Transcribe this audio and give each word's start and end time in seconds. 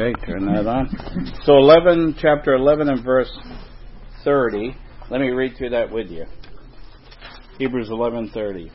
Okay, 0.00 0.18
turn 0.24 0.46
that 0.46 0.66
on. 0.66 0.88
So 1.44 1.58
11, 1.58 2.16
chapter 2.18 2.54
11 2.54 2.88
and 2.88 3.04
verse 3.04 3.30
30. 4.24 4.74
Let 5.10 5.20
me 5.20 5.28
read 5.28 5.58
through 5.58 5.70
that 5.70 5.92
with 5.92 6.08
you. 6.08 6.24
Hebrews 7.58 7.90
11:30. 7.90 8.70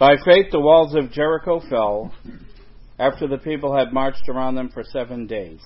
By 0.00 0.16
faith 0.24 0.46
the 0.50 0.58
walls 0.58 0.96
of 0.96 1.12
Jericho 1.12 1.60
fell 1.70 2.12
after 2.98 3.28
the 3.28 3.38
people 3.38 3.76
had 3.76 3.92
marched 3.92 4.28
around 4.28 4.56
them 4.56 4.70
for 4.70 4.82
7 4.82 5.28
days. 5.28 5.60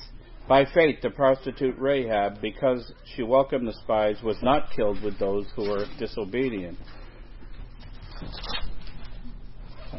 By 0.47 0.67
faith 0.67 1.01
the 1.01 1.09
prostitute 1.09 1.79
Rahab 1.79 2.43
because 2.43 2.93
she 3.15 3.23
welcomed 3.23 3.67
the 3.67 3.73
spies 3.85 4.23
was 4.23 4.37
not 4.43 4.71
killed 4.71 5.03
with 5.03 5.19
those 5.19 5.47
who 5.57 5.71
were 5.71 5.87
disobedient. 5.99 6.77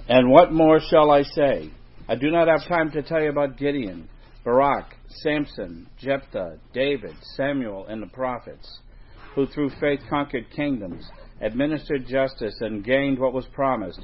And 0.07 0.29
what 0.29 0.53
more 0.53 0.79
shall 0.79 1.09
I 1.09 1.23
say? 1.23 1.71
I 2.07 2.13
do 2.13 2.29
not 2.29 2.47
have 2.47 2.67
time 2.67 2.91
to 2.91 3.01
tell 3.01 3.21
you 3.21 3.29
about 3.29 3.57
Gideon, 3.57 4.07
Barak, 4.47 4.95
Samson, 5.09 5.89
Jephthah, 5.97 6.57
David, 6.71 7.13
Samuel, 7.35 7.85
and 7.87 8.01
the 8.01 8.07
prophets, 8.07 8.79
who 9.35 9.45
through 9.45 9.71
faith 9.71 9.99
conquered 10.09 10.49
kingdoms, 10.55 11.05
administered 11.41 12.07
justice, 12.07 12.55
and 12.61 12.81
gained 12.81 13.19
what 13.19 13.33
was 13.33 13.45
promised, 13.47 13.99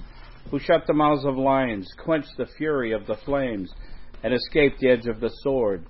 who 0.52 0.60
shut 0.60 0.86
the 0.86 0.94
mouths 0.94 1.24
of 1.24 1.38
lions, 1.38 1.90
quenched 2.04 2.36
the 2.38 2.50
fury 2.58 2.92
of 2.92 3.08
the 3.08 3.16
flames, 3.24 3.74
and 4.22 4.34
escaped 4.34 4.82
the 4.82 4.90
edge 4.90 5.08
of 5.08 5.22
the 5.22 5.32
sword, 5.44 5.86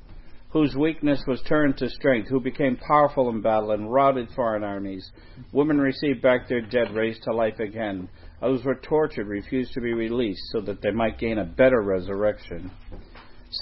whose 0.51 0.75
weakness 0.75 1.23
was 1.27 1.41
turned 1.47 1.75
to 1.77 1.89
strength, 1.89 2.29
who 2.29 2.39
became 2.39 2.77
powerful 2.77 3.29
in 3.29 3.41
battle 3.41 3.71
and 3.71 3.91
routed 3.91 4.29
foreign 4.35 4.63
armies. 4.63 5.11
Women 5.51 5.79
received 5.79 6.21
back 6.21 6.47
their 6.47 6.61
dead 6.61 6.93
raised 6.93 7.23
to 7.23 7.33
life 7.33 7.59
again. 7.59 8.07
Others 8.39 8.65
were 8.65 8.75
tortured, 8.75 9.25
refused 9.25 9.73
to 9.73 9.81
be 9.81 9.93
released, 9.93 10.43
so 10.51 10.61
that 10.61 10.83
they 10.83 10.91
might 10.91 11.17
gain 11.17 11.39
a 11.39 11.43
better 11.43 11.81
resurrection. 11.81 12.69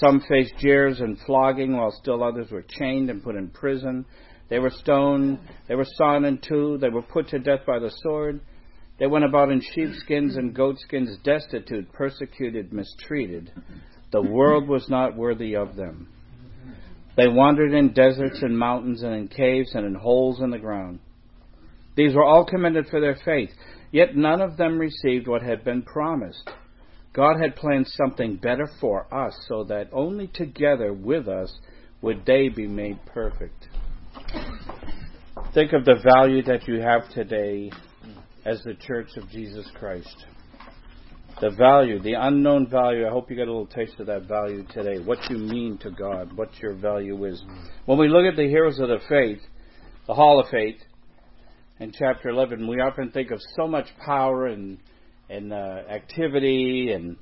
Some 0.00 0.20
faced 0.20 0.56
jeers 0.58 1.00
and 1.00 1.18
flogging, 1.26 1.76
while 1.76 1.90
still 1.90 2.24
others 2.24 2.50
were 2.50 2.64
chained 2.66 3.10
and 3.10 3.22
put 3.22 3.36
in 3.36 3.48
prison. 3.48 4.06
They 4.48 4.58
were 4.58 4.70
stoned, 4.70 5.38
they 5.68 5.74
were 5.74 5.86
sawn 5.96 6.24
in 6.24 6.38
two, 6.38 6.78
they 6.78 6.88
were 6.88 7.02
put 7.02 7.28
to 7.28 7.38
death 7.38 7.60
by 7.66 7.78
the 7.78 7.90
sword. 8.02 8.40
They 8.98 9.06
went 9.06 9.24
about 9.24 9.50
in 9.50 9.60
sheepskins 9.60 10.36
and 10.36 10.54
goatskins, 10.54 11.18
destitute, 11.24 11.92
persecuted, 11.92 12.72
mistreated. 12.72 13.50
The 14.12 14.22
world 14.22 14.68
was 14.68 14.88
not 14.88 15.16
worthy 15.16 15.56
of 15.56 15.76
them. 15.76 16.08
They 17.16 17.28
wandered 17.28 17.74
in 17.74 17.92
deserts 17.92 18.40
and 18.42 18.58
mountains 18.58 19.02
and 19.02 19.14
in 19.14 19.28
caves 19.28 19.74
and 19.74 19.84
in 19.84 19.94
holes 19.94 20.40
in 20.40 20.50
the 20.50 20.58
ground. 20.58 21.00
These 21.96 22.14
were 22.14 22.24
all 22.24 22.46
commended 22.46 22.86
for 22.88 23.00
their 23.00 23.16
faith. 23.24 23.50
Yet 23.90 24.16
none 24.16 24.40
of 24.40 24.56
them 24.56 24.78
received 24.78 25.28
what 25.28 25.42
had 25.42 25.64
been 25.64 25.82
promised. 25.82 26.50
God 27.12 27.40
had 27.40 27.56
planned 27.56 27.86
something 27.88 28.36
better 28.36 28.68
for 28.80 29.12
us 29.12 29.34
so 29.46 29.64
that 29.64 29.88
only 29.92 30.28
together 30.28 30.92
with 30.92 31.28
us 31.28 31.52
would 32.00 32.24
they 32.24 32.48
be 32.48 32.66
made 32.66 32.98
perfect. 33.06 33.68
Think 35.54 35.72
of 35.74 35.84
the 35.84 36.00
value 36.14 36.42
that 36.44 36.66
you 36.66 36.80
have 36.80 37.08
today 37.10 37.70
as 38.46 38.62
the 38.62 38.74
Church 38.74 39.08
of 39.16 39.28
Jesus 39.28 39.66
Christ. 39.74 40.24
The 41.40 41.50
value, 41.50 42.00
the 42.00 42.14
unknown 42.14 42.68
value. 42.68 43.06
I 43.06 43.10
hope 43.10 43.30
you 43.30 43.36
got 43.36 43.48
a 43.48 43.52
little 43.52 43.66
taste 43.66 43.98
of 43.98 44.06
that 44.06 44.26
value 44.26 44.64
today. 44.72 45.02
What 45.02 45.18
you 45.28 45.36
mean 45.36 45.76
to 45.78 45.90
God, 45.90 46.32
what 46.36 46.50
your 46.60 46.74
value 46.74 47.24
is. 47.24 47.42
When 47.84 47.98
we 47.98 48.08
look 48.08 48.24
at 48.24 48.36
the 48.36 48.48
heroes 48.48 48.78
of 48.78 48.88
the 48.88 49.00
faith, 49.08 49.40
the 50.06 50.14
Hall 50.14 50.40
of 50.40 50.48
Faith, 50.48 50.76
in 51.80 51.92
chapter 51.92 52.28
11, 52.28 52.66
we 52.68 52.80
often 52.80 53.10
think 53.10 53.30
of 53.30 53.40
so 53.56 53.66
much 53.66 53.86
power 54.04 54.46
and 54.46 54.78
and 55.32 55.52
uh, 55.52 55.82
activity 55.90 56.92
and 56.92 57.16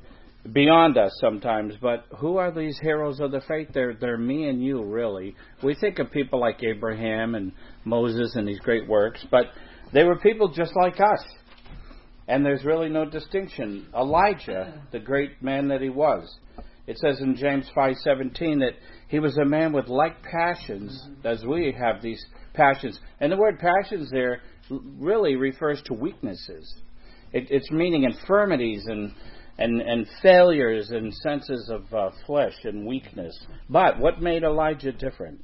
beyond 0.53 0.99
us 0.99 1.13
sometimes. 1.21 1.75
But 1.81 2.05
who 2.19 2.39
are 2.39 2.51
these 2.51 2.79
heroes 2.81 3.21
of 3.21 3.31
the 3.31 3.43
faith? 3.47 3.69
They're 3.73 3.95
they're 3.95 4.19
me 4.19 4.49
and 4.49 4.63
you, 4.63 4.83
really. 4.83 5.37
We 5.63 5.75
think 5.75 5.99
of 5.99 6.11
people 6.11 6.41
like 6.41 6.63
Abraham 6.63 7.35
and 7.35 7.53
Moses 7.85 8.35
and 8.35 8.47
these 8.47 8.61
great 8.61 8.89
works, 8.89 9.25
but 9.31 9.47
they 9.93 10.05
were 10.05 10.19
people 10.19 10.49
just 10.49 10.73
like 10.77 11.01
us. 11.01 11.25
And 12.29 12.45
there's 12.45 12.65
really 12.65 12.89
no 12.89 13.05
distinction. 13.05 13.89
Elijah, 13.95 14.83
the 14.93 15.01
great 15.01 15.43
man 15.43 15.69
that 15.69 15.81
he 15.81 15.89
was, 15.89 16.39
it 16.87 16.97
says 16.99 17.21
in 17.21 17.37
James 17.37 17.69
5:17 17.77 18.61
that 18.61 18.75
he 19.09 19.19
was 19.19 19.37
a 19.37 19.45
man 19.45 19.73
with 19.73 19.89
like 19.89 20.23
passions 20.23 21.09
as 21.25 21.45
we 21.45 21.75
have 21.79 22.03
these 22.03 22.25
passions. 22.55 22.99
And 23.21 23.33
the 23.33 23.37
word 23.37 23.59
passions 23.59 24.11
there 24.11 24.43
really 24.71 25.37
refers 25.37 25.83
to 25.83 25.95
weaknesses. 25.95 26.81
It, 27.33 27.49
it's 27.51 27.71
meaning 27.71 28.05
infirmities 28.05 28.85
and, 28.87 29.13
and, 29.59 29.81
and 29.81 30.07
failures 30.23 30.91
and 30.91 31.15
senses 31.15 31.71
of 31.71 31.93
uh, 31.95 32.11
flesh 32.27 32.55
and 32.65 32.87
weakness. 32.87 33.39
But 33.69 33.99
what 33.99 34.21
made 34.21 34.43
Elijah 34.43 34.93
different? 34.93 35.41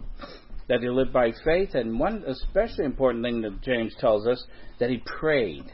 That 0.68 0.80
he 0.80 0.88
lived 0.88 1.12
by 1.12 1.32
faith, 1.44 1.74
and 1.74 1.98
one 1.98 2.24
especially 2.26 2.86
important 2.86 3.24
thing 3.24 3.40
that 3.42 3.62
James 3.62 3.94
tells 4.00 4.26
us 4.26 4.44
that 4.80 4.90
he 4.90 5.00
prayed. 5.18 5.64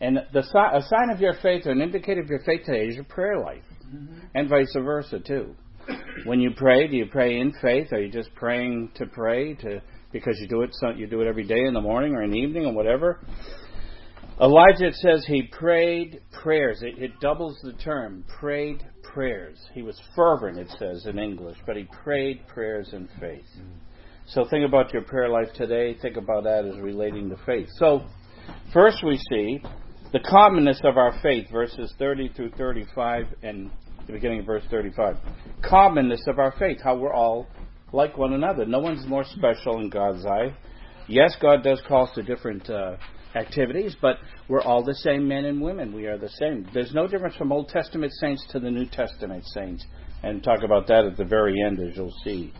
And 0.00 0.18
the 0.32 0.40
a 0.40 0.82
sign 0.82 1.10
of 1.12 1.20
your 1.20 1.34
faith 1.42 1.66
or 1.66 1.72
an 1.72 1.80
indicator 1.80 2.20
of 2.20 2.28
your 2.28 2.42
faith 2.44 2.60
today 2.64 2.86
is 2.86 2.94
your 2.94 3.04
prayer 3.04 3.40
life, 3.40 3.64
mm-hmm. 3.84 4.18
and 4.36 4.48
vice 4.48 4.72
versa 4.76 5.18
too. 5.18 5.56
When 6.24 6.38
you 6.38 6.52
pray, 6.56 6.86
do 6.86 6.96
you 6.96 7.06
pray 7.06 7.40
in 7.40 7.52
faith? 7.60 7.88
Are 7.92 8.00
you 8.00 8.12
just 8.12 8.32
praying 8.36 8.90
to 8.94 9.06
pray 9.06 9.54
to 9.54 9.82
because 10.12 10.38
you 10.40 10.48
do 10.48 10.62
it 10.62 10.70
so 10.72 10.90
you 10.90 11.06
do 11.06 11.20
it 11.20 11.26
every 11.26 11.44
day 11.44 11.64
in 11.64 11.74
the 11.74 11.80
morning 11.80 12.14
or 12.14 12.22
in 12.22 12.30
the 12.30 12.38
evening 12.38 12.66
or 12.66 12.72
whatever. 12.72 13.20
Elijah 14.40 14.92
says 14.92 15.24
he 15.26 15.42
prayed 15.42 16.20
prayers. 16.42 16.82
It, 16.82 17.02
it 17.02 17.20
doubles 17.20 17.58
the 17.62 17.72
term 17.72 18.24
prayed 18.38 18.86
prayers. 19.02 19.58
He 19.74 19.82
was 19.82 20.00
fervent, 20.14 20.58
it 20.58 20.68
says 20.78 21.06
in 21.06 21.18
English, 21.18 21.58
but 21.66 21.76
he 21.76 21.88
prayed 22.04 22.46
prayers 22.46 22.90
in 22.92 23.08
faith. 23.18 23.46
So 24.26 24.46
think 24.48 24.64
about 24.66 24.92
your 24.92 25.02
prayer 25.02 25.28
life 25.28 25.48
today. 25.54 25.96
Think 26.00 26.16
about 26.16 26.44
that 26.44 26.64
as 26.64 26.78
relating 26.80 27.30
to 27.30 27.36
faith. 27.46 27.68
So 27.78 28.02
first 28.72 28.98
we 29.04 29.18
see 29.30 29.60
the 30.12 30.20
commonness 30.20 30.80
of 30.84 30.96
our 30.96 31.18
faith, 31.20 31.46
verses 31.50 31.92
30 31.98 32.28
through 32.34 32.50
35 32.50 33.24
and 33.42 33.70
the 34.06 34.12
beginning 34.12 34.40
of 34.40 34.46
verse 34.46 34.64
35. 34.70 35.16
Commonness 35.68 36.22
of 36.28 36.38
our 36.38 36.54
faith, 36.58 36.78
how 36.82 36.96
we're 36.96 37.12
all 37.12 37.46
like 37.92 38.16
one 38.16 38.34
another. 38.34 38.64
No 38.66 38.78
one's 38.78 39.06
more 39.06 39.24
special 39.24 39.80
in 39.80 39.90
God's 39.90 40.24
eye. 40.24 40.54
Yes, 41.08 41.34
God 41.40 41.64
does 41.64 41.82
call 41.88 42.04
us 42.04 42.14
to 42.14 42.22
different 42.22 42.68
uh, 42.68 42.96
activities, 43.38 43.96
but 44.00 44.16
we're 44.48 44.62
all 44.62 44.84
the 44.84 44.94
same 44.94 45.28
men 45.28 45.44
and 45.44 45.60
women. 45.60 45.94
We 45.94 46.06
are 46.06 46.18
the 46.18 46.28
same. 46.28 46.66
There's 46.74 46.92
no 46.92 47.06
difference 47.06 47.36
from 47.36 47.52
Old 47.52 47.68
Testament 47.68 48.12
saints 48.20 48.44
to 48.50 48.60
the 48.60 48.70
New 48.70 48.86
Testament 48.86 49.44
saints. 49.46 49.86
And 50.22 50.42
talk 50.42 50.62
about 50.64 50.88
that 50.88 51.04
at 51.04 51.16
the 51.16 51.24
very 51.24 51.62
end, 51.64 51.78
as 51.80 51.96
you'll 51.96 52.14
see. 52.24 52.52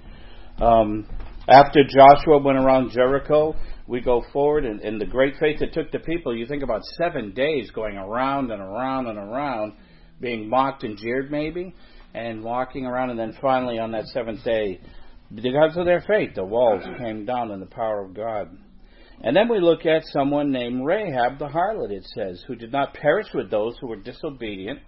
Um, 0.61 1.07
after 1.49 1.81
Joshua 1.83 2.39
went 2.39 2.59
around 2.59 2.93
Jericho, 2.93 3.57
we 3.87 4.01
go 4.01 4.23
forward, 4.33 4.65
and, 4.65 4.81
and 4.81 5.01
the 5.01 5.07
great 5.07 5.35
faith 5.41 5.61
that 5.61 5.73
took 5.73 5.91
the 5.91 5.99
people, 5.99 6.37
you 6.37 6.47
think 6.47 6.63
about 6.63 6.83
seven 7.03 7.33
days 7.33 7.71
going 7.71 7.97
around 7.97 8.51
and 8.51 8.61
around 8.61 9.07
and 9.07 9.19
around, 9.19 9.73
being 10.21 10.49
mocked 10.49 10.85
and 10.85 10.99
jeered 10.99 11.31
maybe, 11.31 11.75
and 12.15 12.45
walking 12.45 12.87
around, 12.87 13.11
and 13.11 13.19
then 13.19 13.37
finally 13.41 13.79
on 13.79 13.93
that 13.93 14.05
seventh 14.07 14.45
day, 14.45 14.81
because 15.35 15.77
of 15.77 15.85
their 15.85 16.05
faith, 16.07 16.35
the 16.35 16.45
walls 16.45 16.83
came 16.99 17.25
down 17.25 17.51
in 17.51 17.61
the 17.61 17.67
power 17.67 18.05
of 18.05 18.15
God. 18.15 18.57
And 19.23 19.35
then 19.35 19.49
we 19.49 19.61
look 19.61 19.85
at 19.85 20.05
someone 20.13 20.53
named 20.53 20.85
Rahab 20.85 21.39
the 21.39 21.49
harlot, 21.49 21.91
it 21.91 22.07
says, 22.15 22.43
who 22.47 22.55
did 22.55 22.71
not 22.71 22.95
perish 22.95 23.27
with 23.35 23.51
those 23.51 23.77
who 23.81 23.89
were 23.89 23.97
disobedient, 23.97 24.79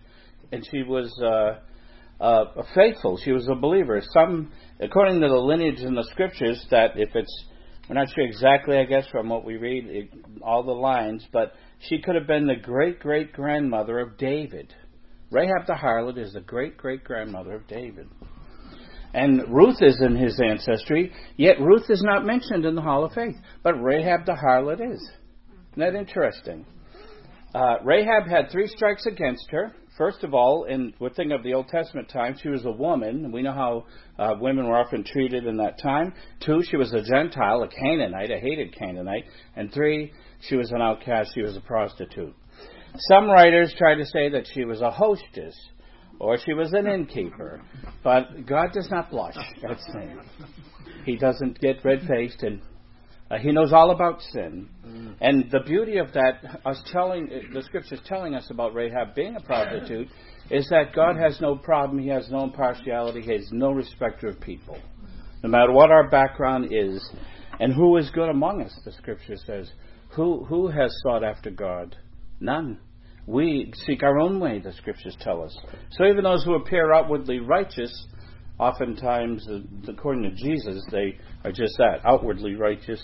and 0.53 0.65
she 0.71 0.83
was 0.83 1.13
uh, 1.23 2.23
uh, 2.23 2.63
faithful. 2.75 3.19
She 3.25 3.33
was 3.33 3.49
a 3.49 3.55
believer. 3.57 4.01
Some, 4.13 4.53
according 4.81 5.21
to 5.21 5.29
the 5.29 5.35
lineage 5.35 5.81
in 5.81 5.95
the 5.95 6.07
scriptures, 6.11 6.65
that 6.71 6.93
if 6.97 7.11
it's, 7.15 7.45
we're 7.89 7.97
not 7.97 8.09
sure 8.15 8.25
exactly, 8.25 8.79
I 8.79 8.85
guess, 8.85 9.07
from 9.09 9.29
what 9.29 9.45
we 9.45 9.57
read, 9.57 9.87
it, 9.87 10.11
all 10.43 10.63
the 10.63 10.71
lines, 10.71 11.27
but 11.33 11.55
she 11.81 12.01
could 12.01 12.15
have 12.15 12.27
been 12.27 12.47
the 12.47 12.55
great 12.55 13.01
great 13.01 13.33
grandmother 13.33 13.99
of 13.99 14.17
David. 14.17 14.73
Rahab 15.31 15.67
the 15.67 15.75
harlot 15.75 16.19
is 16.19 16.35
the 16.35 16.41
great 16.41 16.77
great 16.77 17.03
grandmother 17.03 17.55
of 17.55 17.67
David. 17.67 18.09
And 19.13 19.43
Ruth 19.49 19.83
is 19.83 20.01
in 20.01 20.15
his 20.15 20.41
ancestry, 20.41 21.13
yet 21.37 21.61
Ruth 21.61 21.91
is 21.91 22.03
not 22.03 22.25
mentioned 22.25 22.65
in 22.65 22.75
the 22.75 22.83
Hall 22.83 23.05
of 23.05 23.13
Faith, 23.13 23.37
but 23.63 23.75
Rahab 23.83 24.25
the 24.25 24.33
harlot 24.33 24.81
is. 24.81 25.01
Isn't 25.73 25.93
that 25.93 25.95
interesting? 25.95 26.65
Uh, 27.55 27.77
Rahab 27.85 28.29
had 28.29 28.51
three 28.51 28.69
strikes 28.69 29.07
against 29.07 29.51
her. 29.51 29.75
First 29.99 30.23
of 30.23 30.33
all, 30.33 30.65
in 30.65 30.95
we 31.01 31.11
think 31.11 31.33
of 31.33 31.43
the 31.43 31.55
Old 31.55 31.69
Testament 31.69 32.09
time, 32.09 32.37
she 32.41 32.49
was 32.49 32.65
a 32.65 32.71
woman. 32.71 33.33
We 33.33 33.43
know 33.43 33.53
how 33.53 33.85
uh, 34.19 34.35
women 34.41 34.67
were 34.67 34.77
often 34.77 35.05
treated 35.05 35.45
in 35.45 35.57
that 35.57 35.81
time. 35.83 36.15
Two, 36.45 36.63
she 36.63 36.77
was 36.77 36.93
a 36.95 37.03
Gentile, 37.03 37.63
a 37.63 37.69
Canaanite, 37.69 38.31
a 38.31 38.39
hated 38.39 38.75
Canaanite. 38.75 39.25
And 39.57 39.73
three, 39.73 40.13
she 40.41 40.57
was 40.57 40.71
an 40.71 40.81
outcast. 40.81 41.33
She 41.35 41.43
was 41.43 41.57
a 41.57 41.61
prostitute. 41.61 42.35
Some 43.09 43.29
writers 43.29 43.75
try 43.77 43.95
to 43.95 44.07
say 44.07 44.31
that 44.31 44.47
she 44.55 44.65
was 44.65 44.81
a 44.81 44.91
hostess 44.91 45.55
or 46.21 46.39
she 46.39 46.53
was 46.53 46.73
an 46.73 46.87
innkeeper. 46.87 47.61
But 48.05 48.47
God 48.47 48.73
does 48.73 48.89
not 48.91 49.11
blush 49.11 49.37
at 49.69 49.81
sin. 49.93 50.21
He 51.05 51.17
doesn't 51.17 51.59
get 51.61 51.85
red 51.85 52.03
faced 52.07 52.43
and 52.43 52.61
Uh, 53.31 53.39
he 53.39 53.53
knows 53.53 53.73
all 53.73 53.93
about 53.93 54.21
sin. 54.33 54.69
Mm. 54.85 55.15
And 55.21 55.51
the 55.53 55.61
beauty 55.61 55.99
of 55.99 56.13
that, 56.15 56.61
us 56.65 56.83
telling, 56.91 57.29
the 57.55 57.63
scriptures 57.63 58.01
telling 58.05 58.35
us 58.35 58.51
about 58.51 58.75
Rahab 58.75 59.15
being 59.15 59.37
a 59.37 59.41
prostitute, 59.41 60.09
is 60.51 60.69
that 60.71 60.93
God 60.93 61.17
has 61.17 61.41
no 61.41 61.55
problem. 61.55 62.03
He 62.03 62.09
has 62.09 62.29
no 62.29 62.43
impartiality. 62.43 63.21
He 63.23 63.33
has 63.33 63.49
no 63.53 63.71
respect 63.71 64.25
of 64.25 64.41
people. 64.41 64.79
No 65.45 65.49
matter 65.49 65.71
what 65.71 65.93
our 65.93 66.11
background 66.11 66.73
is, 66.73 67.09
and 67.61 67.73
who 67.73 67.97
is 67.99 68.11
good 68.11 68.31
among 68.31 68.63
us, 68.63 68.77
the 68.85 68.93
scripture 68.93 69.37
says. 69.47 69.71
Who, 70.17 70.45
who 70.45 70.67
has 70.67 70.91
sought 71.05 71.23
after 71.23 71.51
God? 71.51 71.97
None. 72.41 72.79
We 73.31 73.73
seek 73.87 74.03
our 74.03 74.19
own 74.19 74.41
way, 74.41 74.59
the 74.59 74.73
scriptures 74.73 75.17
tell 75.21 75.45
us. 75.45 75.57
So 75.93 76.05
even 76.05 76.25
those 76.25 76.45
who 76.45 76.57
appear 76.57 76.93
outwardly 76.93 77.39
righteous, 77.39 78.07
oftentimes, 78.59 79.47
uh, 79.49 79.61
according 79.89 80.25
to 80.25 80.31
Jesus, 80.33 80.85
they 80.91 81.17
are 81.45 81.53
just 81.53 81.77
that, 81.79 82.01
outwardly 82.05 82.57
righteous. 82.57 83.01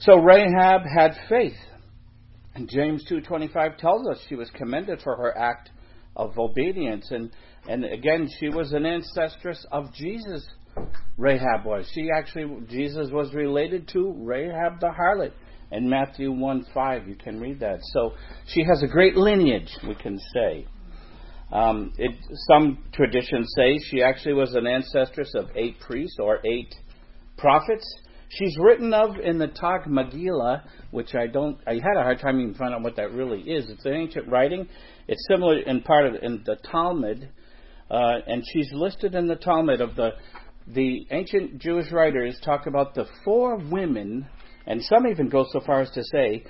So 0.00 0.16
Rahab 0.16 0.82
had 0.82 1.12
faith. 1.30 1.56
And 2.54 2.68
James 2.68 3.06
2.25 3.10 3.78
tells 3.78 4.06
us 4.06 4.22
she 4.28 4.34
was 4.34 4.50
commended 4.50 5.00
for 5.00 5.16
her 5.16 5.36
act 5.38 5.70
of 6.14 6.38
obedience. 6.38 7.10
And, 7.10 7.30
and 7.66 7.86
again, 7.86 8.28
she 8.38 8.50
was 8.50 8.74
an 8.74 8.82
ancestress 8.82 9.64
of 9.72 9.94
Jesus, 9.94 10.46
Rahab 11.16 11.64
was. 11.64 11.90
She 11.94 12.10
actually, 12.14 12.66
Jesus 12.68 13.08
was 13.10 13.32
related 13.32 13.88
to 13.94 14.12
Rahab 14.14 14.78
the 14.80 14.90
harlot 14.90 15.32
in 15.72 15.88
Matthew 15.88 16.30
1 16.30 16.66
5. 16.72 17.08
You 17.08 17.14
can 17.16 17.40
read 17.40 17.60
that. 17.60 17.78
So 17.92 18.12
she 18.46 18.64
has 18.64 18.82
a 18.82 18.86
great 18.86 19.16
lineage, 19.16 19.70
we 19.86 19.94
can 19.94 20.18
say. 20.34 20.66
Um, 21.52 21.92
it, 21.98 22.12
some 22.48 22.78
traditions 22.94 23.52
say 23.56 23.78
she 23.90 24.02
actually 24.02 24.34
was 24.34 24.54
an 24.54 24.64
ancestress 24.64 25.34
of 25.34 25.50
eight 25.54 25.78
priests 25.80 26.16
or 26.18 26.40
eight 26.46 26.74
prophets. 27.36 27.84
She's 28.30 28.56
written 28.58 28.94
of 28.94 29.16
in 29.22 29.36
the 29.38 29.48
Tag 29.48 29.82
Megillah, 29.86 30.62
which 30.90 31.14
I 31.14 31.26
don't. 31.26 31.58
I 31.66 31.74
had 31.74 31.98
a 31.98 32.02
hard 32.02 32.20
time 32.20 32.40
even 32.40 32.54
finding 32.54 32.76
out 32.76 32.82
what 32.82 32.96
that 32.96 33.12
really 33.12 33.42
is. 33.42 33.68
It's 33.68 33.84
an 33.84 33.92
ancient 33.92 34.28
writing. 34.28 34.66
It's 35.06 35.22
similar 35.28 35.58
in 35.58 35.82
part 35.82 36.06
of 36.06 36.14
in 36.22 36.42
the 36.46 36.56
Talmud, 36.70 37.28
uh, 37.90 38.14
and 38.26 38.42
she's 38.50 38.70
listed 38.72 39.14
in 39.14 39.26
the 39.26 39.36
Talmud 39.36 39.82
of 39.82 39.94
the 39.96 40.12
the 40.66 41.06
ancient 41.10 41.58
Jewish 41.58 41.90
writers 41.92 42.38
talk 42.44 42.66
about 42.66 42.94
the 42.94 43.06
four 43.24 43.56
women, 43.56 44.26
and 44.66 44.82
some 44.82 45.06
even 45.06 45.28
go 45.28 45.44
so 45.52 45.60
far 45.60 45.80
as 45.80 45.90
to 45.90 46.02
say 46.04 46.44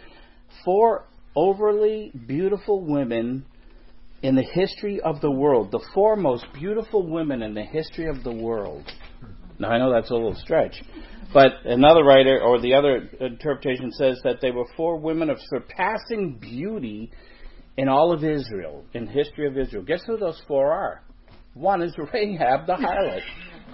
four 0.64 1.04
overly 1.34 2.12
beautiful 2.26 2.84
women 2.84 3.44
in 4.22 4.36
the 4.36 4.42
history 4.42 5.00
of 5.00 5.20
the 5.20 5.30
world, 5.30 5.70
the 5.72 5.84
four 5.94 6.16
most 6.16 6.46
beautiful 6.54 7.06
women 7.06 7.42
in 7.42 7.54
the 7.54 7.64
history 7.64 8.08
of 8.08 8.22
the 8.22 8.32
world. 8.32 8.84
Now 9.58 9.70
I 9.70 9.78
know 9.78 9.92
that's 9.92 10.10
a 10.10 10.14
little 10.14 10.34
stretch, 10.36 10.80
but 11.32 11.52
another 11.64 12.04
writer 12.04 12.40
or 12.40 12.60
the 12.60 12.74
other 12.74 13.08
interpretation 13.20 13.90
says 13.92 14.20
that 14.24 14.40
they 14.40 14.50
were 14.50 14.66
four 14.76 14.98
women 14.98 15.30
of 15.30 15.38
surpassing 15.48 16.38
beauty 16.40 17.10
in 17.76 17.88
all 17.88 18.12
of 18.12 18.22
Israel, 18.22 18.84
in 18.92 19.06
the 19.06 19.12
history 19.12 19.46
of 19.46 19.56
Israel. 19.56 19.82
Guess 19.82 20.04
who 20.06 20.16
those 20.16 20.40
four 20.46 20.72
are? 20.72 21.02
One 21.54 21.82
is 21.82 21.94
Rahab 22.12 22.66
the 22.66 22.74
harlot. 22.74 23.22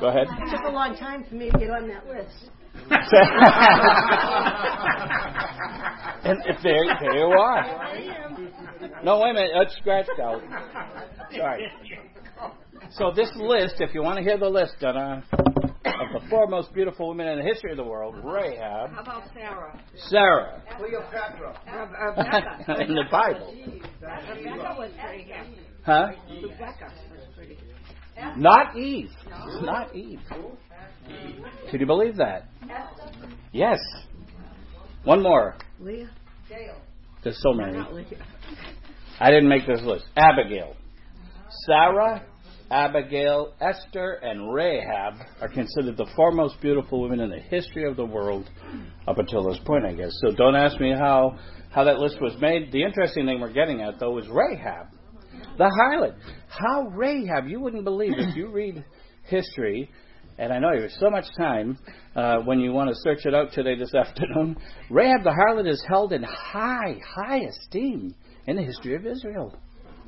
Go 0.01 0.09
ahead. 0.09 0.29
It 0.31 0.51
took 0.51 0.65
a 0.67 0.73
long 0.73 0.97
time 0.97 1.25
for 1.29 1.35
me 1.35 1.51
to 1.51 1.59
get 1.59 1.71
on 1.71 1.89
that 1.89 2.07
list. 2.07 2.51
and 6.25 6.39
if 6.47 6.63
there, 6.63 6.85
there 7.01 7.17
you 7.17 7.27
are. 7.27 7.65
No, 9.05 9.21
wait 9.21 9.31
a 9.31 9.35
minute. 9.35 9.51
That's 9.55 9.77
scratched 9.77 10.19
out. 10.23 10.43
Sorry. 11.35 11.67
So 12.93 13.11
this 13.15 13.31
list, 13.37 13.77
if 13.81 13.95
you 13.95 14.03
want 14.03 14.17
to 14.19 14.23
hear 14.23 14.39
the 14.39 14.49
list, 14.49 14.83
uh, 14.83 15.21
of 16.01 16.23
the 16.23 16.29
four 16.29 16.47
most 16.47 16.73
beautiful 16.73 17.09
women 17.09 17.27
in 17.29 17.39
the 17.39 17.45
history 17.45 17.71
of 17.71 17.77
the 17.77 17.85
world, 17.85 18.15
Rahab. 18.23 18.91
How 18.91 19.03
about 19.03 19.23
Sarah? 19.35 19.81
Sarah. 20.09 20.63
Cleopatra. 20.77 21.61
Uh, 21.69 22.75
in 22.83 22.95
the 22.95 23.05
Bible. 23.11 23.55
Rebecca 24.01 24.75
was 24.79 24.91
pretty. 25.03 25.27
Huh? 25.85 26.09
Rebecca 26.31 26.93
was 27.11 27.27
pretty. 27.35 27.59
Not 28.37 28.77
Eve. 28.77 29.11
Not 29.63 29.95
Eve. 29.95 30.21
Can 31.71 31.81
you 31.81 31.87
believe 31.87 32.17
that? 32.17 32.47
Yes. 33.53 33.79
One 35.05 35.23
more. 35.23 35.57
Leah. 35.81 36.11
There's 37.23 37.41
so 37.43 37.53
many. 37.53 37.79
I 39.21 39.31
didn't 39.31 39.49
make 39.49 39.67
this 39.67 39.81
list. 39.83 40.05
Abigail. 40.17 40.77
Sarah, 41.67 42.25
Abigail, 42.71 43.55
Esther, 43.61 44.19
and 44.23 44.53
Rahab 44.53 45.15
are 45.41 45.49
considered 45.49 45.97
the 45.97 46.07
four 46.15 46.33
most 46.33 46.61
beautiful 46.61 47.01
women 47.01 47.21
in 47.21 47.31
the 47.31 47.39
history 47.39 47.89
of 47.89 47.97
the 47.97 48.05
world 48.05 48.49
up 49.07 49.19
until 49.19 49.43
this 49.49 49.59
point, 49.65 49.87
I 49.87 49.95
guess. 49.95 50.13
So 50.23 50.33
don't 50.35 50.55
ask 50.55 50.79
me 50.79 50.93
how, 50.93 51.39
how 51.71 51.85
that 51.85 51.99
list 51.99 52.21
was 52.21 52.37
made. 52.41 52.71
The 52.71 52.83
interesting 52.83 53.27
thing 53.27 53.41
we're 53.41 53.53
getting 53.53 53.81
at, 53.81 53.99
though, 53.99 54.19
is 54.19 54.27
Rahab, 54.29 54.89
the 55.57 55.65
harlot. 55.65 56.15
How 56.49 56.89
Rahab, 56.89 57.49
you 57.49 57.61
wouldn't 57.61 57.85
believe 57.85 58.13
if 58.17 58.37
you 58.37 58.51
read 58.51 58.85
history, 59.25 59.91
and 60.39 60.53
I 60.53 60.59
know 60.61 60.73
you 60.73 60.83
have 60.83 60.93
so 60.93 61.11
much 61.11 61.27
time 61.37 61.79
uh, 62.15 62.39
when 62.45 62.61
you 62.61 62.73
want 62.73 62.91
to 62.91 62.97
search 63.03 63.27
it 63.27 63.35
out 63.35 63.53
today 63.53 63.75
this 63.77 63.95
afternoon. 64.07 64.57
Rahab 64.89 65.25
the 65.25 65.31
harlot 65.31 65.69
is 65.69 65.85
held 65.89 66.13
in 66.13 66.23
high, 66.23 66.99
high 67.05 67.41
esteem 67.41 68.15
in 68.47 68.57
the 68.57 68.63
history 68.63 68.95
of 68.95 69.05
Israel. 69.05 69.57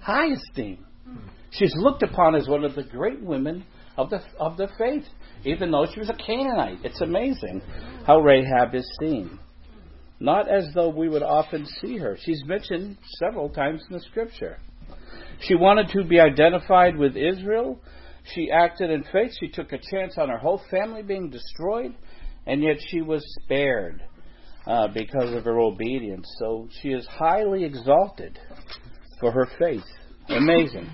High 0.00 0.32
esteem. 0.32 0.86
She's 1.50 1.74
looked 1.76 2.04
upon 2.04 2.36
as 2.36 2.48
one 2.48 2.64
of 2.64 2.76
the 2.76 2.84
great 2.84 3.20
women 3.20 3.64
of 3.96 4.08
the 4.08 4.22
of 4.38 4.56
the 4.56 4.68
faith, 4.78 5.04
even 5.44 5.70
though 5.72 5.86
she 5.92 5.98
was 5.98 6.08
a 6.08 6.14
Canaanite. 6.14 6.78
It's 6.84 7.00
amazing 7.00 7.60
how 8.06 8.20
Rahab 8.20 8.74
is 8.74 8.88
seen. 9.00 9.38
Not 10.20 10.48
as 10.48 10.68
though 10.74 10.90
we 10.90 11.08
would 11.08 11.22
often 11.22 11.66
see 11.80 11.96
her. 11.96 12.16
She's 12.22 12.44
mentioned 12.44 12.98
several 13.18 13.48
times 13.48 13.82
in 13.88 13.96
the 13.96 14.02
scripture. 14.02 14.58
She 15.40 15.54
wanted 15.54 15.88
to 15.88 16.04
be 16.04 16.20
identified 16.20 16.96
with 16.96 17.16
Israel. 17.16 17.80
She 18.34 18.50
acted 18.50 18.90
in 18.90 19.04
faith. 19.12 19.32
She 19.40 19.48
took 19.48 19.72
a 19.72 19.78
chance 19.90 20.16
on 20.18 20.28
her 20.28 20.38
whole 20.38 20.62
family 20.70 21.02
being 21.02 21.30
destroyed, 21.30 21.94
and 22.46 22.62
yet 22.62 22.76
she 22.88 23.00
was 23.00 23.24
spared 23.42 24.02
uh, 24.66 24.88
because 24.88 25.34
of 25.34 25.44
her 25.44 25.58
obedience. 25.58 26.26
So 26.38 26.68
she 26.80 26.90
is 26.90 27.06
highly 27.06 27.64
exalted 27.64 28.38
for 29.20 29.32
her 29.32 29.48
faith. 29.58 29.84
Amazing. 30.28 30.88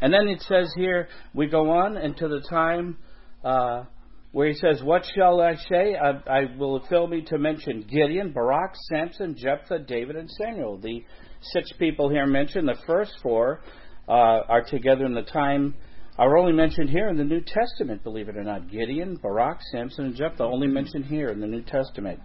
And 0.00 0.12
then 0.12 0.28
it 0.28 0.42
says 0.42 0.72
here, 0.76 1.08
we 1.34 1.46
go 1.46 1.70
on 1.70 1.96
into 1.96 2.28
the 2.28 2.40
time 2.48 2.98
uh, 3.44 3.84
where 4.32 4.48
he 4.48 4.54
says, 4.54 4.82
What 4.82 5.06
shall 5.14 5.40
I 5.40 5.54
say? 5.54 5.96
I, 5.96 6.10
I 6.28 6.56
will 6.58 6.84
fill 6.88 7.06
me 7.06 7.22
to 7.28 7.38
mention 7.38 7.86
Gideon, 7.88 8.32
Barak, 8.32 8.74
Samson, 8.90 9.34
Jephthah, 9.36 9.80
David, 9.80 10.16
and 10.16 10.30
Samuel. 10.30 10.78
The 10.78 11.02
six 11.40 11.72
people 11.78 12.10
here 12.10 12.26
mentioned, 12.26 12.68
the 12.68 12.76
first 12.86 13.12
four 13.22 13.62
uh, 14.08 14.12
are 14.12 14.62
together 14.62 15.06
in 15.06 15.14
the 15.14 15.22
time 15.22 15.74
are 16.18 16.36
only 16.36 16.52
mentioned 16.52 16.90
here 16.90 17.08
in 17.08 17.16
the 17.16 17.24
New 17.24 17.42
Testament, 17.42 18.02
believe 18.02 18.28
it 18.28 18.36
or 18.36 18.44
not. 18.44 18.70
Gideon, 18.70 19.16
Barak, 19.22 19.58
Samson, 19.70 20.06
and 20.06 20.16
Jephthah 20.16 20.44
only 20.44 20.66
mentioned 20.66 21.04
here 21.04 21.28
in 21.28 21.40
the 21.40 21.46
New 21.46 21.62
Testament. 21.62 22.20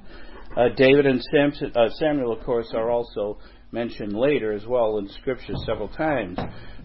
Uh, 0.56 0.70
David 0.76 1.06
and 1.06 1.22
Samson, 1.32 1.72
uh, 1.76 1.90
Samuel, 1.96 2.34
of 2.34 2.44
course, 2.46 2.72
are 2.74 2.90
also 2.90 3.38
mentioned 3.72 4.14
later 4.14 4.54
as 4.54 4.66
well 4.66 4.98
in 4.98 5.08
Scripture 5.10 5.54
several 5.66 5.88
times. 5.90 6.38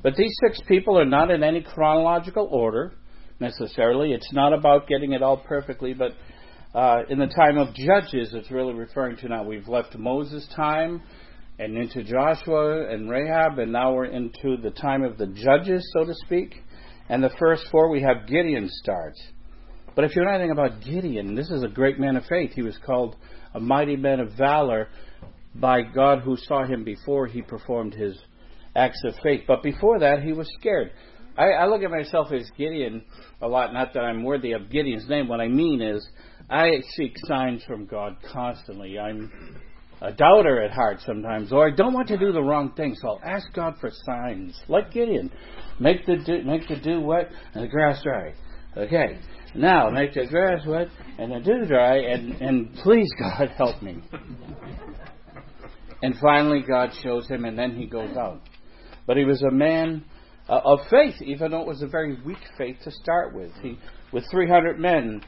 But 0.02 0.16
these 0.16 0.33
six 0.47 0.61
people 0.69 0.99
are 0.99 1.04
not 1.04 1.30
in 1.30 1.42
any 1.42 1.62
chronological 1.62 2.49
order 2.50 2.95
necessarily. 3.40 4.12
It's 4.12 4.33
not 4.33 4.52
about 4.52 4.87
getting 4.87 5.12
it 5.12 5.23
all 5.23 5.37
perfectly, 5.37 5.95
but 5.95 6.12
uh, 6.75 7.02
in 7.09 7.19
the 7.19 7.26
time 7.26 7.59
of 7.59 7.75
Judges, 7.75 8.35
it's 8.35 8.50
really 8.50 8.75
referring 8.75 9.16
to 9.19 9.28
now. 9.28 9.45
We've 9.45 9.69
left 9.69 9.97
Moses' 9.97 10.47
time 10.54 11.02
and 11.59 11.76
into 11.76 12.04
Joshua 12.04 12.88
and 12.92 13.09
Rahab, 13.09 13.59
and 13.59 13.73
now 13.73 13.95
we're 13.95 14.07
into 14.07 14.57
the 14.62 14.71
time 14.71 15.02
of 15.02 15.19
the 15.19 15.26
Judges, 15.26 15.90
so 15.97 16.04
to 16.04 16.14
speak. 16.26 16.54
And 17.08 17.22
the 17.22 17.34
first 17.38 17.64
four, 17.70 17.88
we 17.88 18.02
have 18.02 18.26
Gideon 18.26 18.68
starts. 18.68 19.22
But 19.94 20.04
if 20.04 20.14
you 20.14 20.22
know 20.25 20.30
anything 20.30 20.50
about 20.50 20.82
Gideon, 20.84 21.34
this 21.34 21.50
is 21.50 21.62
a 21.62 21.68
great 21.68 21.98
man 21.98 22.16
of 22.16 22.25
faith. 22.26 22.52
He 22.54 22.62
was 22.62 22.76
called 22.84 23.16
a 23.54 23.60
mighty 23.60 23.96
man 23.96 24.20
of 24.20 24.32
valor 24.36 24.88
by 25.54 25.82
God 25.82 26.20
who 26.20 26.36
saw 26.36 26.64
him 26.64 26.84
before 26.84 27.26
he 27.26 27.40
performed 27.42 27.94
his 27.94 28.18
acts 28.75 29.00
of 29.04 29.14
faith. 29.22 29.44
But 29.46 29.62
before 29.62 29.98
that, 30.00 30.22
he 30.22 30.32
was 30.32 30.48
scared. 30.58 30.92
I, 31.38 31.50
I 31.52 31.66
look 31.66 31.82
at 31.82 31.90
myself 31.90 32.32
as 32.32 32.50
Gideon 32.56 33.02
a 33.40 33.48
lot, 33.48 33.72
not 33.72 33.94
that 33.94 34.00
I'm 34.00 34.22
worthy 34.22 34.52
of 34.52 34.70
Gideon's 34.70 35.08
name. 35.08 35.28
What 35.28 35.40
I 35.40 35.48
mean 35.48 35.80
is, 35.80 36.06
I 36.48 36.80
seek 36.94 37.14
signs 37.25 37.64
from 37.64 37.86
God 37.86 38.16
constantly. 38.32 38.98
I'm 38.98 39.60
a 40.00 40.12
doubter 40.12 40.62
at 40.62 40.70
heart 40.70 40.98
sometimes, 41.04 41.52
or 41.52 41.66
I 41.66 41.75
don't 41.75 41.94
want 41.94 42.08
to 42.08 42.18
do 42.18 42.32
the 42.32 42.42
wrong 42.42 42.72
thing, 42.76 42.94
so 43.00 43.08
I'll 43.08 43.20
ask 43.25 43.52
God 43.52 43.75
for 43.80 43.90
signs, 44.04 44.58
like 44.68 44.92
Gideon. 44.92 45.30
Make 45.78 46.06
the 46.06 46.16
dew, 46.16 46.42
make 46.45 46.68
the 46.68 46.76
dew 46.76 47.00
wet 47.00 47.30
and 47.54 47.64
the 47.64 47.68
grass 47.68 48.02
dry. 48.02 48.35
Okay, 48.76 49.18
now 49.54 49.90
make 49.90 50.14
the 50.14 50.26
grass 50.26 50.61
wet 50.66 50.88
and 51.18 51.33
the 51.33 51.40
dew 51.40 51.66
dry, 51.66 51.99
and 51.99 52.40
and 52.40 52.75
please 52.76 53.09
God 53.18 53.49
help 53.56 53.83
me. 53.83 54.02
And 56.02 56.14
finally, 56.18 56.62
God 56.66 56.90
shows 57.02 57.26
him, 57.26 57.45
and 57.45 57.59
then 57.59 57.75
he 57.75 57.87
goes 57.87 58.16
out. 58.16 58.40
But 59.06 59.16
he 59.16 59.25
was 59.25 59.42
a 59.42 59.50
man 59.50 60.04
uh, 60.49 60.61
of 60.64 60.80
faith, 60.90 61.21
even 61.23 61.50
though 61.50 61.62
it 61.62 61.66
was 61.66 61.83
a 61.83 61.87
very 61.87 62.21
weak 62.23 62.38
faith 62.59 62.76
to 62.85 62.90
start 62.90 63.35
with. 63.35 63.50
He, 63.62 63.78
with 64.12 64.25
300 64.30 64.78
men, 64.78 65.23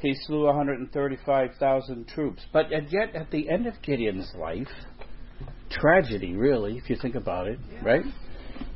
he 0.00 0.14
slew 0.26 0.44
135,000 0.46 2.08
troops. 2.08 2.42
But 2.52 2.66
yet, 2.70 3.14
at 3.14 3.30
the 3.30 3.48
end 3.50 3.66
of 3.66 3.74
Gideon's 3.82 4.32
life, 4.38 4.68
tragedy, 5.70 6.34
really, 6.34 6.76
if 6.76 6.88
you 6.88 6.96
think 7.00 7.14
about 7.14 7.48
it, 7.48 7.58
right? 7.82 8.04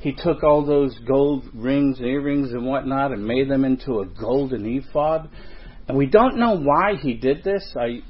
He 0.06 0.12
took 0.12 0.44
all 0.44 0.64
those 0.64 0.96
gold 1.00 1.46
rings, 1.52 1.98
and 1.98 2.06
earrings, 2.06 2.52
and 2.52 2.64
whatnot, 2.64 3.10
and 3.10 3.26
made 3.26 3.50
them 3.50 3.64
into 3.64 3.98
a 4.02 4.06
golden 4.06 4.64
ephod. 4.64 5.28
And 5.88 5.98
we 5.98 6.06
don't 6.06 6.36
know 6.36 6.56
why 6.56 6.94
he 6.94 7.14
did 7.14 7.42
this. 7.42 7.74
I 7.76 8.02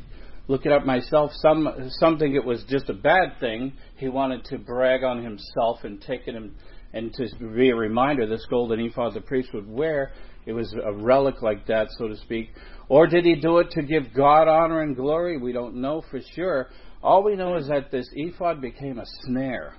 look 0.46 0.66
it 0.66 0.72
up 0.72 0.84
myself. 0.84 1.30
Some 1.36 1.88
some 1.98 2.18
think 2.18 2.34
it 2.34 2.44
was 2.44 2.62
just 2.68 2.90
a 2.90 2.92
bad 2.92 3.40
thing. 3.40 3.72
He 3.96 4.10
wanted 4.10 4.44
to 4.44 4.58
brag 4.58 5.04
on 5.04 5.24
himself 5.24 5.84
and 5.84 5.98
take 6.02 6.28
it 6.28 6.34
and, 6.34 6.52
and 6.92 7.14
to 7.14 7.28
be 7.56 7.70
a 7.70 7.74
reminder. 7.74 8.26
This 8.26 8.44
golden 8.50 8.78
ephod 8.80 9.14
the 9.14 9.22
priest 9.22 9.54
would 9.54 9.66
wear. 9.66 10.12
It 10.44 10.52
was 10.52 10.74
a 10.74 10.92
relic 10.92 11.40
like 11.40 11.66
that, 11.68 11.86
so 11.96 12.08
to 12.08 12.16
speak. 12.18 12.50
Or 12.90 13.06
did 13.06 13.24
he 13.24 13.36
do 13.36 13.56
it 13.60 13.70
to 13.70 13.80
give 13.80 14.12
God 14.14 14.48
honor 14.48 14.82
and 14.82 14.94
glory? 14.94 15.38
We 15.38 15.52
don't 15.52 15.76
know 15.76 16.04
for 16.10 16.20
sure. 16.34 16.68
All 17.02 17.24
we 17.24 17.36
know 17.36 17.56
is 17.56 17.68
that 17.68 17.90
this 17.90 18.10
ephod 18.12 18.60
became 18.60 18.98
a 18.98 19.06
snare 19.22 19.76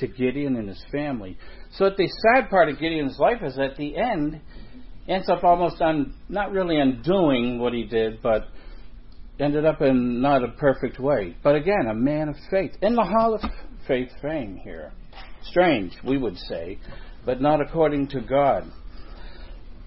to 0.00 0.06
Gideon 0.06 0.56
and 0.56 0.68
his 0.68 0.84
family. 0.90 1.38
So 1.72 1.84
that 1.84 1.96
the 1.96 2.08
sad 2.08 2.50
part 2.50 2.68
of 2.68 2.78
Gideon's 2.78 3.18
life 3.18 3.42
is 3.42 3.58
at 3.58 3.76
the 3.76 3.96
end 3.96 4.40
ends 5.08 5.28
up 5.28 5.44
almost 5.44 5.80
on 5.80 6.14
not 6.28 6.52
really 6.52 6.78
undoing 6.78 7.58
what 7.58 7.72
he 7.72 7.84
did, 7.84 8.22
but 8.22 8.48
ended 9.38 9.64
up 9.64 9.80
in 9.80 10.20
not 10.20 10.44
a 10.44 10.48
perfect 10.48 10.98
way. 10.98 11.36
But 11.42 11.56
again, 11.56 11.86
a 11.90 11.94
man 11.94 12.28
of 12.28 12.36
faith. 12.50 12.72
In 12.82 12.94
the 12.94 13.04
Hall 13.04 13.34
of 13.34 13.40
Faith 13.88 14.10
fame 14.20 14.56
here. 14.62 14.92
Strange, 15.42 15.92
we 16.06 16.18
would 16.18 16.36
say, 16.36 16.78
but 17.24 17.40
not 17.40 17.60
according 17.60 18.08
to 18.08 18.20
God. 18.20 18.70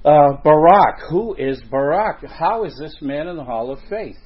Uh, 0.04 0.34
Barak, 0.44 1.00
who 1.10 1.36
is 1.36 1.62
Barak? 1.70 2.26
How 2.26 2.66
is 2.66 2.76
this 2.78 2.98
man 3.02 3.28
in 3.28 3.38
the 3.38 3.44
Hall 3.44 3.72
of 3.72 3.80
Faith? 3.90 4.18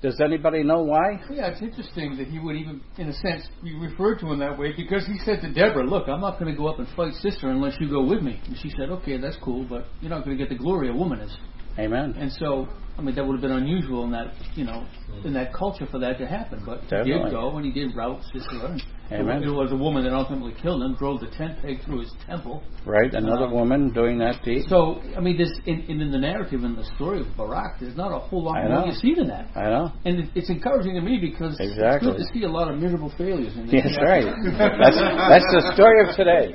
Does 0.00 0.20
anybody 0.20 0.62
know 0.62 0.82
why? 0.82 1.20
Yeah, 1.28 1.48
it's 1.48 1.60
interesting 1.60 2.16
that 2.18 2.28
he 2.28 2.38
would 2.38 2.54
even, 2.54 2.80
in 2.98 3.08
a 3.08 3.12
sense, 3.12 3.48
be 3.64 3.74
referred 3.74 4.20
to 4.20 4.32
in 4.32 4.38
that 4.38 4.56
way 4.56 4.72
because 4.76 5.04
he 5.06 5.18
said 5.24 5.40
to 5.40 5.52
Deborah, 5.52 5.84
Look, 5.84 6.08
I'm 6.08 6.20
not 6.20 6.38
going 6.38 6.52
to 6.52 6.56
go 6.56 6.68
up 6.68 6.78
and 6.78 6.86
fight 6.94 7.14
Sisera 7.14 7.50
unless 7.50 7.74
you 7.80 7.90
go 7.90 8.04
with 8.04 8.22
me. 8.22 8.40
And 8.46 8.56
she 8.58 8.70
said, 8.70 8.90
Okay, 8.90 9.18
that's 9.18 9.36
cool, 9.42 9.66
but 9.68 9.86
you're 10.00 10.10
not 10.10 10.24
going 10.24 10.38
to 10.38 10.42
get 10.42 10.50
the 10.50 10.62
glory 10.62 10.88
a 10.88 10.94
woman 10.94 11.20
is. 11.20 11.36
Amen. 11.78 12.14
And 12.16 12.32
so 12.32 12.68
I 12.98 13.00
mean, 13.00 13.14
that 13.14 13.24
would 13.24 13.34
have 13.34 13.40
been 13.40 13.52
unusual 13.52 14.02
in 14.04 14.10
that, 14.10 14.34
you 14.56 14.64
know, 14.64 14.84
in 15.24 15.32
that 15.34 15.54
culture 15.54 15.86
for 15.88 16.00
that 16.00 16.18
to 16.18 16.26
happen. 16.26 16.64
But 16.66 16.82
Definitely. 16.82 17.12
he 17.12 17.18
did 17.22 17.30
go 17.30 17.56
and 17.56 17.64
he 17.64 17.70
did 17.70 17.94
rout 17.94 18.20
Sisera. 18.32 18.76
Amen. 19.10 19.42
It 19.42 19.48
was 19.48 19.72
a 19.72 19.76
woman 19.76 20.04
that 20.04 20.12
ultimately 20.12 20.52
killed 20.60 20.82
him, 20.82 20.94
drove 20.96 21.20
the 21.20 21.28
tent 21.28 21.62
peg 21.62 21.82
through 21.84 22.00
his 22.00 22.12
temple. 22.26 22.62
Right, 22.84 23.12
another 23.14 23.46
Um, 23.46 23.52
woman 23.52 23.90
doing 23.92 24.18
that 24.18 24.42
deed. 24.44 24.64
So, 24.68 25.00
I 25.16 25.20
mean, 25.20 25.36
this 25.38 25.50
in, 25.66 25.80
in, 25.88 26.00
in 26.02 26.10
the 26.12 26.18
narrative 26.18 26.62
in 26.64 26.76
the 26.76 26.84
story 26.96 27.20
of 27.20 27.26
Barak, 27.36 27.80
there's 27.80 27.96
not 27.96 28.12
a 28.12 28.18
whole 28.18 28.42
lot 28.44 28.58
I 28.58 28.68
more 28.68 28.86
you 28.86 28.92
see 28.92 29.14
than 29.14 29.28
that. 29.28 29.48
I 29.56 29.64
know. 29.70 29.92
And 30.04 30.20
it, 30.20 30.28
it's 30.34 30.50
encouraging 30.50 30.94
to 30.94 31.00
me 31.00 31.18
because 31.18 31.56
Exactly. 31.58 32.10
it's 32.10 32.18
good 32.18 32.26
to 32.26 32.32
see 32.38 32.44
a 32.44 32.50
lot 32.50 32.70
of 32.70 32.78
miserable 32.78 33.12
failures 33.16 33.56
in 33.56 33.66
this. 33.66 33.74
Yes, 33.84 33.96
right. 34.02 34.24
That's 34.58 34.96
that's 34.96 35.48
the 35.56 35.72
story 35.74 36.08
of 36.08 36.14
today. 36.16 36.52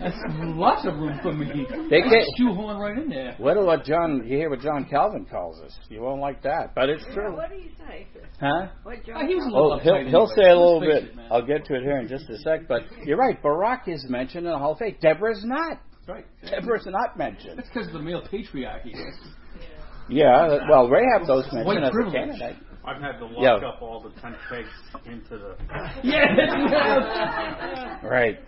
That's 0.00 0.16
lots 0.56 0.86
of 0.86 0.94
room 0.96 1.18
for 1.22 1.32
me. 1.32 1.66
They 1.90 2.00
can't- 2.02 2.26
shoehorn 2.38 2.78
right 2.78 2.96
in 2.96 3.08
there. 3.10 3.34
What 3.38 3.54
do 3.54 3.64
what 3.66 3.84
John 3.84 4.22
you 4.24 4.36
hear 4.38 4.50
what 4.50 4.60
John 4.60 4.84
Calvin 4.88 5.26
calls 5.26 5.60
us? 5.60 5.72
You 5.88 6.02
won't 6.02 6.20
like 6.20 6.42
that, 6.42 6.74
but 6.74 6.88
it's 6.88 7.04
Yeah, 7.08 7.14
true, 7.14 7.36
what 7.36 7.50
do 7.50 7.56
you 7.56 7.70
say? 7.86 8.06
huh? 8.40 8.68
What 8.82 8.96
Uh, 9.14 9.26
he 9.26 9.34
was 9.34 9.46
a 9.46 9.56
Oh, 9.56 9.62
little 9.62 9.78
he'll 9.80 9.94
he'll 9.94 10.20
anyway. 10.22 10.26
say 10.36 10.44
a 10.50 10.54
little 10.56 10.69
Let's 10.78 11.04
bit. 11.06 11.10
it. 11.18 11.18
I'll 11.30 11.44
get 11.44 11.64
to 11.66 11.74
it 11.74 11.82
here 11.82 11.98
in 11.98 12.06
just 12.08 12.28
a 12.30 12.38
sec. 12.38 12.68
But 12.68 12.82
you're 13.04 13.16
right. 13.18 13.40
Barak 13.42 13.88
is 13.88 14.04
mentioned 14.08 14.46
in 14.46 14.52
the 14.52 14.58
Hall 14.58 14.72
of 14.72 14.78
Faith. 14.78 14.96
Deborah's 15.00 15.42
not. 15.44 15.80
That's 16.06 16.08
right. 16.08 16.26
Deborah's 16.50 16.86
not 16.86 17.16
mentioned. 17.18 17.58
That's 17.58 17.68
because 17.68 17.86
of 17.88 17.92
the 17.94 17.98
male 18.00 18.22
patriarchy. 18.22 18.94
Yeah. 20.08 20.48
that- 20.48 20.68
Well, 20.68 20.88
Rahab 20.88 21.26
those 21.26 21.44
mentioned 21.52 21.84
as 21.84 21.88
a 21.88 21.92
privilege. 21.92 22.14
candidate. 22.14 22.56
I've 22.84 23.00
had 23.02 23.18
to 23.18 23.26
lock 23.26 23.42
Yeah. 23.62 23.68
up 23.68 23.82
all 23.82 24.00
the 24.00 24.10
tent 24.20 24.36
pegs 24.48 24.68
into 25.04 25.36
the 25.38 25.54
yes. 26.02 28.00
Right. 28.02 28.38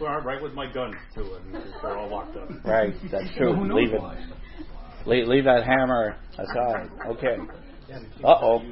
well, 0.00 0.20
right 0.20 0.42
with 0.42 0.54
my 0.54 0.72
guns 0.72 0.94
too, 1.14 1.34
and 1.34 1.54
they're 1.82 1.98
all 1.98 2.08
locked 2.10 2.36
up. 2.36 2.48
Right. 2.64 2.94
That's 3.10 3.28
true. 3.36 3.52
Who 3.54 3.66
knows 3.66 3.76
Leave 3.76 3.92
it. 3.92 4.00
Leave, 5.06 5.26
leave 5.28 5.44
that 5.44 5.64
hammer 5.64 6.16
aside. 6.38 6.88
Okay. 7.08 7.36
Uh 8.24 8.26
oh. 8.26 8.62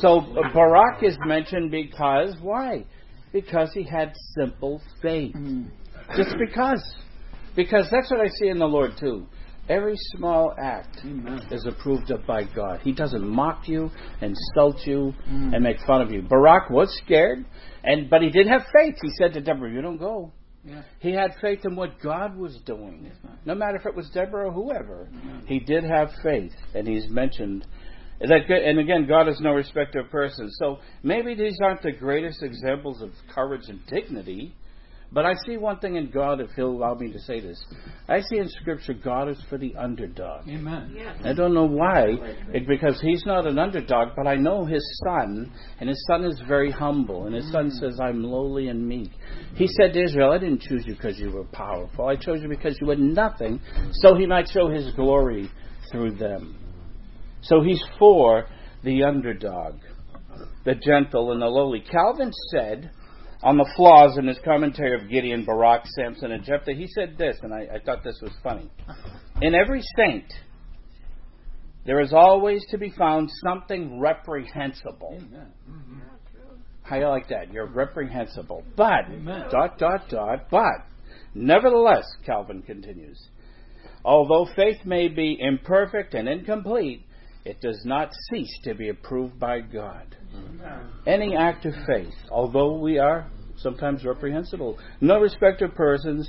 So 0.00 0.20
Barak 0.54 1.02
is 1.02 1.16
mentioned 1.26 1.70
because 1.70 2.34
why? 2.40 2.84
Because 3.32 3.72
he 3.74 3.82
had 3.82 4.12
simple 4.38 4.80
faith. 5.02 5.34
Just 6.16 6.34
because. 6.38 6.82
Because 7.54 7.88
that's 7.90 8.10
what 8.10 8.20
I 8.20 8.28
see 8.28 8.48
in 8.48 8.58
the 8.58 8.66
Lord 8.66 8.92
too. 9.00 9.26
Every 9.68 9.96
small 10.14 10.54
act 10.62 10.98
Amen. 11.02 11.44
is 11.50 11.66
approved 11.66 12.10
of 12.10 12.24
by 12.24 12.44
God. 12.44 12.80
He 12.82 12.92
doesn't 12.92 13.26
mock 13.26 13.66
you, 13.66 13.90
insult 14.20 14.86
you, 14.86 15.12
and 15.26 15.60
make 15.62 15.78
fun 15.86 16.02
of 16.02 16.12
you. 16.12 16.22
Barak 16.22 16.70
was 16.70 16.96
scared, 17.04 17.44
and 17.82 18.08
but 18.08 18.22
he 18.22 18.30
did 18.30 18.46
have 18.46 18.62
faith. 18.72 18.94
He 19.02 19.10
said 19.18 19.32
to 19.32 19.40
Deborah, 19.40 19.72
"You 19.72 19.82
don't 19.82 19.96
go." 19.96 20.32
Yeah. 20.64 20.82
He 20.98 21.12
had 21.12 21.32
faith 21.40 21.64
in 21.64 21.76
what 21.76 22.00
God 22.00 22.36
was 22.36 22.58
doing, 22.64 23.10
no 23.44 23.54
matter 23.54 23.76
if 23.76 23.86
it 23.86 23.94
was 23.94 24.08
Deborah 24.10 24.48
or 24.48 24.52
whoever. 24.52 25.08
He 25.46 25.60
did 25.60 25.84
have 25.84 26.10
faith, 26.22 26.52
and 26.74 26.86
he's 26.86 27.08
mentioned 27.08 27.66
that. 28.20 28.50
And 28.50 28.78
again, 28.78 29.06
God 29.06 29.28
is 29.28 29.40
no 29.40 29.52
respecter 29.52 30.00
of 30.00 30.10
persons. 30.10 30.56
So 30.58 30.78
maybe 31.02 31.34
these 31.34 31.58
aren't 31.62 31.82
the 31.82 31.92
greatest 31.92 32.42
examples 32.42 33.02
of 33.02 33.10
courage 33.34 33.68
and 33.68 33.80
dignity. 33.86 34.54
But 35.12 35.24
I 35.24 35.34
see 35.46 35.56
one 35.56 35.78
thing 35.78 35.96
in 35.96 36.10
God, 36.10 36.40
if 36.40 36.50
He'll 36.56 36.70
allow 36.70 36.94
me 36.94 37.12
to 37.12 37.18
say 37.20 37.40
this. 37.40 37.64
I 38.08 38.20
see 38.20 38.38
in 38.38 38.48
Scripture 38.48 38.92
God 38.92 39.28
is 39.28 39.40
for 39.48 39.56
the 39.56 39.74
underdog. 39.76 40.48
Amen. 40.48 40.94
Yeah. 40.96 41.14
I 41.24 41.32
don't 41.32 41.54
know 41.54 41.66
why, 41.66 42.16
it, 42.52 42.66
because 42.66 43.00
he's 43.00 43.24
not 43.24 43.46
an 43.46 43.58
underdog, 43.58 44.10
but 44.16 44.26
I 44.26 44.34
know 44.34 44.64
his 44.64 44.84
son, 45.06 45.52
and 45.78 45.88
his 45.88 46.04
son 46.08 46.24
is 46.24 46.40
very 46.48 46.72
humble, 46.72 47.26
and 47.26 47.34
his 47.34 47.50
son 47.52 47.70
mm. 47.70 47.80
says, 47.80 47.98
I'm 48.00 48.24
lowly 48.24 48.68
and 48.68 48.86
meek. 48.86 49.12
He 49.54 49.68
said 49.68 49.92
to 49.92 50.02
Israel, 50.02 50.32
I 50.32 50.38
didn't 50.38 50.62
choose 50.62 50.84
you 50.86 50.94
because 50.94 51.18
you 51.18 51.30
were 51.30 51.44
powerful. 51.44 52.08
I 52.08 52.16
chose 52.16 52.42
you 52.42 52.48
because 52.48 52.76
you 52.80 52.90
had 52.90 52.98
nothing, 52.98 53.60
so 54.02 54.16
he 54.16 54.26
might 54.26 54.48
show 54.48 54.68
his 54.68 54.92
glory 54.94 55.50
through 55.92 56.16
them. 56.16 56.65
So 57.48 57.62
he's 57.62 57.82
for 57.98 58.46
the 58.82 59.04
underdog, 59.04 59.76
the 60.64 60.74
gentle 60.74 61.32
and 61.32 61.40
the 61.40 61.46
lowly. 61.46 61.80
Calvin 61.80 62.32
said, 62.50 62.90
on 63.42 63.56
the 63.56 63.70
flaws 63.76 64.16
in 64.18 64.26
his 64.26 64.38
commentary 64.44 65.00
of 65.00 65.08
Gideon, 65.08 65.44
Barak, 65.44 65.82
Samson, 65.86 66.32
and 66.32 66.42
Jephthah, 66.42 66.72
he 66.72 66.88
said 66.88 67.16
this, 67.16 67.36
and 67.42 67.52
I, 67.54 67.76
I 67.76 67.78
thought 67.78 68.02
this 68.02 68.18
was 68.20 68.32
funny. 68.42 68.68
In 69.40 69.54
every 69.54 69.82
saint, 69.96 70.32
there 71.84 72.00
is 72.00 72.12
always 72.12 72.64
to 72.70 72.78
be 72.78 72.90
found 72.90 73.30
something 73.44 74.00
reprehensible. 74.00 75.20
How 76.82 76.96
you 76.98 77.08
like 77.08 77.28
that? 77.28 77.52
You're 77.52 77.66
reprehensible. 77.66 78.64
But, 78.76 79.06
Amen. 79.08 79.44
dot, 79.50 79.78
dot, 79.78 80.08
dot, 80.08 80.48
but, 80.50 80.86
nevertheless, 81.34 82.06
Calvin 82.24 82.62
continues, 82.62 83.20
although 84.04 84.48
faith 84.56 84.84
may 84.84 85.08
be 85.08 85.36
imperfect 85.38 86.14
and 86.14 86.28
incomplete, 86.28 87.05
it 87.46 87.60
does 87.60 87.80
not 87.84 88.10
cease 88.28 88.58
to 88.64 88.74
be 88.74 88.88
approved 88.88 89.38
by 89.38 89.60
God. 89.60 90.16
Any 91.06 91.36
act 91.36 91.64
of 91.64 91.74
faith, 91.86 92.12
although 92.28 92.78
we 92.78 92.98
are 92.98 93.30
sometimes 93.58 94.04
reprehensible, 94.04 94.78
no 95.00 95.20
respect 95.20 95.62
of 95.62 95.74
persons. 95.74 96.28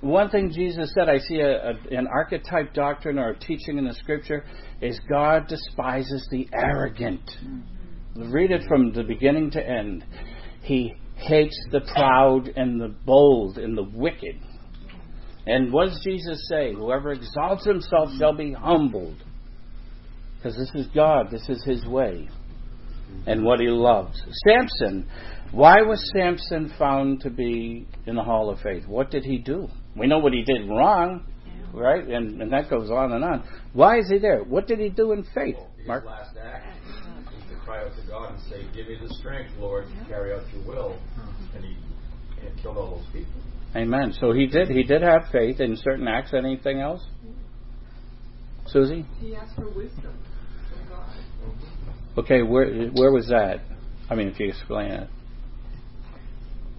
One 0.00 0.28
thing 0.28 0.50
Jesus 0.52 0.92
said, 0.92 1.08
I 1.08 1.18
see 1.18 1.38
a, 1.38 1.70
a, 1.70 1.74
an 1.96 2.08
archetype 2.08 2.74
doctrine 2.74 3.18
or 3.18 3.30
a 3.30 3.38
teaching 3.38 3.78
in 3.78 3.86
the 3.86 3.94
scripture, 3.94 4.44
is 4.80 5.00
God 5.08 5.46
despises 5.46 6.26
the 6.32 6.48
arrogant. 6.52 7.30
Read 8.16 8.50
it 8.50 8.62
from 8.66 8.92
the 8.92 9.04
beginning 9.04 9.52
to 9.52 9.64
end. 9.64 10.04
He 10.62 10.94
hates 11.14 11.56
the 11.70 11.80
proud 11.94 12.48
and 12.56 12.80
the 12.80 12.94
bold 13.06 13.56
and 13.56 13.78
the 13.78 13.88
wicked. 13.94 14.40
And 15.46 15.72
what 15.72 15.86
does 15.86 16.00
Jesus 16.02 16.48
say? 16.48 16.74
Whoever 16.74 17.12
exalts 17.12 17.64
himself 17.64 18.10
shall 18.18 18.36
be 18.36 18.52
humbled. 18.52 19.22
Because 20.46 20.60
this 20.60 20.86
is 20.86 20.86
God, 20.94 21.28
this 21.32 21.48
is 21.48 21.64
His 21.64 21.84
way, 21.86 22.28
and 23.26 23.44
what 23.44 23.58
He 23.58 23.66
loves. 23.66 24.16
Samson, 24.46 25.08
why 25.50 25.82
was 25.82 26.00
Samson 26.14 26.72
found 26.78 27.22
to 27.22 27.30
be 27.30 27.84
in 28.06 28.14
the 28.14 28.22
Hall 28.22 28.48
of 28.50 28.60
Faith? 28.60 28.86
What 28.86 29.10
did 29.10 29.24
he 29.24 29.38
do? 29.38 29.66
We 29.96 30.06
know 30.06 30.20
what 30.20 30.32
he 30.32 30.44
did 30.44 30.68
wrong, 30.68 31.26
right? 31.74 32.06
And, 32.06 32.40
and 32.40 32.52
that 32.52 32.70
goes 32.70 32.92
on 32.92 33.10
and 33.10 33.24
on. 33.24 33.42
Why 33.72 33.98
is 33.98 34.08
he 34.08 34.18
there? 34.18 34.44
What 34.44 34.68
did 34.68 34.78
he 34.78 34.88
do 34.88 35.10
in 35.10 35.24
faith? 35.34 35.56
His 35.78 35.88
Mark? 35.88 36.04
last 36.04 36.36
act 36.36 36.64
was 37.34 37.42
to 37.50 37.56
cry 37.64 37.84
out 37.84 37.96
to 37.96 38.06
God 38.08 38.34
and 38.34 38.40
say, 38.42 38.62
Give 38.72 38.86
me 38.86 38.98
the 39.02 39.12
strength, 39.14 39.50
Lord, 39.58 39.86
to 39.86 40.08
carry 40.08 40.32
out 40.32 40.44
your 40.52 40.64
will. 40.64 40.96
And 41.56 41.64
he, 41.64 41.76
he 42.40 42.62
killed 42.62 42.76
all 42.76 42.98
those 42.98 43.06
people. 43.12 43.40
Amen. 43.74 44.14
So 44.20 44.30
he 44.30 44.46
did. 44.46 44.68
He 44.68 44.84
did 44.84 45.02
have 45.02 45.22
faith 45.32 45.58
in 45.58 45.76
certain 45.76 46.06
acts. 46.06 46.32
Anything 46.32 46.80
else? 46.80 47.04
Susie? 48.68 49.06
He 49.20 49.34
asked 49.34 49.54
for 49.54 49.68
wisdom 49.70 50.02
from 50.02 50.12
God. 50.12 50.25
Okay, 52.18 52.42
where 52.42 52.88
where 52.88 53.12
was 53.12 53.26
that? 53.28 53.60
I 54.08 54.14
mean, 54.14 54.28
if 54.28 54.40
you 54.40 54.48
explain 54.48 54.90
it. 54.90 55.10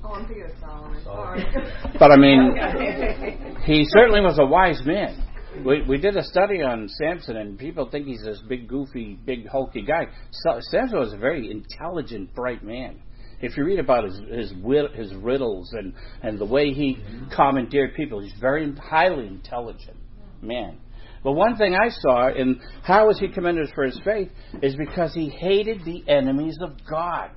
Oh, 0.04 0.14
I'm 0.14 0.26
thinking 0.26 0.46
of 0.46 0.52
Solomon. 0.60 1.04
Solomon. 1.04 1.46
Sorry. 1.54 1.74
But 2.00 2.12
I 2.12 2.18
mean, 2.18 3.58
he 3.66 3.86
certainly 3.90 4.22
was 4.22 4.40
a 4.40 4.46
wise 4.46 4.82
man. 4.86 5.24
We 5.64 5.84
we 5.84 5.98
did 5.98 6.18
a 6.18 6.24
study 6.24 6.62
on 6.62 6.88
Samson, 6.88 7.38
and 7.38 7.58
people 7.58 7.90
think 7.90 8.08
he's 8.08 8.24
this 8.24 8.42
big, 8.48 8.68
goofy, 8.68 9.20
big, 9.26 9.48
hulky 9.48 9.82
guy. 9.82 10.08
So, 10.32 10.60
Samson 10.60 11.00
was 11.00 11.14
a 11.14 11.18
very 11.18 11.52
intelligent, 11.52 12.34
bright 12.34 12.64
man. 12.64 13.00
If 13.40 13.58
you 13.58 13.64
read 13.64 13.80
about 13.80 14.06
his 14.06 14.20
his 14.30 14.54
wid- 14.64 14.94
his 14.94 15.14
riddles 15.14 15.72
and 15.74 15.94
and 16.24 16.40
the 16.40 16.46
way 16.46 16.72
he 16.74 16.96
mm-hmm. 16.96 17.30
commandeered 17.30 17.94
people, 17.96 18.22
he's 18.22 18.34
very 18.40 18.72
highly 18.74 19.28
intelligent 19.28 19.98
man. 20.42 20.80
But 21.28 21.34
one 21.34 21.58
thing 21.58 21.76
I 21.76 21.90
saw 21.90 22.34
in 22.34 22.62
how 22.84 23.08
was 23.08 23.20
he 23.20 23.28
commended 23.28 23.70
for 23.76 23.84
his 23.84 24.00
faith 24.06 24.30
is 24.62 24.78
because 24.78 25.14
he 25.14 25.28
hated 25.28 25.84
the 25.84 26.02
enemies 26.08 26.58
of 26.62 26.78
God. 26.90 27.32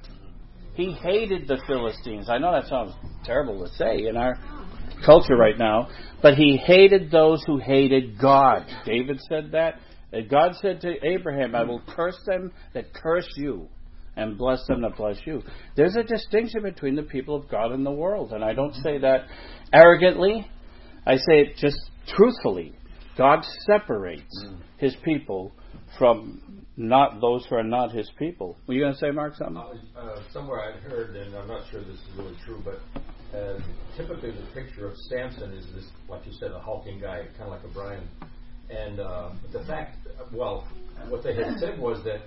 He 0.74 0.92
hated 0.92 1.48
the 1.48 1.60
Philistines. 1.66 2.28
I 2.30 2.38
know 2.38 2.52
that 2.52 2.68
sounds 2.68 2.92
terrible 3.24 3.66
to 3.66 3.74
say 3.74 4.06
in 4.06 4.16
our 4.16 4.38
culture 5.04 5.34
right 5.34 5.58
now, 5.58 5.88
but 6.22 6.34
he 6.34 6.56
hated 6.56 7.10
those 7.10 7.42
who 7.48 7.58
hated 7.58 8.16
God. 8.16 8.64
David 8.86 9.18
said 9.28 9.50
that. 9.54 9.80
God 10.30 10.52
said 10.62 10.80
to 10.82 10.94
Abraham, 11.04 11.56
I 11.56 11.64
will 11.64 11.82
curse 11.88 12.20
them 12.26 12.52
that 12.74 12.94
curse 12.94 13.28
you 13.34 13.66
and 14.14 14.38
bless 14.38 14.64
them 14.68 14.82
that 14.82 14.96
bless 14.98 15.18
you. 15.26 15.42
There's 15.74 15.96
a 15.96 16.04
distinction 16.04 16.62
between 16.62 16.94
the 16.94 17.02
people 17.02 17.34
of 17.34 17.48
God 17.50 17.72
and 17.72 17.84
the 17.84 17.90
world, 17.90 18.30
and 18.30 18.44
I 18.44 18.52
don't 18.52 18.74
say 18.84 18.98
that 18.98 19.26
arrogantly. 19.72 20.48
I 21.04 21.16
say 21.16 21.40
it 21.40 21.56
just 21.56 21.90
truthfully. 22.06 22.76
God 23.16 23.44
separates 23.66 24.46
his 24.78 24.96
people 25.04 25.52
from 25.98 26.64
not 26.76 27.20
those 27.20 27.44
who 27.46 27.56
are 27.56 27.62
not 27.62 27.92
his 27.92 28.10
people. 28.18 28.56
Were 28.66 28.74
you 28.74 28.80
going 28.80 28.94
to 28.94 28.98
say, 28.98 29.10
Mark, 29.10 29.34
something? 29.34 29.56
Uh, 29.56 30.20
somewhere 30.32 30.60
I'd 30.72 30.80
heard, 30.82 31.16
and 31.16 31.34
I'm 31.34 31.48
not 31.48 31.70
sure 31.70 31.80
this 31.82 31.98
is 31.98 32.08
really 32.16 32.36
true, 32.44 32.62
but 32.64 32.80
uh, 33.36 33.58
typically 33.96 34.30
the 34.30 34.46
picture 34.54 34.86
of 34.86 34.96
Samson 35.08 35.52
is 35.52 35.66
this, 35.74 35.84
like 36.08 36.24
you 36.26 36.32
said, 36.40 36.52
a 36.52 36.58
hulking 36.58 37.00
guy, 37.00 37.26
kind 37.38 37.42
of 37.42 37.48
like 37.50 37.64
a 37.64 37.68
Brian. 37.74 38.08
And 38.70 39.00
uh, 39.00 39.32
the 39.52 39.64
fact, 39.64 39.98
well, 40.32 40.66
what 41.08 41.22
they 41.22 41.34
had 41.34 41.58
said 41.58 41.78
was 41.78 42.02
that 42.04 42.20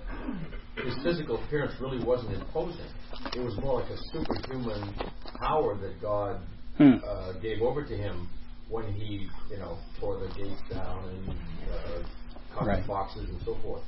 his 0.84 0.94
physical 1.02 1.42
appearance 1.42 1.74
really 1.80 2.04
wasn't 2.04 2.34
imposing. 2.34 2.86
It 3.34 3.40
was 3.40 3.56
more 3.60 3.80
like 3.80 3.90
a 3.90 3.96
superhuman 4.12 4.94
power 5.40 5.76
that 5.76 6.00
God 6.00 6.40
Hmm. 6.76 6.94
uh, 7.06 7.34
gave 7.34 7.62
over 7.62 7.84
to 7.84 7.96
him 7.96 8.28
when 8.68 8.92
he, 8.92 9.28
you 9.50 9.58
know, 9.58 9.78
tore 10.00 10.18
the 10.18 10.28
gates 10.34 10.60
down 10.72 11.08
and 11.08 11.28
uh, 11.30 12.54
caught 12.54 12.66
Right. 12.66 12.80
the 12.82 12.86
foxes 12.86 13.28
and 13.28 13.40
so 13.44 13.54
forth. 13.62 13.82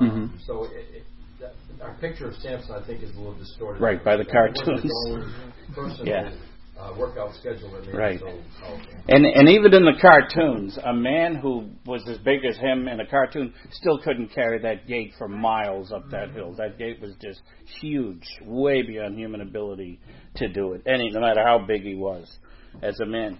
Mhm. 0.00 0.10
Um, 0.10 0.40
so 0.46 0.64
it, 0.64 0.86
it, 0.96 1.02
that, 1.40 1.54
our 1.80 1.94
picture 1.94 2.28
of 2.28 2.34
Samson, 2.36 2.72
I 2.74 2.86
think, 2.86 3.02
is 3.02 3.10
a 3.16 3.18
little 3.18 3.34
distorted. 3.34 3.80
Right, 3.82 4.02
by 4.02 4.16
the 4.16 4.22
It 4.22 4.32
wasn't 4.34 4.82
his 4.82 4.92
cartoons. 4.92 5.34
personal 5.74 6.06
Yeah. 6.06 6.30
uh, 6.78 6.94
workout 6.96 7.34
schedule 7.34 7.70
Right. 7.92 8.18
so. 8.18 8.26
And 9.08 9.26
and 9.26 9.48
even 9.48 9.74
in 9.74 9.84
the 9.84 9.98
cartoons, 10.00 10.78
a 10.82 10.92
man 10.92 11.34
who 11.36 11.68
was 11.84 12.06
as 12.08 12.18
big 12.18 12.44
as 12.44 12.56
him 12.56 12.88
in 12.88 13.00
a 13.00 13.06
cartoon 13.06 13.52
still 13.70 13.98
couldn't 13.98 14.28
carry 14.28 14.58
that 14.60 14.86
gate 14.86 15.12
for 15.18 15.28
miles 15.28 15.92
up 15.92 16.08
that 16.10 16.30
hill. 16.30 16.54
That 16.54 16.78
gate 16.78 17.00
was 17.00 17.14
just 17.20 17.42
huge, 17.80 18.24
way 18.42 18.82
beyond 18.82 19.18
human 19.18 19.40
ability 19.42 20.00
to 20.36 20.48
do 20.48 20.72
it. 20.72 20.82
Any 20.86 21.10
no 21.10 21.20
matter 21.20 21.42
how 21.44 21.58
big 21.58 21.82
he 21.82 21.94
was 21.94 22.38
as 22.82 22.98
a 23.00 23.06
man. 23.06 23.38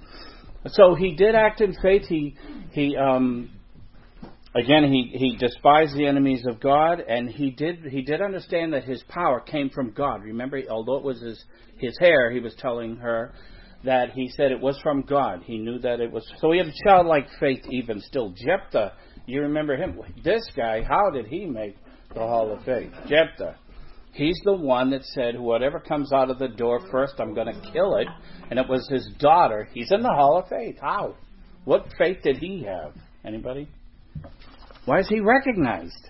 So 0.67 0.95
he 0.95 1.15
did 1.15 1.35
act 1.35 1.61
in 1.61 1.75
faith. 1.83 2.07
He 2.09 2.37
he 2.73 2.97
um 2.97 3.51
again 4.55 4.85
he 4.85 5.13
he 5.15 5.37
despised 5.37 5.97
the 5.97 6.07
enemies 6.07 6.45
of 6.47 6.61
God 6.61 7.01
and 7.01 7.29
he 7.29 7.51
did 7.51 7.85
he 7.91 8.03
did 8.03 8.23
understand 8.23 8.73
that 8.73 8.85
his 8.85 9.03
power 9.09 9.41
came 9.41 9.71
from 9.71 9.93
God. 9.93 10.23
Remember, 10.23 10.61
although 10.71 10.97
it 10.97 11.05
was 11.05 11.21
his 11.21 11.45
his 11.79 11.99
hair, 11.99 12.31
he 12.31 12.41
was 12.41 12.55
telling 12.59 12.97
her 12.97 13.33
that 13.85 14.11
he 14.13 14.29
said 14.29 14.53
it 14.53 14.61
was 14.61 14.79
from 14.83 15.03
God. 15.03 15.43
He 15.45 15.59
knew 15.59 15.79
that 15.81 16.01
it 16.01 16.11
was 16.11 16.25
so 16.39 16.53
he 16.53 16.59
had 16.59 16.69
a 16.69 16.85
childlike 16.85 17.27
faith 17.41 17.65
even 17.71 18.01
still. 18.01 18.31
Jephthah, 18.31 18.93
you 19.27 19.43
remember 19.43 19.77
him? 19.77 20.01
This 20.23 20.49
guy, 20.57 20.83
how 20.83 21.11
did 21.11 21.27
he 21.27 21.47
make 21.47 21.77
the 22.15 22.21
Hall 22.21 22.53
of 22.53 22.65
Faith? 22.65 22.93
Jephthah. 23.09 23.57
He's 24.13 24.39
the 24.45 24.53
one 24.53 24.91
that 24.91 25.05
said, 25.05 25.41
whatever 25.41 25.81
comes 25.81 26.13
out 26.13 26.31
of 26.31 26.39
the 26.39 26.49
door 26.49 26.81
first, 26.91 27.15
I'm 27.19 27.33
going 27.35 27.47
to 27.47 27.73
kill 27.73 27.97
it. 27.97 28.07
And 28.51 28.59
it 28.59 28.69
was 28.69 28.87
his 28.89 29.09
daughter. 29.19 29.69
He's 29.73 29.91
in 29.91 30.03
the 30.03 30.13
Hall 30.13 30.39
of 30.39 30.49
Faith. 30.49 30.77
How? 30.81 31.17
What 31.65 31.87
faith 31.97 32.19
did 32.23 32.39
he 32.39 32.65
have? 32.65 32.93
Anybody? 33.25 33.69
Why 34.85 34.99
is 34.99 35.09
he 35.09 35.21
recognized? 35.21 36.09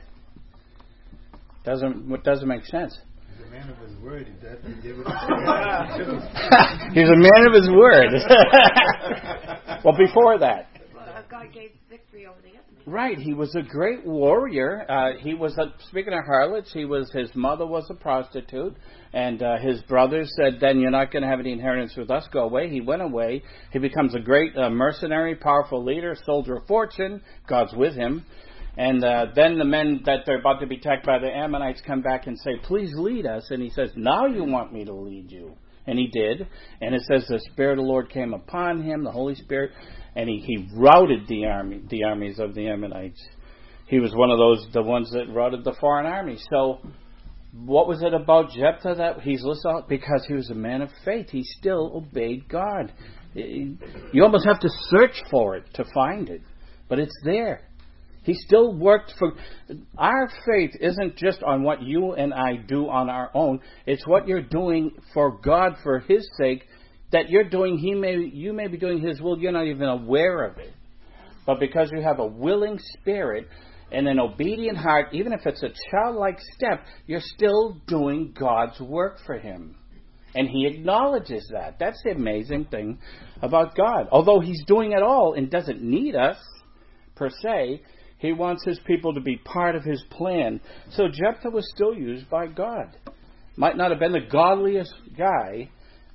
Doesn't 1.65 2.09
what 2.09 2.25
doesn't 2.25 2.49
make 2.49 2.65
sense. 2.65 2.99
He's 3.37 3.47
a 3.47 3.51
man 3.51 3.71
of 3.71 3.79
his 3.79 3.97
word. 3.99 4.27
He 4.27 4.33
does 4.45 4.59
he 4.67 4.73
give 4.83 4.99
it. 4.99 5.07
He's 6.95 7.09
a 7.09 7.17
man 7.17 7.47
of 7.47 7.55
his 7.55 7.71
word. 7.71 8.11
well, 9.85 9.97
before 9.97 10.39
that, 10.39 10.69
God 11.31 11.53
gave 11.53 11.71
victory 11.89 12.27
over 12.27 12.41
the 12.41 12.49
enemy. 12.49 12.63
Right, 12.85 13.17
he 13.17 13.33
was 13.33 13.55
a 13.55 13.63
great 13.63 14.05
warrior. 14.05 14.85
Uh, 14.91 15.19
he 15.21 15.35
was 15.35 15.57
a, 15.57 15.73
speaking 15.89 16.13
of 16.15 16.25
harlots. 16.25 16.73
He 16.73 16.85
was 16.85 17.09
his 17.13 17.31
mother 17.33 17.65
was 17.65 17.87
a 17.91 17.95
prostitute, 17.95 18.77
and 19.13 19.41
uh, 19.41 19.59
his 19.59 19.81
brothers 19.83 20.33
said, 20.37 20.59
"Then 20.61 20.81
you're 20.81 20.91
not 20.91 21.13
going 21.13 21.23
to 21.23 21.29
have 21.29 21.39
any 21.39 21.53
inheritance 21.53 21.95
with 21.97 22.11
us. 22.11 22.27
Go 22.33 22.41
away." 22.41 22.69
He 22.71 22.81
went 22.81 23.03
away. 23.03 23.45
He 23.73 23.79
becomes 23.79 24.17
a 24.17 24.19
great 24.19 24.57
uh, 24.57 24.69
mercenary, 24.69 25.37
powerful 25.37 25.85
leader, 25.85 26.17
soldier 26.27 26.57
of 26.57 26.67
fortune. 26.67 27.23
God's 27.49 27.73
with 27.73 27.95
him. 27.95 28.25
And 28.77 29.05
uh, 29.05 29.27
then 29.37 29.59
the 29.59 29.65
men 29.65 30.01
that 30.07 30.21
they're 30.27 30.41
about 30.41 30.59
to 30.61 30.67
be 30.67 30.77
attacked 30.77 31.07
by 31.07 31.21
the 31.21 31.29
Ammonites 31.29 31.83
come 31.87 32.03
back 32.03 32.27
and 32.27 32.37
say, 32.41 32.57
"Please 32.65 32.93
lead 32.97 33.27
us." 33.27 33.49
And 33.51 33.63
he 33.63 33.71
says, 33.71 33.93
"Now 33.95 34.27
you 34.27 34.43
want 34.43 34.73
me 34.73 34.85
to 34.87 34.93
lead 34.93 35.31
you." 35.31 35.55
And 35.87 35.99
he 35.99 36.09
did. 36.09 36.47
And 36.81 36.95
it 36.95 37.03
says 37.03 37.27
the 37.29 37.41
Spirit 37.53 37.79
of 37.79 37.85
the 37.85 37.91
Lord 37.91 38.09
came 38.09 38.35
upon 38.35 38.83
him, 38.83 39.03
the 39.03 39.11
Holy 39.11 39.35
Spirit, 39.35 39.73
and 40.15 40.29
he, 40.29 40.39
he 40.41 40.69
routed 40.75 41.27
the 41.29 41.47
army, 41.47 41.83
the 41.89 42.05
armies 42.05 42.39
of 42.39 42.55
the 42.55 42.69
Ammonites. 42.69 43.23
He 43.87 43.99
was 43.99 44.15
one 44.15 44.31
of 44.31 44.39
those, 44.39 44.67
the 44.73 44.83
ones 44.83 45.11
that 45.13 45.33
routed 45.33 45.65
the 45.65 45.75
foreign 45.81 46.07
armies. 46.07 46.45
So, 46.51 46.81
what 47.53 47.87
was 47.87 48.03
it 48.03 48.15
about 48.15 48.51
Jephthah 48.51 48.95
that 48.97 49.21
he's 49.21 49.43
listed 49.45 49.71
out? 49.71 49.89
Because 49.89 50.25
he 50.27 50.35
was 50.35 50.49
a 50.51 50.55
man 50.55 50.81
of 50.81 50.89
faith. 51.05 51.29
He 51.31 51.43
still 51.43 51.93
obeyed 51.95 52.49
God. 52.49 52.93
Eh, 53.37 53.69
you 54.13 54.23
almost 54.23 54.47
have 54.47 54.61
to 54.61 54.69
search 54.89 55.23
for 55.31 55.57
it 55.57 55.65
to 55.75 55.85
find 55.95 56.31
it, 56.31 56.41
but 56.89 56.99
it's 56.99 57.17
there. 57.25 57.63
He 58.23 58.35
still 58.35 58.73
worked 58.73 59.13
for. 59.19 59.33
Our 59.99 60.31
faith 60.47 60.71
isn't 60.81 61.17
just 61.17 61.43
on 61.43 61.63
what 61.63 61.83
you 61.83 62.13
and 62.13 62.33
I 62.33 62.57
do 62.57 62.89
on 62.89 63.11
our 63.11 63.31
own. 63.35 63.61
It's 63.85 64.07
what 64.07 64.29
you're 64.29 64.43
doing 64.43 64.93
for 65.13 65.39
God 65.39 65.77
for 65.83 65.99
His 65.99 66.29
sake. 66.39 66.65
That 67.13 67.29
you're 67.29 67.49
doing, 67.49 67.79
He 67.79 67.95
may 67.95 68.17
you 68.17 68.53
may 68.53 68.67
be 68.69 68.79
doing 68.79 69.01
His 69.01 69.21
will. 69.21 69.39
You're 69.39 69.53
not 69.53 69.67
even 69.67 69.89
aware 69.89 70.45
of 70.45 70.59
it, 70.59 70.73
but 71.47 71.61
because 71.61 71.91
you 71.93 72.03
have 72.03 72.19
a 72.19 72.27
willing 72.27 72.79
spirit 72.79 73.49
and 73.91 74.09
an 74.09 74.19
obedient 74.19 74.79
heart, 74.79 75.09
even 75.13 75.33
if 75.33 75.41
it's 75.45 75.63
a 75.63 75.71
childlike 75.91 76.39
step, 76.55 76.85
you're 77.07 77.21
still 77.21 77.77
doing 77.87 78.35
God's 78.39 78.81
work 78.81 79.19
for 79.27 79.39
Him. 79.39 79.77
And 80.35 80.49
he 80.49 80.67
acknowledges 80.67 81.47
that. 81.53 81.79
That's 81.79 82.01
the 82.05 82.13
amazing 82.13 82.67
thing 82.67 82.99
about 83.43 83.77
God. 83.77 84.09
Although 84.11 84.41
he's 84.41 84.65
doing 84.67 84.93
it 84.93 85.03
all 85.03 85.35
and 85.35 85.51
doesn't 85.51 85.83
need 85.83 86.15
us, 86.15 86.39
per 87.17 87.29
se, 87.29 87.83
he 88.19 88.33
wants 88.33 88.65
his 88.65 88.81
people 88.87 89.13
to 89.15 89.21
be 89.21 89.37
part 89.37 89.77
of 89.77 89.85
his 89.85 90.03
plan. 90.11 90.61
So 90.91 91.09
Jephthah 91.09 91.51
was 91.51 91.71
still 91.75 91.93
used 91.93 92.31
by 92.31 92.47
God. 92.47 92.97
Might 93.57 93.77
not 93.77 93.91
have 93.91 94.01
been 94.01 94.13
the 94.13 94.21
godliest 94.21 94.95
guy, 95.19 95.69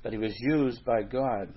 but 0.08 0.13
he 0.13 0.20
was 0.20 0.39
used 0.39 0.86
by 0.86 1.02
God. 1.02 1.50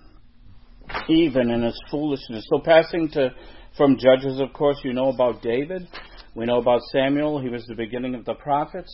Even 1.09 1.51
in 1.51 1.63
his 1.63 1.81
foolishness. 1.89 2.45
So 2.51 2.59
passing 2.59 3.09
to 3.13 3.31
from 3.77 3.97
Judges, 3.97 4.41
of 4.41 4.53
course, 4.53 4.77
you 4.83 4.93
know 4.93 5.11
about 5.11 5.41
David. 5.41 5.87
We 6.35 6.47
know 6.47 6.59
about 6.59 6.81
Samuel. 6.91 7.41
He 7.41 7.49
was 7.49 7.65
the 7.67 7.77
beginning 7.77 8.17
of 8.17 8.25
the 8.25 8.35
prophets. 8.35 8.93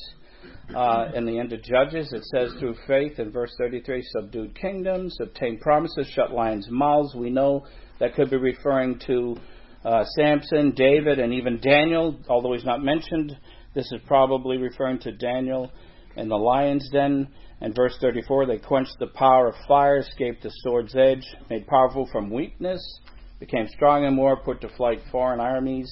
Uh, 0.74 1.06
in 1.14 1.24
the 1.24 1.38
end 1.38 1.54
of 1.54 1.62
Judges, 1.62 2.12
it 2.12 2.22
says, 2.24 2.52
through 2.58 2.74
faith, 2.86 3.18
in 3.18 3.30
verse 3.30 3.54
33, 3.56 4.06
subdued 4.10 4.54
kingdoms, 4.60 5.16
obtained 5.22 5.62
promises, 5.62 6.06
shut 6.14 6.32
lions' 6.32 6.68
mouths. 6.70 7.14
We 7.14 7.30
know 7.30 7.64
that 7.98 8.14
could 8.14 8.28
be 8.28 8.36
referring 8.36 8.98
to 9.06 9.38
uh, 9.86 10.04
Samson, 10.16 10.72
David, 10.72 11.18
and 11.18 11.32
even 11.32 11.60
Daniel, 11.60 12.20
although 12.28 12.52
he's 12.52 12.66
not 12.66 12.84
mentioned. 12.84 13.34
This 13.74 13.90
is 13.90 14.02
probably 14.06 14.58
referring 14.58 14.98
to 14.98 15.12
Daniel 15.12 15.72
in 16.14 16.28
the 16.28 16.36
lion's 16.36 16.90
den. 16.90 17.28
In 17.60 17.72
verse 17.72 17.96
34, 18.00 18.46
they 18.46 18.58
quenched 18.58 18.96
the 18.98 19.06
power 19.06 19.48
of 19.48 19.54
fire, 19.66 19.98
escaped 19.98 20.42
the 20.42 20.50
sword's 20.56 20.94
edge, 20.94 21.24
made 21.48 21.66
powerful 21.66 22.06
from 22.12 22.30
weakness, 22.30 23.00
became 23.40 23.66
strong 23.68 24.04
in 24.04 24.16
war, 24.16 24.36
put 24.36 24.60
to 24.60 24.68
flight 24.76 25.00
foreign 25.10 25.40
armies. 25.40 25.90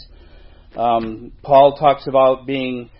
Um, 0.77 1.33
Paul 1.43 1.77
talks 1.77 2.07
about 2.07 2.47
being 2.47 2.91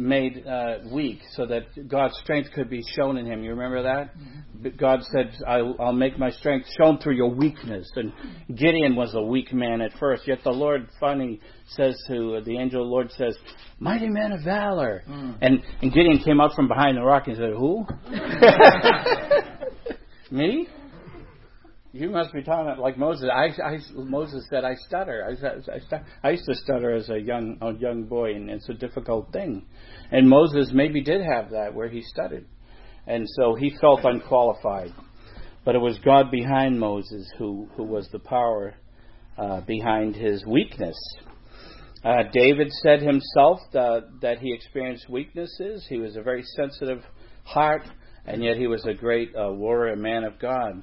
made 0.00 0.46
uh, 0.46 0.78
weak 0.90 1.20
so 1.34 1.44
that 1.46 1.86
God's 1.86 2.18
strength 2.22 2.50
could 2.54 2.70
be 2.70 2.82
shown 2.96 3.18
in 3.18 3.26
him. 3.26 3.44
You 3.44 3.50
remember 3.50 3.82
that? 3.82 4.16
Mm-hmm. 4.16 4.62
But 4.62 4.76
God 4.78 5.00
said, 5.12 5.32
I'll, 5.46 5.76
I'll 5.78 5.92
make 5.92 6.18
my 6.18 6.30
strength 6.30 6.66
shown 6.78 6.98
through 6.98 7.16
your 7.16 7.30
weakness. 7.30 7.90
And 7.96 8.12
Gideon 8.48 8.96
was 8.96 9.14
a 9.14 9.22
weak 9.22 9.52
man 9.52 9.82
at 9.82 9.92
first, 10.00 10.26
yet 10.26 10.38
the 10.42 10.50
Lord 10.50 10.88
finally 10.98 11.40
says 11.68 11.96
to 12.08 12.36
uh, 12.36 12.40
the 12.44 12.58
angel, 12.58 12.82
the 12.82 12.90
Lord 12.90 13.10
says, 13.12 13.36
Mighty 13.78 14.08
man 14.08 14.32
of 14.32 14.42
valor. 14.42 15.04
Mm. 15.08 15.36
And, 15.42 15.62
and 15.82 15.92
Gideon 15.92 16.18
came 16.24 16.40
out 16.40 16.54
from 16.54 16.66
behind 16.66 16.96
the 16.96 17.02
rock 17.02 17.28
and 17.28 17.36
said, 17.36 17.52
Who? 17.52 17.86
Me? 20.36 20.66
You 21.92 22.08
must 22.08 22.32
be 22.32 22.42
talking 22.42 22.80
like 22.80 22.96
Moses. 22.96 23.28
I, 23.32 23.48
I, 23.62 23.78
Moses 23.94 24.46
said, 24.48 24.64
"I 24.64 24.74
stutter." 24.86 25.36
I, 25.42 25.96
I, 25.96 26.00
I 26.22 26.30
used 26.30 26.44
to 26.46 26.54
stutter 26.54 26.92
as 26.92 27.08
a 27.10 27.18
young, 27.18 27.58
a 27.60 27.72
young 27.72 28.04
boy, 28.04 28.34
and 28.34 28.48
it's 28.48 28.68
a 28.68 28.74
difficult 28.74 29.32
thing. 29.32 29.66
And 30.12 30.28
Moses 30.28 30.70
maybe 30.72 31.02
did 31.02 31.20
have 31.20 31.50
that 31.50 31.74
where 31.74 31.88
he 31.88 32.02
stuttered, 32.02 32.46
and 33.08 33.26
so 33.36 33.56
he 33.56 33.74
felt 33.80 34.04
unqualified. 34.04 34.92
But 35.64 35.74
it 35.74 35.80
was 35.80 35.98
God 36.04 36.30
behind 36.30 36.78
Moses 36.78 37.30
who, 37.38 37.68
who 37.76 37.84
was 37.84 38.08
the 38.12 38.18
power 38.18 38.74
uh, 39.36 39.60
behind 39.62 40.16
his 40.16 40.44
weakness. 40.46 40.96
Uh, 42.02 42.22
David 42.32 42.70
said 42.82 43.02
himself 43.02 43.60
that, 43.72 44.04
that 44.22 44.38
he 44.38 44.54
experienced 44.54 45.10
weaknesses. 45.10 45.84
He 45.88 45.98
was 45.98 46.16
a 46.16 46.22
very 46.22 46.42
sensitive 46.56 47.02
heart, 47.44 47.82
and 48.24 48.42
yet 48.42 48.56
he 48.56 48.66
was 48.66 48.84
a 48.86 48.94
great 48.94 49.32
uh, 49.36 49.52
warrior, 49.52 49.96
man 49.96 50.24
of 50.24 50.38
God. 50.38 50.82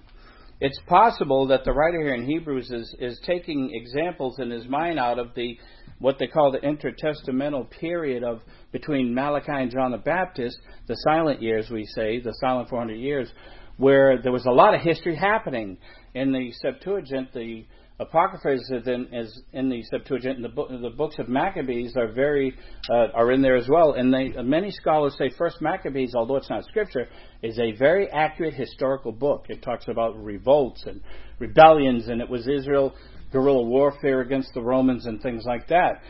It's 0.59 0.79
possible 0.87 1.47
that 1.47 1.63
the 1.65 1.71
writer 1.71 2.01
here 2.01 2.15
in 2.15 2.25
Hebrews 2.25 2.71
is, 2.71 2.95
is 2.99 3.19
taking 3.25 3.69
examples 3.73 4.39
in 4.39 4.49
his 4.49 4.67
mind 4.67 4.97
out 4.97 5.19
of 5.19 5.35
the 5.35 5.57
what 5.99 6.17
they 6.19 6.27
call 6.27 6.51
the 6.51 6.59
intertestamental 6.59 7.69
period 7.69 8.23
of 8.23 8.41
between 8.71 9.13
Malachi 9.13 9.51
and 9.51 9.71
John 9.71 9.91
the 9.91 9.97
Baptist, 9.97 10.57
the 10.87 10.95
silent 10.95 11.41
years 11.41 11.69
we 11.71 11.85
say, 11.95 12.19
the 12.19 12.33
silent 12.39 12.69
400 12.69 12.93
years, 12.93 13.31
where 13.77 14.21
there 14.21 14.31
was 14.31 14.45
a 14.45 14.51
lot 14.51 14.75
of 14.75 14.81
history 14.81 15.15
happening 15.15 15.77
in 16.13 16.31
the 16.31 16.51
Septuagint. 16.61 17.33
The 17.33 17.65
Apocrypha 17.99 18.53
is 18.53 18.71
in, 18.85 19.07
is 19.11 19.41
in 19.53 19.69
the 19.69 19.81
Septuagint, 19.83 20.35
and 20.35 20.45
the, 20.45 20.49
book, 20.49 20.69
the 20.69 20.91
books 20.91 21.15
of 21.17 21.27
Maccabees 21.27 21.95
are 21.97 22.11
very 22.11 22.53
uh, 22.91 23.07
are 23.15 23.31
in 23.31 23.41
there 23.41 23.55
as 23.55 23.67
well. 23.67 23.93
And 23.93 24.13
they, 24.13 24.29
many 24.43 24.69
scholars 24.69 25.15
say 25.17 25.31
First 25.35 25.61
Maccabees, 25.61 26.13
although 26.15 26.35
it's 26.35 26.49
not 26.49 26.63
scripture, 26.65 27.07
is 27.41 27.57
a 27.57 27.71
very 27.71 28.07
accurate 28.11 28.53
historical 28.53 29.11
book. 29.11 29.47
It 29.49 29.63
talks 29.63 29.87
about 29.87 30.15
revolts 30.23 30.83
and 30.85 31.01
rebellions, 31.39 32.07
and 32.07 32.21
it 32.21 32.29
was 32.29 32.47
Israel 32.47 32.93
guerrilla 33.31 33.63
warfare 33.63 34.21
against 34.21 34.53
the 34.53 34.61
Romans 34.61 35.07
and 35.07 35.21
things 35.21 35.43
like 35.45 35.67
that. 35.69 36.01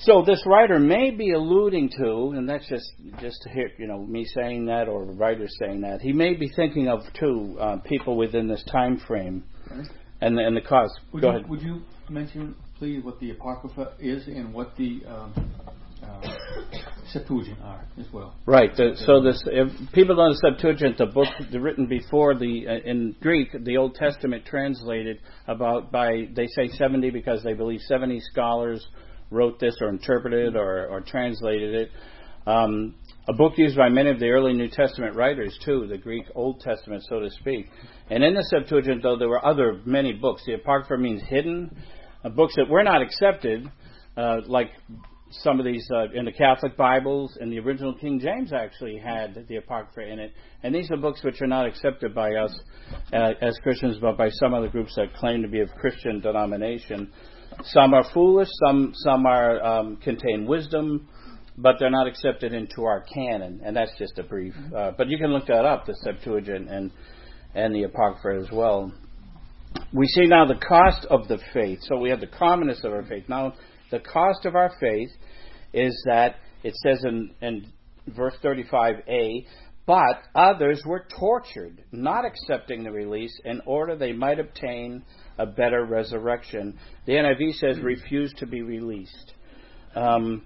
So 0.00 0.22
this 0.24 0.42
writer 0.46 0.78
may 0.78 1.10
be 1.10 1.32
alluding 1.32 1.90
to, 1.98 2.32
and 2.36 2.48
that's 2.48 2.66
just 2.68 2.90
just 3.20 3.42
to 3.42 3.50
hear, 3.50 3.70
you 3.78 3.86
know, 3.86 3.98
me 3.98 4.24
saying 4.24 4.66
that 4.66 4.88
or 4.88 5.04
the 5.04 5.12
writer 5.12 5.46
saying 5.60 5.82
that. 5.82 6.00
He 6.00 6.12
may 6.12 6.34
be 6.34 6.48
thinking 6.48 6.88
of 6.88 7.00
two 7.20 7.58
uh, 7.60 7.76
people 7.84 8.16
within 8.16 8.48
this 8.48 8.64
time 8.72 8.98
frame 9.06 9.44
and 10.20 10.36
the, 10.36 10.42
and 10.42 10.56
the 10.56 10.60
cause. 10.60 10.94
Would 11.12 11.22
Go 11.22 11.30
you, 11.30 11.36
ahead. 11.36 11.50
Would 11.50 11.62
you 11.62 11.82
mention, 12.08 12.54
please, 12.78 13.02
what 13.04 13.20
the 13.20 13.30
Apocrypha 13.30 13.92
is 13.98 14.26
and 14.26 14.52
what 14.52 14.76
the 14.76 15.02
um, 15.06 15.50
uh, 16.02 16.20
Septuagint 17.10 17.58
are 17.62 17.84
as 17.98 18.06
well? 18.12 18.34
Right. 18.46 18.74
The, 18.74 18.94
so 19.06 19.22
this, 19.22 19.42
if 19.46 19.92
people 19.92 20.16
know 20.16 20.30
the 20.30 20.50
Septuagint, 20.50 20.98
the 20.98 21.06
book 21.06 21.28
the 21.50 21.60
written 21.60 21.86
before 21.86 22.34
the 22.34 22.66
uh, 22.68 22.88
in 22.88 23.14
Greek, 23.20 23.48
the 23.64 23.76
Old 23.76 23.94
Testament 23.94 24.44
translated 24.46 25.20
about 25.46 25.90
by 25.92 26.28
they 26.34 26.46
say 26.48 26.68
70 26.68 27.10
because 27.10 27.42
they 27.42 27.54
believe 27.54 27.80
70 27.80 28.20
scholars 28.32 28.86
wrote 29.30 29.60
this 29.60 29.76
or 29.80 29.88
interpreted 29.88 30.56
or, 30.56 30.86
or 30.86 31.00
translated 31.00 31.74
it. 31.74 31.90
Um, 32.46 32.94
a 33.28 33.32
book 33.34 33.52
used 33.58 33.76
by 33.76 33.90
many 33.90 34.08
of 34.08 34.18
the 34.18 34.30
early 34.30 34.54
New 34.54 34.68
Testament 34.68 35.14
writers 35.14 35.56
too, 35.62 35.86
the 35.86 35.98
Greek 35.98 36.24
Old 36.34 36.60
Testament, 36.60 37.04
so 37.08 37.20
to 37.20 37.30
speak. 37.30 37.66
And 38.08 38.24
in 38.24 38.32
the 38.32 38.42
Septuagint, 38.44 39.02
though, 39.02 39.18
there 39.18 39.28
were 39.28 39.44
other 39.44 39.82
many 39.84 40.14
books. 40.14 40.42
The 40.46 40.54
Apocrypha 40.54 40.96
means 40.96 41.22
hidden, 41.28 41.70
uh, 42.24 42.30
books 42.30 42.54
that 42.56 42.70
were 42.70 42.82
not 42.82 43.02
accepted, 43.02 43.70
uh, 44.16 44.38
like 44.46 44.70
some 45.30 45.60
of 45.60 45.66
these 45.66 45.86
uh, 45.92 46.10
in 46.18 46.24
the 46.24 46.32
Catholic 46.32 46.74
Bibles, 46.74 47.36
and 47.38 47.52
the 47.52 47.58
original 47.58 47.92
King 47.92 48.18
James 48.18 48.50
actually 48.54 48.96
had 48.96 49.44
the 49.46 49.56
Apocrypha 49.56 50.10
in 50.10 50.18
it. 50.18 50.32
And 50.62 50.74
these 50.74 50.90
are 50.90 50.96
books 50.96 51.22
which 51.22 51.42
are 51.42 51.46
not 51.46 51.66
accepted 51.66 52.14
by 52.14 52.34
us 52.34 52.58
uh, 53.12 53.32
as 53.42 53.58
Christians, 53.62 53.98
but 54.00 54.16
by 54.16 54.30
some 54.30 54.54
other 54.54 54.68
groups 54.68 54.94
that 54.96 55.12
claim 55.14 55.42
to 55.42 55.48
be 55.48 55.60
of 55.60 55.68
Christian 55.78 56.20
denomination. 56.20 57.12
Some 57.62 57.92
are 57.92 58.04
foolish, 58.14 58.48
some 58.66 58.92
some 58.94 59.26
are 59.26 59.62
um, 59.62 59.96
contain 59.96 60.46
wisdom, 60.46 61.08
but 61.60 61.76
they're 61.78 61.90
not 61.90 62.06
accepted 62.06 62.52
into 62.52 62.84
our 62.84 63.04
canon. 63.12 63.60
And 63.64 63.76
that's 63.76 63.92
just 63.98 64.18
a 64.18 64.22
brief. 64.22 64.54
Uh, 64.74 64.92
but 64.96 65.08
you 65.08 65.18
can 65.18 65.32
look 65.32 65.46
that 65.48 65.64
up, 65.64 65.86
the 65.86 65.94
Septuagint 66.02 66.70
and 66.70 66.90
and 67.54 67.74
the 67.74 67.84
Apocrypha 67.84 68.44
as 68.44 68.52
well. 68.52 68.92
We 69.92 70.06
see 70.06 70.26
now 70.26 70.46
the 70.46 70.60
cost 70.66 71.06
of 71.10 71.28
the 71.28 71.38
faith. 71.52 71.80
So 71.82 71.98
we 71.98 72.10
have 72.10 72.20
the 72.20 72.26
commonness 72.26 72.84
of 72.84 72.92
our 72.92 73.04
faith. 73.04 73.24
Now, 73.28 73.54
the 73.90 74.00
cost 74.00 74.44
of 74.44 74.54
our 74.54 74.70
faith 74.80 75.10
is 75.72 76.00
that 76.06 76.36
it 76.62 76.74
says 76.76 77.04
in, 77.04 77.30
in 77.40 77.66
verse 78.06 78.34
35a, 78.42 79.46
but 79.86 80.22
others 80.34 80.82
were 80.84 81.06
tortured, 81.18 81.82
not 81.92 82.24
accepting 82.26 82.84
the 82.84 82.90
release, 82.90 83.34
in 83.44 83.62
order 83.64 83.96
they 83.96 84.12
might 84.12 84.38
obtain 84.38 85.02
a 85.38 85.46
better 85.46 85.84
resurrection. 85.86 86.78
The 87.06 87.14
NIV 87.14 87.54
says 87.54 87.78
refused 87.80 88.36
to 88.38 88.46
be 88.46 88.60
released. 88.60 89.32
Um, 89.94 90.44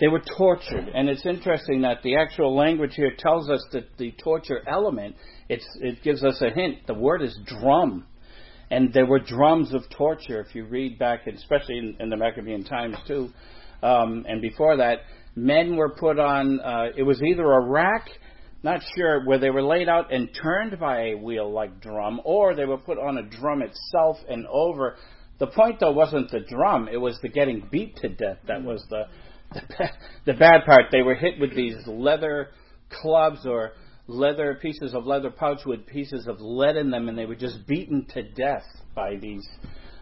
they 0.00 0.08
were 0.08 0.22
tortured, 0.36 0.88
and 0.94 1.08
it's 1.08 1.26
interesting 1.26 1.82
that 1.82 2.02
the 2.02 2.16
actual 2.16 2.56
language 2.56 2.94
here 2.94 3.12
tells 3.16 3.50
us 3.50 3.64
that 3.72 3.96
the 3.98 4.12
torture 4.22 4.62
element. 4.66 5.16
It 5.48 6.02
gives 6.02 6.24
us 6.24 6.40
a 6.40 6.50
hint. 6.50 6.86
The 6.86 6.94
word 6.94 7.22
is 7.22 7.38
drum, 7.44 8.06
and 8.70 8.92
there 8.92 9.06
were 9.06 9.18
drums 9.18 9.74
of 9.74 9.82
torture. 9.90 10.40
If 10.40 10.54
you 10.54 10.64
read 10.64 10.98
back, 10.98 11.26
especially 11.26 11.78
in, 11.78 11.96
in 12.00 12.08
the 12.08 12.16
Maccabean 12.16 12.64
times 12.64 12.96
too, 13.06 13.28
um, 13.82 14.24
and 14.28 14.40
before 14.40 14.78
that, 14.78 15.00
men 15.36 15.76
were 15.76 15.90
put 15.90 16.18
on. 16.18 16.60
Uh, 16.60 16.86
it 16.96 17.02
was 17.02 17.20
either 17.22 17.44
a 17.44 17.60
rack 17.60 18.08
not 18.62 18.80
sure 18.94 19.24
where 19.24 19.38
they 19.38 19.50
were 19.50 19.62
laid 19.62 19.88
out 19.88 20.12
and 20.12 20.28
turned 20.40 20.78
by 20.78 21.08
a 21.08 21.14
wheel 21.16 21.52
like 21.52 21.80
drum, 21.80 22.20
or 22.24 22.54
they 22.54 22.64
were 22.64 22.78
put 22.78 22.96
on 22.96 23.18
a 23.18 23.22
drum 23.22 23.60
itself 23.60 24.16
and 24.28 24.46
over. 24.46 24.96
The 25.38 25.48
point 25.48 25.80
though 25.80 25.92
wasn't 25.92 26.30
the 26.30 26.40
drum; 26.40 26.88
it 26.88 26.98
was 26.98 27.18
the 27.22 27.28
getting 27.28 27.68
beat 27.70 27.96
to 27.96 28.08
death 28.08 28.38
that 28.46 28.62
was 28.62 28.84
the 28.88 29.06
the, 30.26 30.34
bad 30.34 30.64
part. 30.64 30.86
They 30.90 31.02
were 31.02 31.14
hit 31.14 31.38
with 31.40 31.54
these 31.54 31.76
leather 31.86 32.48
clubs 33.02 33.46
or 33.46 33.72
leather 34.06 34.58
pieces 34.60 34.94
of 34.94 35.06
leather 35.06 35.30
pouch 35.30 35.60
with 35.64 35.86
pieces 35.86 36.26
of 36.26 36.36
lead 36.40 36.76
in 36.76 36.90
them, 36.90 37.08
and 37.08 37.16
they 37.16 37.26
were 37.26 37.36
just 37.36 37.66
beaten 37.66 38.06
to 38.14 38.22
death 38.22 38.64
by 38.94 39.16
these 39.16 39.46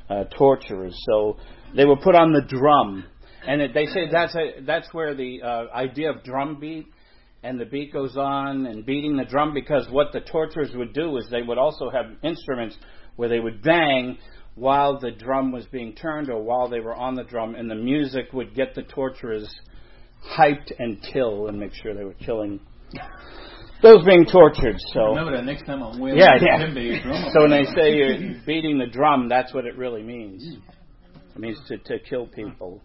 uh, 0.08 0.24
torturers. 0.36 0.96
So 1.10 1.36
they 1.76 1.84
were 1.84 1.96
put 1.96 2.14
on 2.14 2.32
the 2.32 2.42
drum, 2.42 3.04
and 3.46 3.60
it, 3.60 3.74
they 3.74 3.86
say 3.86 4.08
that's 4.10 4.34
a, 4.34 4.62
that's 4.66 4.88
where 4.92 5.14
the 5.14 5.42
uh, 5.42 5.74
idea 5.74 6.10
of 6.10 6.24
drum 6.24 6.58
beat 6.60 6.86
and 7.42 7.58
the 7.58 7.64
beat 7.64 7.92
goes 7.92 8.16
on 8.16 8.66
and 8.66 8.84
beating 8.84 9.16
the 9.16 9.24
drum 9.24 9.54
because 9.54 9.88
what 9.90 10.12
the 10.12 10.20
torturers 10.20 10.72
would 10.74 10.92
do 10.92 11.16
is 11.16 11.26
they 11.30 11.42
would 11.42 11.58
also 11.58 11.90
have 11.90 12.06
instruments 12.22 12.76
where 13.16 13.28
they 13.28 13.40
would 13.40 13.62
bang 13.62 14.18
while 14.54 14.98
the 14.98 15.10
drum 15.10 15.52
was 15.52 15.66
being 15.66 15.94
turned 15.94 16.28
or 16.28 16.42
while 16.42 16.68
they 16.68 16.80
were 16.80 16.94
on 16.94 17.14
the 17.14 17.24
drum, 17.24 17.54
and 17.54 17.70
the 17.70 17.74
music 17.74 18.32
would 18.32 18.54
get 18.54 18.74
the 18.74 18.82
torturers 18.82 19.48
hyped 20.36 20.72
and 20.78 21.02
kill 21.12 21.48
and 21.48 21.58
make 21.58 21.72
sure 21.74 21.94
they 21.94 22.04
were 22.04 22.14
killing 22.14 22.60
those 23.82 24.04
being 24.04 24.26
tortured. 24.30 24.76
So 24.92 25.08
Remember 25.08 25.36
that 25.36 25.44
next 25.44 25.64
time 25.64 25.82
I'm 25.82 25.98
wailing 25.98 26.18
yeah, 26.18 26.34
yeah. 26.40 27.30
So 27.32 27.40
when 27.40 27.50
they 27.50 27.64
say 27.64 27.94
you're 27.94 28.34
beating 28.44 28.78
the 28.78 28.86
drum, 28.86 29.28
that's 29.28 29.54
what 29.54 29.64
it 29.64 29.76
really 29.76 30.02
means. 30.02 30.58
It 31.34 31.38
means 31.38 31.58
to, 31.68 31.78
to 31.78 31.98
kill 31.98 32.26
people. 32.26 32.82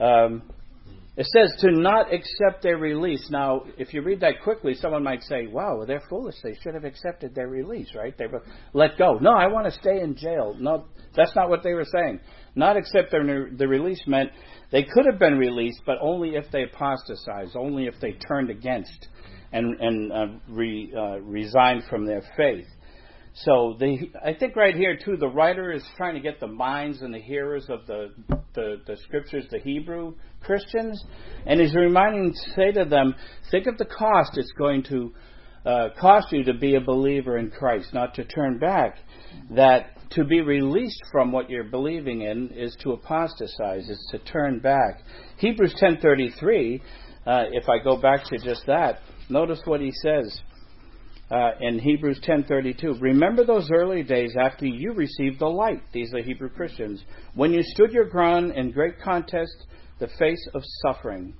Um, 0.00 0.42
it 1.20 1.26
says 1.26 1.52
to 1.60 1.70
not 1.70 2.10
accept 2.14 2.62
their 2.62 2.78
release. 2.78 3.28
Now, 3.28 3.64
if 3.76 3.92
you 3.92 4.00
read 4.00 4.20
that 4.20 4.40
quickly, 4.42 4.72
someone 4.72 5.02
might 5.02 5.22
say, 5.24 5.48
"Wow, 5.48 5.84
they're 5.86 6.00
foolish. 6.08 6.36
They 6.42 6.54
should 6.54 6.72
have 6.72 6.86
accepted 6.86 7.34
their 7.34 7.48
release, 7.48 7.94
right? 7.94 8.16
They 8.16 8.26
were 8.26 8.42
let 8.72 8.96
go." 8.96 9.18
No, 9.20 9.32
I 9.32 9.46
want 9.48 9.66
to 9.66 9.70
stay 9.70 10.00
in 10.00 10.16
jail. 10.16 10.56
No, 10.58 10.86
that's 11.14 11.36
not 11.36 11.50
what 11.50 11.62
they 11.62 11.74
were 11.74 11.84
saying. 11.84 12.20
Not 12.54 12.78
accept 12.78 13.10
their 13.10 13.50
the 13.54 13.68
release 13.68 14.02
meant 14.06 14.30
they 14.72 14.84
could 14.84 15.04
have 15.04 15.18
been 15.18 15.36
released, 15.36 15.82
but 15.84 15.98
only 16.00 16.36
if 16.36 16.50
they 16.52 16.62
apostatized, 16.62 17.54
only 17.54 17.84
if 17.84 18.00
they 18.00 18.12
turned 18.12 18.48
against 18.48 19.08
and 19.52 19.78
and 19.78 20.12
uh, 20.12 20.26
re, 20.48 20.90
uh, 20.96 21.20
resigned 21.20 21.82
from 21.90 22.06
their 22.06 22.22
faith. 22.34 22.66
So 23.32 23.76
the, 23.78 24.10
I 24.24 24.34
think 24.34 24.56
right 24.56 24.74
here 24.74 24.98
too, 25.02 25.16
the 25.16 25.28
writer 25.28 25.72
is 25.72 25.84
trying 25.96 26.14
to 26.14 26.20
get 26.20 26.40
the 26.40 26.48
minds 26.48 27.00
and 27.00 27.14
the 27.14 27.20
hearers 27.20 27.66
of 27.68 27.86
the, 27.86 28.12
the, 28.54 28.80
the 28.86 28.96
scriptures, 29.04 29.46
the 29.50 29.60
Hebrew 29.60 30.14
Christians, 30.40 31.02
and 31.46 31.60
he's 31.60 31.74
reminding, 31.74 32.34
say 32.56 32.72
to 32.72 32.84
them, 32.84 33.14
think 33.50 33.66
of 33.66 33.78
the 33.78 33.84
cost 33.84 34.36
it's 34.36 34.52
going 34.58 34.82
to 34.84 35.12
uh, 35.64 35.88
cost 35.98 36.32
you 36.32 36.44
to 36.44 36.54
be 36.54 36.74
a 36.74 36.80
believer 36.80 37.38
in 37.38 37.50
Christ, 37.50 37.92
not 37.92 38.14
to 38.14 38.24
turn 38.24 38.58
back. 38.58 38.96
That 39.50 39.90
to 40.12 40.24
be 40.24 40.40
released 40.40 41.02
from 41.12 41.30
what 41.30 41.48
you're 41.48 41.64
believing 41.64 42.22
in 42.22 42.50
is 42.50 42.76
to 42.80 42.92
apostatize, 42.92 43.88
is 43.88 44.08
to 44.10 44.18
turn 44.18 44.58
back. 44.60 45.02
Hebrews 45.36 45.74
10:33. 45.80 46.80
Uh, 47.26 47.44
if 47.52 47.68
I 47.68 47.78
go 47.84 47.96
back 48.00 48.24
to 48.24 48.38
just 48.38 48.64
that, 48.66 49.00
notice 49.28 49.60
what 49.66 49.80
he 49.80 49.92
says 50.02 50.40
uh, 51.30 51.52
in 51.60 51.78
Hebrews 51.78 52.20
10:32. 52.26 53.00
Remember 53.00 53.44
those 53.44 53.70
early 53.70 54.02
days 54.02 54.34
after 54.38 54.66
you 54.66 54.92
received 54.92 55.38
the 55.38 55.46
light. 55.46 55.82
These 55.92 56.12
are 56.14 56.22
Hebrew 56.22 56.48
Christians. 56.48 57.02
When 57.34 57.52
you 57.52 57.62
stood 57.62 57.92
your 57.92 58.08
ground 58.08 58.52
in 58.52 58.72
great 58.72 59.00
contest, 59.00 59.54
the 60.00 60.08
face 60.18 60.48
of 60.54 60.62
suffering. 60.82 61.34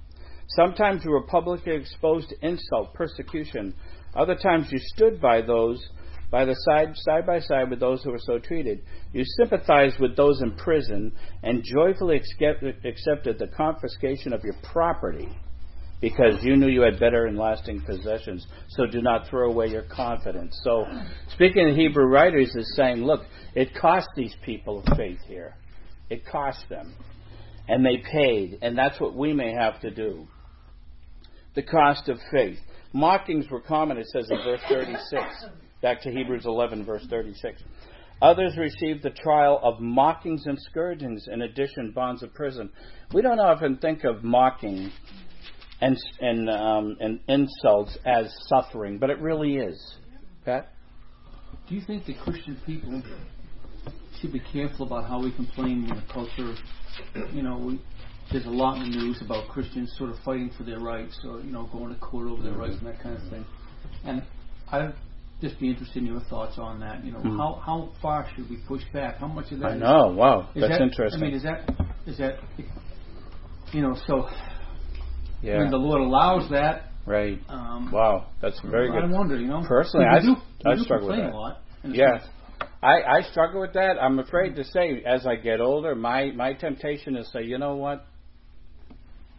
Sometimes 0.48 1.04
you 1.04 1.10
were 1.10 1.26
publicly 1.26 1.74
exposed 1.74 2.28
to 2.28 2.46
insult, 2.46 2.92
persecution. 2.94 3.74
Other 4.14 4.34
times 4.34 4.70
you 4.70 4.78
stood 4.94 5.20
by 5.20 5.42
those 5.42 5.84
by 6.30 6.44
the 6.44 6.54
side 6.54 6.92
side 6.94 7.26
by 7.26 7.40
side 7.40 7.70
with 7.70 7.80
those 7.80 8.02
who 8.04 8.12
were 8.12 8.18
so 8.20 8.38
treated. 8.38 8.82
You 9.12 9.24
sympathized 9.38 9.98
with 9.98 10.16
those 10.16 10.40
in 10.42 10.52
prison 10.52 11.12
and 11.42 11.64
joyfully 11.64 12.20
accepted 12.84 13.38
the 13.38 13.48
confiscation 13.56 14.32
of 14.32 14.44
your 14.44 14.54
property 14.72 15.28
because 16.00 16.42
you 16.42 16.56
knew 16.56 16.68
you 16.68 16.82
had 16.82 16.98
better 16.98 17.26
and 17.26 17.36
lasting 17.36 17.82
possessions. 17.82 18.46
So 18.70 18.86
do 18.86 19.02
not 19.02 19.28
throw 19.28 19.50
away 19.50 19.68
your 19.68 19.82
confidence. 19.82 20.58
So, 20.64 20.84
speaking 21.34 21.70
of 21.70 21.76
Hebrew 21.76 22.06
writers, 22.06 22.54
is 22.54 22.72
saying, 22.76 23.04
look, 23.04 23.20
it 23.54 23.74
cost 23.74 24.08
these 24.16 24.34
people 24.44 24.78
of 24.80 24.96
faith 24.96 25.18
here. 25.26 25.54
It 26.08 26.24
cost 26.26 26.64
them. 26.68 26.94
And 27.68 27.84
they 27.84 27.98
paid. 27.98 28.58
And 28.62 28.76
that's 28.76 28.98
what 29.00 29.14
we 29.14 29.32
may 29.32 29.52
have 29.52 29.80
to 29.80 29.90
do. 29.90 30.26
The 31.54 31.62
cost 31.62 32.08
of 32.08 32.18
faith. 32.32 32.58
Mockings 32.92 33.48
were 33.50 33.60
common, 33.60 33.98
it 33.98 34.06
says 34.06 34.28
in 34.30 34.38
verse 34.38 34.60
36. 34.68 35.22
Back 35.82 36.02
to 36.02 36.10
Hebrews 36.10 36.44
11, 36.46 36.84
verse 36.84 37.06
36. 37.08 37.62
Others 38.22 38.56
received 38.58 39.02
the 39.02 39.10
trial 39.10 39.60
of 39.62 39.80
mockings 39.80 40.44
and 40.46 40.58
scourgings, 40.70 41.26
in 41.32 41.42
addition, 41.42 41.92
bonds 41.92 42.22
of 42.22 42.34
prison. 42.34 42.70
We 43.14 43.22
don't 43.22 43.40
often 43.40 43.78
think 43.78 44.04
of 44.04 44.22
mocking 44.22 44.90
and 45.80 45.96
and 46.20 46.50
um, 46.50 46.96
and 47.00 47.20
insults 47.28 47.96
as 48.04 48.34
suffering, 48.48 48.98
but 48.98 49.10
it 49.10 49.18
really 49.20 49.56
is. 49.56 49.94
Pat, 50.44 50.72
Do 51.68 51.74
you 51.74 51.80
think 51.82 52.06
that 52.06 52.18
Christian 52.18 52.58
people 52.66 53.02
should 54.20 54.32
be 54.32 54.40
careful 54.52 54.86
about 54.86 55.08
how 55.08 55.22
we 55.22 55.32
complain 55.32 55.88
in 55.88 55.96
the 55.96 56.02
culture, 56.12 56.54
you 57.32 57.42
know, 57.42 57.58
we, 57.58 57.80
there's 58.30 58.44
a 58.46 58.50
lot 58.50 58.76
in 58.76 58.90
the 58.90 58.96
news 58.96 59.20
about 59.22 59.48
Christians 59.48 59.92
sort 59.96 60.10
of 60.10 60.16
fighting 60.24 60.50
for 60.56 60.64
their 60.64 60.78
rights 60.78 61.18
or, 61.24 61.40
you 61.40 61.50
know, 61.50 61.68
going 61.72 61.92
to 61.92 62.00
court 62.00 62.28
over 62.28 62.42
their 62.42 62.52
rights 62.52 62.76
and 62.78 62.86
that 62.86 63.00
kind 63.00 63.16
of 63.16 63.22
thing. 63.30 63.44
And 64.04 64.22
I'd 64.70 64.94
just 65.40 65.58
be 65.58 65.70
interested 65.70 65.98
in 65.98 66.06
your 66.06 66.20
thoughts 66.20 66.58
on 66.58 66.80
that. 66.80 67.04
You 67.04 67.12
know, 67.12 67.18
Mhm. 67.20 67.36
how 67.36 67.54
how 67.64 67.88
far 68.02 68.28
should 68.34 68.48
we 68.50 68.56
push 68.68 68.82
back? 68.92 69.16
How 69.16 69.26
much 69.26 69.50
of 69.52 69.60
that 69.60 69.72
I 69.72 69.74
is- 69.76 70.16
Wow, 70.16 70.48
is 70.54 70.60
that's 70.60 70.78
that, 70.78 70.82
interesting. 70.82 71.22
I 71.22 71.26
mean, 71.26 71.34
is 71.34 71.42
that 71.42 71.70
is 72.06 72.18
that 72.18 72.38
you 73.72 73.80
know? 73.80 73.94
So 74.06 74.28
yeah, 75.42 75.58
when 75.58 75.70
the 75.70 75.76
Lord 75.76 76.00
allows 76.02 76.50
that, 76.50 76.90
right. 77.06 77.38
um, 77.48 77.90
Wow, 77.92 78.26
that's 78.42 78.60
very 78.62 78.90
I 78.90 79.00
good. 79.00 79.10
wonder, 79.10 79.36
you 79.38 79.46
know. 79.48 79.62
Personally, 79.66 80.06
I- 80.06 80.20
do, 80.20 80.36
I 80.66 80.74
do 80.76 80.82
struggle 80.84 81.08
with 81.08 81.16
that. 81.18 81.32
a 81.32 81.36
lot. 81.36 81.60
Yeah. 81.84 82.18
I, 82.82 83.02
I 83.18 83.22
struggle 83.30 83.60
with 83.60 83.72
that. 83.74 83.96
I'm 84.00 84.18
afraid 84.18 84.56
to 84.56 84.64
say, 84.64 85.02
as 85.04 85.26
I 85.26 85.36
get 85.36 85.60
older, 85.60 85.94
my, 85.94 86.30
my 86.32 86.52
temptation 86.54 87.16
is 87.16 87.26
to 87.26 87.32
say, 87.38 87.44
you 87.44 87.58
know 87.58 87.76
what? 87.76 88.06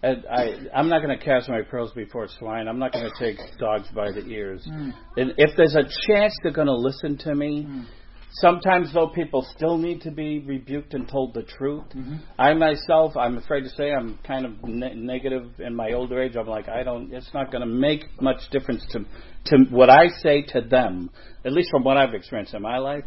And 0.04 0.24
I, 0.32 0.56
I'm 0.76 0.90
not 0.90 1.04
going 1.04 1.18
to 1.18 1.24
cast 1.24 1.48
my 1.50 1.62
pearls 1.62 1.92
before 1.94 2.28
swine. 2.40 2.68
I'm 2.68 2.80
not 2.80 2.92
going 2.92 3.10
to 3.10 3.20
take 3.20 3.38
dogs 3.60 3.88
by 3.94 4.12
the 4.12 4.26
ears. 4.26 4.68
Mm. 4.68 4.94
And 5.18 5.34
if 5.38 5.56
there's 5.56 5.76
a 5.76 5.84
chance 6.08 6.34
they're 6.42 6.52
going 6.52 6.68
to 6.68 6.76
listen 6.76 7.18
to 7.20 7.36
me, 7.36 7.66
Mm. 7.70 7.86
Sometimes 8.34 8.94
though 8.94 9.08
people 9.08 9.46
still 9.56 9.78
need 9.78 10.02
to 10.02 10.12
be 10.12 10.40
rebuked 10.40 10.94
and 10.94 11.08
told 11.08 11.34
the 11.34 11.44
truth. 11.44 11.84
Mhm. 11.96 12.20
I 12.40 12.54
myself, 12.54 13.16
I'm 13.18 13.38
afraid 13.38 13.62
to 13.62 13.70
say, 13.70 13.92
I'm 13.94 14.18
kind 14.24 14.46
of 14.46 14.64
ne- 14.64 14.96
negative 14.96 15.60
in 15.60 15.76
my 15.76 15.94
older 15.94 16.22
age. 16.22 16.36
I'm 16.36 16.48
like, 16.48 16.70
I 16.70 16.84
don't. 16.84 17.14
It's 17.14 17.34
not 17.34 17.52
going 17.52 17.62
to 17.62 17.68
make 17.68 18.22
much 18.22 18.50
difference 18.52 18.86
to 18.92 19.06
to 19.46 19.58
what 19.70 19.90
I 19.90 20.08
say 20.22 20.44
to 20.54 20.62
them, 20.62 21.10
at 21.44 21.52
least 21.52 21.72
from 21.72 21.84
what 21.84 21.98
I've 21.98 22.14
experienced 22.14 22.54
in 22.54 22.62
my 22.62 22.78
life. 22.78 23.06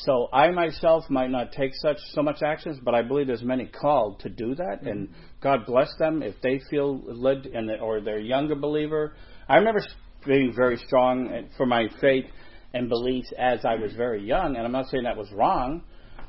So 0.00 0.28
I 0.30 0.50
myself 0.50 1.08
might 1.08 1.30
not 1.30 1.52
take 1.52 1.74
such 1.76 1.96
so 2.12 2.22
much 2.22 2.42
actions, 2.42 2.78
but 2.84 2.94
I 2.94 3.00
believe 3.00 3.28
there's 3.28 3.42
many 3.42 3.64
called 3.64 4.20
to 4.20 4.28
do 4.28 4.54
that, 4.54 4.82
and 4.82 5.08
God 5.40 5.64
bless 5.64 5.88
them 5.98 6.22
if 6.22 6.34
they 6.42 6.60
feel 6.70 7.00
led, 7.06 7.46
and 7.46 7.70
or 7.80 8.02
they're 8.02 8.18
a 8.18 8.22
younger 8.22 8.54
believer. 8.54 9.14
I 9.48 9.56
remember 9.56 9.80
being 10.26 10.52
very 10.54 10.76
strong 10.76 11.48
for 11.56 11.64
my 11.64 11.88
faith 12.00 12.26
and 12.76 12.88
beliefs 12.88 13.32
as 13.38 13.64
I 13.64 13.74
was 13.76 13.92
very 13.94 14.22
young, 14.24 14.56
and 14.56 14.64
I'm 14.64 14.72
not 14.72 14.86
saying 14.88 15.04
that 15.04 15.16
was 15.16 15.30
wrong. 15.32 15.82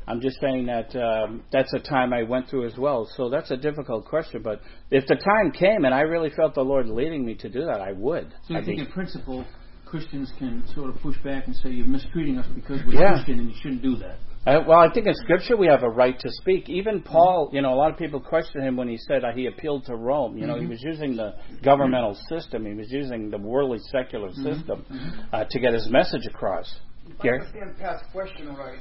I'm 0.10 0.21
just 0.21 0.39
saying 0.39 0.67
that 0.67 0.95
um, 0.95 1.43
that's 1.51 1.73
a 1.73 1.79
time 1.79 2.13
I 2.13 2.23
went 2.23 2.49
through 2.49 2.65
as 2.65 2.77
well. 2.77 3.10
So 3.17 3.29
that's 3.29 3.51
a 3.51 3.57
difficult 3.57 4.05
question, 4.05 4.41
but 4.41 4.62
if 4.89 5.05
the 5.07 5.15
time 5.15 5.51
came 5.51 5.83
and 5.83 5.93
I 5.93 6.01
really 6.01 6.29
felt 6.29 6.55
the 6.55 6.62
Lord 6.62 6.88
leading 6.88 7.25
me 7.25 7.36
to 7.36 7.49
do 7.49 7.65
that, 7.65 7.81
I 7.81 7.91
would. 7.91 8.33
So 8.47 8.55
I'd 8.55 8.63
think 8.63 8.79
in 8.79 8.88
principle, 8.88 9.45
Christians 9.86 10.31
can 10.38 10.63
sort 10.73 10.89
of 10.89 11.01
push 11.01 11.17
back 11.23 11.47
and 11.47 11.55
say 11.57 11.69
you're 11.71 11.86
mistreating 11.86 12.38
us 12.38 12.45
because 12.55 12.79
we're 12.86 13.01
Yeah. 13.01 13.15
Christian 13.15 13.39
and 13.39 13.49
you 13.49 13.55
shouldn't 13.62 13.81
do 13.81 13.97
that. 13.97 14.17
Uh, 14.45 14.63
well, 14.65 14.80
I 14.80 14.89
think 14.93 15.08
in 15.08 15.13
Scripture 15.15 15.58
we 15.58 15.67
have 15.67 15.84
a 15.84 15.89
right 15.89 16.17
to 16.19 16.30
speak. 16.32 16.69
Even 16.69 17.02
Paul, 17.02 17.50
you 17.52 17.62
know, 17.62 17.73
a 17.73 17.76
lot 17.76 17.91
of 17.91 17.97
people 17.97 18.21
question 18.21 18.62
him 18.62 18.78
when 18.78 18.88
he 18.88 18.97
said 18.97 19.26
uh, 19.26 19.34
he 19.34 19.47
appealed 19.47 19.86
to 19.88 19.95
Rome. 19.95 20.38
You 20.38 20.47
know, 20.47 20.58
he 20.60 20.65
was 20.65 20.82
using 20.82 21.17
the 21.17 21.36
governmental 21.63 22.17
system, 22.30 22.65
he 22.65 22.73
was 22.73 22.89
using 22.91 23.30
the 23.30 23.38
worldly 23.38 23.80
secular 23.91 24.32
system 24.34 24.86
uh, 25.34 25.43
to 25.50 25.60
get 25.60 25.73
his 25.73 25.89
message 25.89 26.26
across. 26.28 26.80
If 27.08 27.23
I 27.23 27.28
understand 27.30 27.78
Pat's 27.78 28.04
question 28.12 28.56
right, 28.56 28.80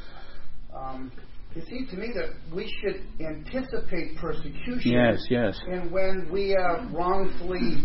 um, 0.75 1.11
it 1.55 1.66
seems 1.69 1.90
to 1.90 1.97
me 1.97 2.12
that 2.14 2.55
we 2.55 2.73
should 2.81 3.03
anticipate 3.25 4.16
persecution. 4.19 4.92
Yes, 4.92 5.25
yes. 5.31 5.59
And 5.69 5.90
when 5.90 6.29
we 6.31 6.55
are 6.55 6.87
wrongfully 6.92 7.83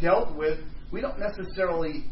dealt 0.00 0.36
with, 0.36 0.60
we 0.92 1.00
don't 1.00 1.18
necessarily 1.18 2.04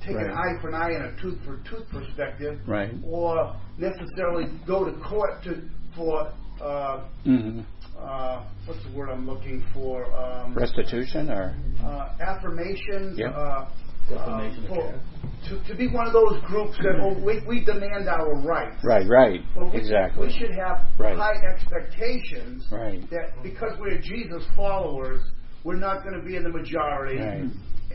take 0.00 0.16
an 0.16 0.30
eye 0.30 0.60
for 0.60 0.68
an 0.68 0.74
eye 0.74 0.90
and 0.92 1.04
a 1.04 1.22
tooth 1.22 1.38
for 1.44 1.58
tooth 1.68 1.88
perspective, 1.90 2.60
Right. 2.66 2.92
or 3.04 3.54
necessarily 3.78 4.46
go 4.66 4.84
to 4.84 4.92
court 5.00 5.42
to 5.44 5.62
for 5.96 6.32
uh, 6.62 7.04
hmm 7.24 7.60
uh, 7.98 8.44
what's 8.64 8.82
the 8.86 8.96
word 8.96 9.10
I'm 9.10 9.26
looking 9.26 9.62
for? 9.74 10.04
Um, 10.16 10.54
Restitution 10.54 11.30
or? 11.30 11.54
uh, 11.84 12.14
affirmations. 12.20 13.18
Yeah. 13.18 13.28
Uh, 13.30 13.68
Defamation 14.08 14.64
uh, 14.64 14.68
for, 14.68 15.00
to, 15.48 15.68
to 15.68 15.74
be 15.76 15.86
one 15.86 16.06
of 16.06 16.12
those 16.12 16.40
groups 16.46 16.76
that 16.78 16.98
oh, 17.00 17.14
we, 17.22 17.40
we 17.46 17.64
demand 17.64 18.08
our 18.08 18.34
rights. 18.42 18.82
Right, 18.82 19.06
right. 19.06 19.40
Well, 19.54 19.70
we, 19.70 19.78
exactly. 19.78 20.26
We 20.26 20.32
should 20.32 20.50
have 20.50 20.80
Right. 20.98 21.16
high 21.16 21.36
expectations 21.54 22.66
Right. 22.72 23.08
that 23.10 23.42
because 23.42 23.78
we're 23.78 24.00
Jesus 24.00 24.42
followers, 24.56 25.20
we're 25.62 25.76
not 25.76 26.02
going 26.02 26.18
to 26.18 26.26
be 26.26 26.34
in 26.36 26.42
the 26.42 26.48
majority. 26.48 27.20
Right. 27.20 27.50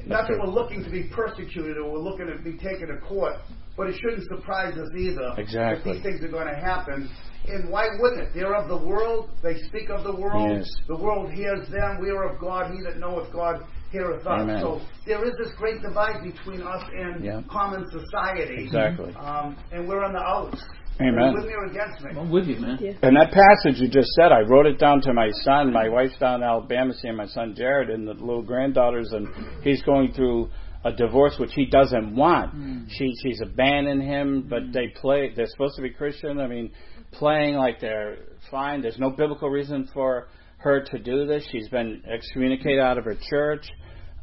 Not 0.06 0.28
that 0.28 0.38
we're 0.40 0.52
looking 0.52 0.84
to 0.84 0.90
be 0.90 1.04
persecuted 1.04 1.78
or 1.78 1.92
we're 1.94 2.00
looking 2.00 2.28
to 2.28 2.38
be 2.44 2.58
taken 2.58 2.88
to 2.90 2.98
court, 2.98 3.36
but 3.76 3.88
it 3.88 3.96
shouldn't 4.02 4.28
surprise 4.28 4.78
us 4.78 4.90
either 4.98 5.34
Exactly. 5.38 5.94
these 5.94 6.04
things 6.04 6.24
are 6.24 6.30
going 6.30 6.48
to 6.48 6.56
happen. 6.60 7.10
And 7.48 7.70
why 7.70 7.88
wouldn't 8.00 8.22
it? 8.22 8.30
They're 8.34 8.56
of 8.56 8.68
the 8.70 8.78
world. 8.78 9.30
They 9.44 9.58
speak 9.64 9.90
of 9.90 10.04
the 10.04 10.16
world. 10.16 10.50
Yes. 10.58 10.70
The 10.88 10.98
world 10.98 11.32
hears 11.32 11.68
them. 11.70 12.00
We 12.02 12.10
are 12.10 12.24
of 12.34 12.40
God. 12.40 12.72
He 12.72 12.82
that 12.84 12.98
knoweth 12.98 13.32
God 13.32 13.64
heareth 13.92 14.26
us. 14.26 14.42
Amen. 14.42 14.62
So 14.62 14.82
there 15.06 15.24
is 15.26 15.34
this 15.44 15.54
great 15.58 15.82
divide 15.82 16.24
between 16.24 16.62
us 16.62 16.84
and 16.92 17.24
Yeah. 17.24 17.42
common 17.50 17.86
society. 17.92 18.64
Exactly. 18.66 19.14
Um, 19.16 19.56
and 19.72 19.88
we're 19.88 20.04
on 20.04 20.14
the 20.14 20.20
outs. 20.22 20.64
Amen. 21.02 21.34
With 21.34 21.46
me 21.46 21.54
or 21.54 21.66
against 21.66 22.02
me? 22.04 22.12
I'm 22.18 22.32
with 22.32 22.48
you, 22.48 22.58
man. 22.58 22.78
And 23.02 23.18
that 23.18 23.32
passage 23.32 23.82
you 23.82 23.90
just 23.90 24.10
said, 24.12 24.32
I 24.32 24.42
wrote 24.42 24.66
it 24.66 24.80
down 24.80 25.02
to 25.02 25.14
my 25.14 25.30
son. 25.44 25.74
My 25.74 25.90
wife's 25.90 26.18
down 26.20 26.42
in 26.42 26.44
Alabama 26.44 26.94
seeing 26.94 27.18
my 27.18 27.28
son 27.28 27.54
Jared 27.56 27.90
and 27.90 28.08
the 28.08 28.14
little 28.14 28.42
granddaughters, 28.42 29.12
and 29.12 29.28
he's 29.62 29.82
going 29.84 30.14
through 30.14 30.50
a 30.86 30.94
divorce 30.94 31.36
which 31.38 31.52
he 31.54 31.66
doesn't 31.66 32.16
want. 32.16 32.54
She 32.92 33.12
she's 33.22 33.42
abandoning 33.42 34.08
him, 34.08 34.46
but 34.50 34.72
they 34.72 34.88
play. 35.02 35.34
They're 35.36 35.48
supposed 35.48 35.76
to 35.76 35.82
be 35.82 35.90
Christian. 35.90 36.40
I 36.40 36.48
mean, 36.48 36.72
playing 37.12 37.56
like 37.56 37.82
they're 37.82 38.18
fine. 38.50 38.82
There's 38.82 39.00
no 39.00 39.10
biblical 39.10 39.50
reason 39.50 39.90
for 39.94 40.28
her 40.58 40.82
to 40.84 41.00
do 41.00 41.26
this. 41.26 41.46
She's 41.52 41.68
been 41.70 42.04
excommunicated 42.10 42.80
out 42.80 42.98
of 42.98 43.04
her 43.06 43.18
church. 43.30 43.66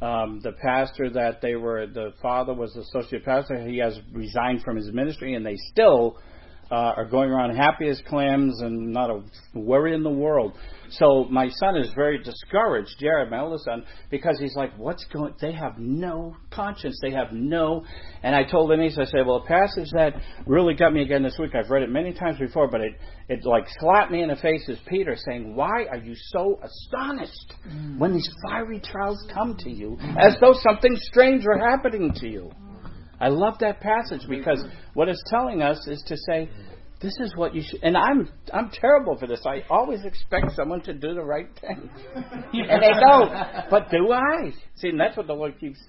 Um, 0.01 0.41
the 0.43 0.53
pastor 0.53 1.09
that 1.11 1.39
they 1.41 1.55
were, 1.55 1.85
the 1.87 2.13
father 2.21 2.53
was 2.53 2.73
the 2.73 2.81
associate 2.81 3.23
pastor. 3.23 3.65
He 3.65 3.77
has 3.77 3.97
resigned 4.11 4.61
from 4.63 4.75
his 4.75 4.91
ministry, 4.91 5.35
and 5.35 5.45
they 5.45 5.55
still 5.71 6.17
uh, 6.71 6.93
are 6.97 7.05
going 7.05 7.29
around 7.29 7.55
happy 7.55 7.87
as 7.87 8.01
clams 8.07 8.61
and 8.61 8.91
not 8.91 9.09
a 9.09 9.21
worry 9.53 9.93
in 9.93 10.03
the 10.03 10.09
world. 10.09 10.53
So 10.89 11.25
my 11.29 11.49
son 11.49 11.75
is 11.77 11.91
very 11.95 12.21
discouraged, 12.21 12.95
Jared, 12.99 13.31
my 13.31 13.39
oldest 13.39 13.65
son, 13.65 13.83
because 14.11 14.37
he's 14.39 14.55
like, 14.55 14.77
"What's 14.77 15.03
going? 15.05 15.33
They 15.41 15.53
have 15.53 15.77
no 15.77 16.35
conscience. 16.51 16.97
They 17.01 17.11
have 17.11 17.31
no." 17.31 17.83
And 18.21 18.35
I 18.35 18.43
told 18.43 18.69
Denise, 18.69 18.97
I 18.97 19.05
said, 19.05 19.25
"Well, 19.25 19.37
a 19.37 19.45
passage 19.45 19.89
that 19.93 20.13
really 20.45 20.75
got 20.75 20.93
me 20.93 21.01
again 21.01 21.23
this 21.23 21.37
week. 21.39 21.55
I've 21.55 21.69
read 21.69 21.83
it 21.83 21.89
many 21.89 22.13
times 22.13 22.37
before, 22.37 22.67
but 22.67 22.81
it 22.81 22.93
it 23.29 23.45
like 23.45 23.65
slapped 23.79 24.11
me 24.11 24.21
in 24.21 24.29
the 24.29 24.35
face 24.35 24.67
is 24.69 24.79
Peter 24.87 25.15
saying, 25.15 25.55
"Why 25.55 25.85
are 25.89 25.97
you 25.97 26.13
so 26.15 26.59
astonished 26.61 27.53
when 27.97 28.13
these 28.13 28.29
fiery 28.47 28.79
trials 28.79 29.25
come 29.33 29.55
to 29.57 29.69
you, 29.69 29.97
as 30.17 30.37
though 30.39 30.53
something 30.53 30.95
strange 30.95 31.43
were 31.45 31.57
happening 31.57 32.13
to 32.15 32.27
you?" 32.27 32.51
I 33.19 33.29
love 33.29 33.59
that 33.59 33.79
passage 33.79 34.21
because 34.27 34.63
what 34.93 35.07
it's 35.09 35.23
telling 35.29 35.61
us 35.61 35.87
is 35.87 36.03
to 36.07 36.17
say, 36.17 36.49
this 37.01 37.15
is 37.19 37.33
what 37.35 37.53
you 37.53 37.61
should. 37.61 37.83
And 37.83 37.97
I'm 37.97 38.29
I'm 38.53 38.69
terrible 38.71 39.17
for 39.17 39.27
this. 39.27 39.41
I 39.45 39.63
always 39.69 40.05
expect 40.05 40.51
someone 40.55 40.81
to 40.83 40.93
do 40.93 41.13
the 41.13 41.23
right 41.23 41.49
thing, 41.59 41.89
and 42.15 42.81
they 42.81 42.93
don't. 43.07 43.69
But 43.69 43.89
do 43.91 44.11
I? 44.13 44.51
See, 44.75 44.87
and 44.89 44.99
that's 44.99 45.17
what 45.17 45.27
the 45.27 45.33
Lord 45.33 45.59
keeps 45.59 45.79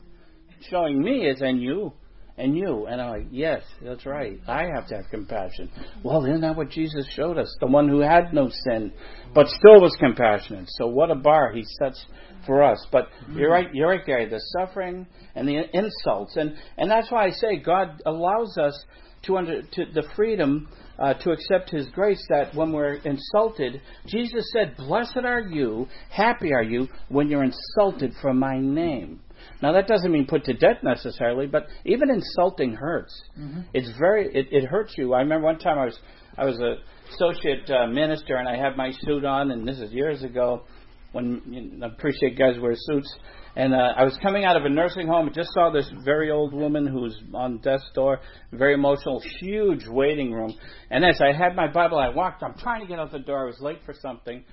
showing 0.68 1.00
me 1.00 1.26
is 1.26 1.40
in 1.40 1.58
you. 1.58 1.92
and 2.37 2.56
you. 2.56 2.87
And 2.87 3.00
I'm 3.00 3.10
like, 3.10 3.28
yes, 3.30 3.62
that's 3.80 4.04
right. 4.06 4.40
I 4.48 4.64
have 4.74 4.88
to 4.88 4.96
have 4.96 5.04
compassion. 5.10 5.70
Well, 6.02 6.24
isn't 6.24 6.40
that 6.40 6.56
what 6.56 6.70
Jesus 6.70 7.06
showed 7.14 7.38
us? 7.38 7.54
The 7.60 7.66
one 7.68 7.88
who 7.88 8.00
had 8.00 8.32
no 8.32 8.50
sin, 8.66 8.92
but 9.34 9.46
still 9.46 9.80
was 9.80 9.96
compassionate. 10.00 10.66
So 10.70 10.87
what 10.87 11.10
a 11.10 11.14
bar 11.14 11.52
he 11.52 11.64
sets 11.78 12.04
for 12.46 12.62
us. 12.62 12.85
But 12.90 13.09
you're 13.33 13.50
right, 13.50 13.68
you're 13.72 13.88
right, 13.88 14.04
Gary. 14.04 14.28
The 14.28 14.40
suffering 14.59 15.07
and 15.35 15.48
the 15.48 15.64
insults, 15.72 16.37
and 16.37 16.54
and 16.78 16.90
that's 16.90 17.11
why 17.11 17.26
I 17.26 17.30
say 17.30 17.57
God 17.59 18.02
allows 18.07 18.57
us 18.59 18.78
to 19.24 19.37
under 19.37 19.62
to 19.62 19.85
the 19.92 20.04
freedom 20.14 20.68
uh, 20.98 21.14
to 21.14 21.30
accept 21.30 21.70
His 21.70 21.87
grace. 21.88 22.24
That 22.28 22.54
when 22.54 22.72
we're 22.72 22.94
insulted, 22.94 23.80
Jesus 24.07 24.50
said, 24.52 24.76
"Blessed 24.76 25.24
are 25.24 25.40
you, 25.40 25.88
happy 26.11 26.52
are 26.52 26.62
you 26.62 26.88
when 27.09 27.28
you're 27.28 27.44
insulted 27.44 28.12
for 28.20 28.33
my 28.33 28.59
name." 28.59 29.20
Now 29.62 29.72
that 29.72 29.87
doesn't 29.87 30.11
mean 30.11 30.26
put 30.26 30.44
to 30.44 30.54
death 30.54 30.83
necessarily, 30.83 31.46
but 31.46 31.66
even 31.85 32.11
insulting 32.11 32.74
hurts. 32.74 33.22
Mm-hmm. 33.38 33.61
It's 33.72 33.90
very 33.98 34.35
it, 34.35 34.48
it 34.50 34.64
hurts 34.64 34.94
you. 34.96 35.14
I 35.14 35.20
remember 35.20 35.46
one 35.46 35.59
time 35.59 35.78
I 35.78 35.87
was 35.87 35.98
I 36.37 36.44
was 36.44 36.59
a 36.61 36.76
associate 37.14 37.70
uh, 37.70 37.87
minister 37.87 38.37
and 38.37 38.48
I 38.48 38.57
had 38.57 38.76
my 38.76 38.90
suit 38.90 39.24
on, 39.24 39.50
and 39.50 39.66
this 39.66 39.78
is 39.78 39.92
years 39.92 40.22
ago 40.22 40.62
when 41.14 41.42
you 41.46 41.79
know, 41.79 41.87
I 41.87 41.90
appreciate 41.90 42.37
guys 42.37 42.59
wear 42.61 42.74
suits. 42.77 43.16
And 43.57 43.72
uh, 43.72 43.92
I 43.96 44.03
was 44.03 44.18
coming 44.20 44.44
out 44.44 44.57
of 44.57 44.64
a 44.64 44.68
nursing 44.68 45.07
home, 45.07 45.31
just 45.33 45.50
saw 45.55 45.70
this 45.70 45.88
very 46.05 46.31
old 46.31 46.53
woman 46.53 46.88
who 46.88 47.03
was 47.03 47.16
on 47.33 47.59
death's 47.59 47.88
door, 47.94 48.20
very 48.53 48.74
emotional, 48.74 49.22
huge 49.40 49.87
waiting 49.87 50.33
room. 50.33 50.53
And 50.90 51.05
as 51.05 51.20
I 51.20 51.33
had 51.33 51.55
my 51.55 51.68
Bible, 51.68 51.98
I 51.98 52.09
walked. 52.09 52.42
I'm 52.42 52.55
trying 52.55 52.81
to 52.81 52.88
get 52.88 52.98
out 52.98 53.12
the 53.12 53.20
door. 53.20 53.44
I 53.44 53.46
was 53.46 53.61
late 53.61 53.79
for 53.87 53.94
something, 53.94 54.44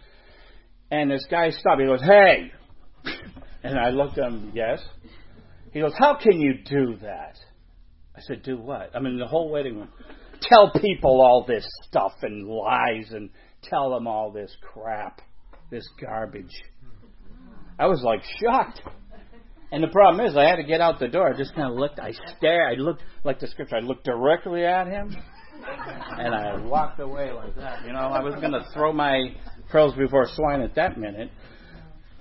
and 0.91 1.09
this 1.09 1.25
guy 1.31 1.49
stopped. 1.49 1.81
He 1.81 1.87
goes, 1.87 2.01
"Hey," 2.01 2.51
and 3.63 3.79
I 3.79 3.89
looked 3.89 4.19
at 4.19 4.31
him. 4.31 4.51
Yes. 4.53 4.83
He 5.73 5.79
goes, 5.79 5.93
"How 5.97 6.15
can 6.15 6.39
you 6.39 6.59
do 6.63 6.97
that?" 7.01 7.37
I 8.15 8.21
said, 8.21 8.43
"Do 8.43 8.57
what?" 8.59 8.95
I 8.95 8.99
mean, 8.99 9.17
the 9.17 9.25
whole 9.27 9.49
waiting 9.49 9.77
room. 9.77 9.89
Tell 10.43 10.71
people 10.79 11.21
all 11.21 11.43
this 11.47 11.65
stuff 11.87 12.13
and 12.21 12.47
lies 12.47 13.11
and 13.11 13.31
tell 13.63 13.91
them 13.91 14.05
all 14.05 14.31
this 14.31 14.55
crap 14.61 15.21
this 15.71 15.87
garbage. 15.99 16.51
I 17.79 17.87
was 17.87 18.03
like 18.03 18.21
shocked. 18.39 18.81
And 19.71 19.81
the 19.81 19.87
problem 19.87 20.25
is, 20.25 20.35
I 20.35 20.43
had 20.43 20.57
to 20.57 20.63
get 20.63 20.81
out 20.81 20.99
the 20.99 21.07
door. 21.07 21.33
I 21.33 21.37
just 21.37 21.55
kind 21.55 21.71
of 21.71 21.77
looked. 21.77 21.97
I 21.97 22.11
stared. 22.37 22.77
I 22.77 22.81
looked 22.81 23.01
like 23.23 23.39
the 23.39 23.47
scripture. 23.47 23.77
I 23.77 23.79
looked 23.79 24.03
directly 24.03 24.65
at 24.65 24.85
him, 24.85 25.15
and 26.17 26.35
I 26.35 26.57
walked 26.57 26.99
away 26.99 27.31
like 27.31 27.55
that. 27.55 27.85
You 27.85 27.93
know, 27.93 27.99
I 27.99 28.21
was 28.21 28.35
going 28.35 28.51
to 28.51 28.65
throw 28.73 28.91
my 28.91 29.33
pearls 29.69 29.95
before 29.95 30.27
swine 30.35 30.61
at 30.61 30.75
that 30.75 30.97
minute. 30.97 31.31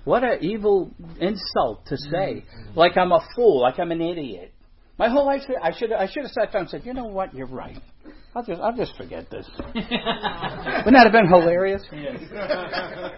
What 0.05 0.23
an 0.23 0.37
evil 0.41 0.91
insult 1.19 1.85
to 1.87 1.97
say! 1.97 2.45
Like 2.73 2.97
I'm 2.97 3.11
a 3.11 3.19
fool. 3.35 3.61
Like 3.61 3.79
I'm 3.79 3.91
an 3.91 4.01
idiot. 4.01 4.53
My 4.97 5.09
whole 5.09 5.25
life, 5.25 5.41
I 5.61 5.71
should 5.77 5.91
I 5.91 6.07
should 6.07 6.23
have 6.23 6.31
sat 6.31 6.53
down 6.53 6.61
and 6.61 6.69
said, 6.69 6.85
you 6.85 6.93
know 6.93 7.05
what, 7.05 7.33
you're 7.33 7.47
right. 7.47 7.81
I'll 8.33 8.43
just 8.43 8.61
I'll 8.61 8.75
just 8.75 8.95
forget 8.95 9.29
this. 9.29 9.49
Wouldn't 9.75 9.89
that 9.91 11.03
have 11.03 11.11
been 11.11 11.27
hilarious? 11.27 11.83
Yes. 11.91 12.19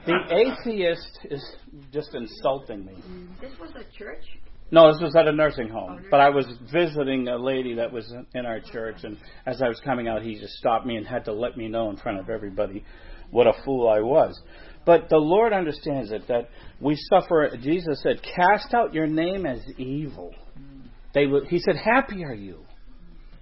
the 0.08 0.18
atheist 0.32 1.20
is 1.30 1.44
just 1.92 2.16
insulting 2.16 2.86
me. 2.86 2.94
Mm. 2.94 3.40
This 3.40 3.52
was 3.60 3.70
a 3.76 3.98
church. 3.98 4.26
No, 4.72 4.92
this 4.92 5.02
was 5.02 5.16
at 5.16 5.28
a 5.28 5.32
nursing 5.32 5.70
home. 5.70 6.00
Oh, 6.02 6.08
but 6.10 6.20
I 6.20 6.30
was 6.30 6.48
visiting 6.72 7.28
a 7.28 7.38
lady 7.38 7.76
that 7.76 7.92
was 7.92 8.12
in 8.34 8.46
our 8.48 8.60
church, 8.60 9.04
and 9.04 9.18
as 9.46 9.62
I 9.62 9.68
was 9.68 9.80
coming 9.86 10.08
out, 10.08 10.24
he 10.24 10.40
just 10.40 10.54
stopped 10.54 10.88
me 10.88 10.96
and 10.96 11.06
had 11.06 11.26
to 11.26 11.34
let 11.34 11.58
me 11.58 11.68
know 11.68 11.92
in 11.92 11.98
front 11.98 12.20
of 12.20 12.32
everybody 12.32 12.84
what 13.30 13.46
a 13.46 13.54
fool 13.64 13.88
I 13.88 14.00
was. 14.00 14.42
But 14.84 15.10
the 15.10 15.18
Lord 15.18 15.54
understands 15.54 16.12
it 16.12 16.28
that 16.28 16.50
we 16.82 16.96
suffer. 16.96 17.52
Jesus 17.62 18.02
said, 18.02 18.22
"Cast 18.24 18.74
out 18.74 18.96
your 18.96 19.06
name 19.06 19.46
as 19.46 19.62
evil." 19.78 20.34
Mm. 20.60 20.88
They, 21.14 21.28
he 21.50 21.60
said, 21.60 21.76
"Happy 21.76 22.24
are 22.26 22.34
you." 22.34 22.66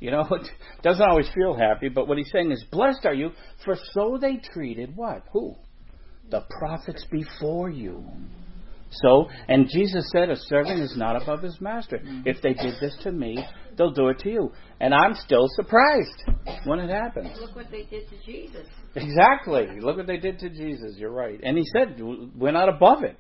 You 0.01 0.11
know, 0.11 0.27
it 0.31 0.49
doesn't 0.83 1.07
always 1.07 1.29
feel 1.33 1.55
happy, 1.55 1.87
but 1.87 2.09
what 2.09 2.17
he's 2.17 2.31
saying 2.33 2.51
is, 2.51 2.65
Blessed 2.71 3.05
are 3.05 3.13
you, 3.13 3.31
for 3.63 3.77
so 3.93 4.17
they 4.19 4.41
treated 4.53 4.97
what? 4.97 5.23
Who? 5.31 5.55
The 6.29 6.43
prophets 6.59 7.05
before 7.09 7.69
you. 7.69 8.03
So, 8.93 9.29
and 9.47 9.69
Jesus 9.69 10.09
said, 10.11 10.29
A 10.29 10.35
servant 10.35 10.81
is 10.81 10.97
not 10.97 11.21
above 11.21 11.41
his 11.41 11.61
master. 11.61 12.01
If 12.25 12.41
they 12.41 12.53
did 12.53 12.73
this 12.81 12.97
to 13.03 13.11
me, 13.11 13.37
they'll 13.77 13.93
do 13.93 14.09
it 14.09 14.19
to 14.19 14.29
you. 14.29 14.51
And 14.81 14.93
I'm 14.93 15.13
still 15.13 15.47
surprised 15.55 16.23
when 16.65 16.79
it 16.79 16.89
happens. 16.89 17.37
Look 17.39 17.55
what 17.55 17.71
they 17.71 17.83
did 17.83 18.09
to 18.09 18.15
Jesus. 18.25 18.67
Exactly. 18.95 19.67
Look 19.79 19.95
what 19.95 20.07
they 20.07 20.17
did 20.17 20.39
to 20.39 20.49
Jesus. 20.49 20.95
You're 20.97 21.11
right. 21.11 21.39
And 21.41 21.57
he 21.57 21.63
said, 21.73 22.01
We're 22.35 22.51
not 22.51 22.67
above 22.67 23.03
it. 23.03 23.17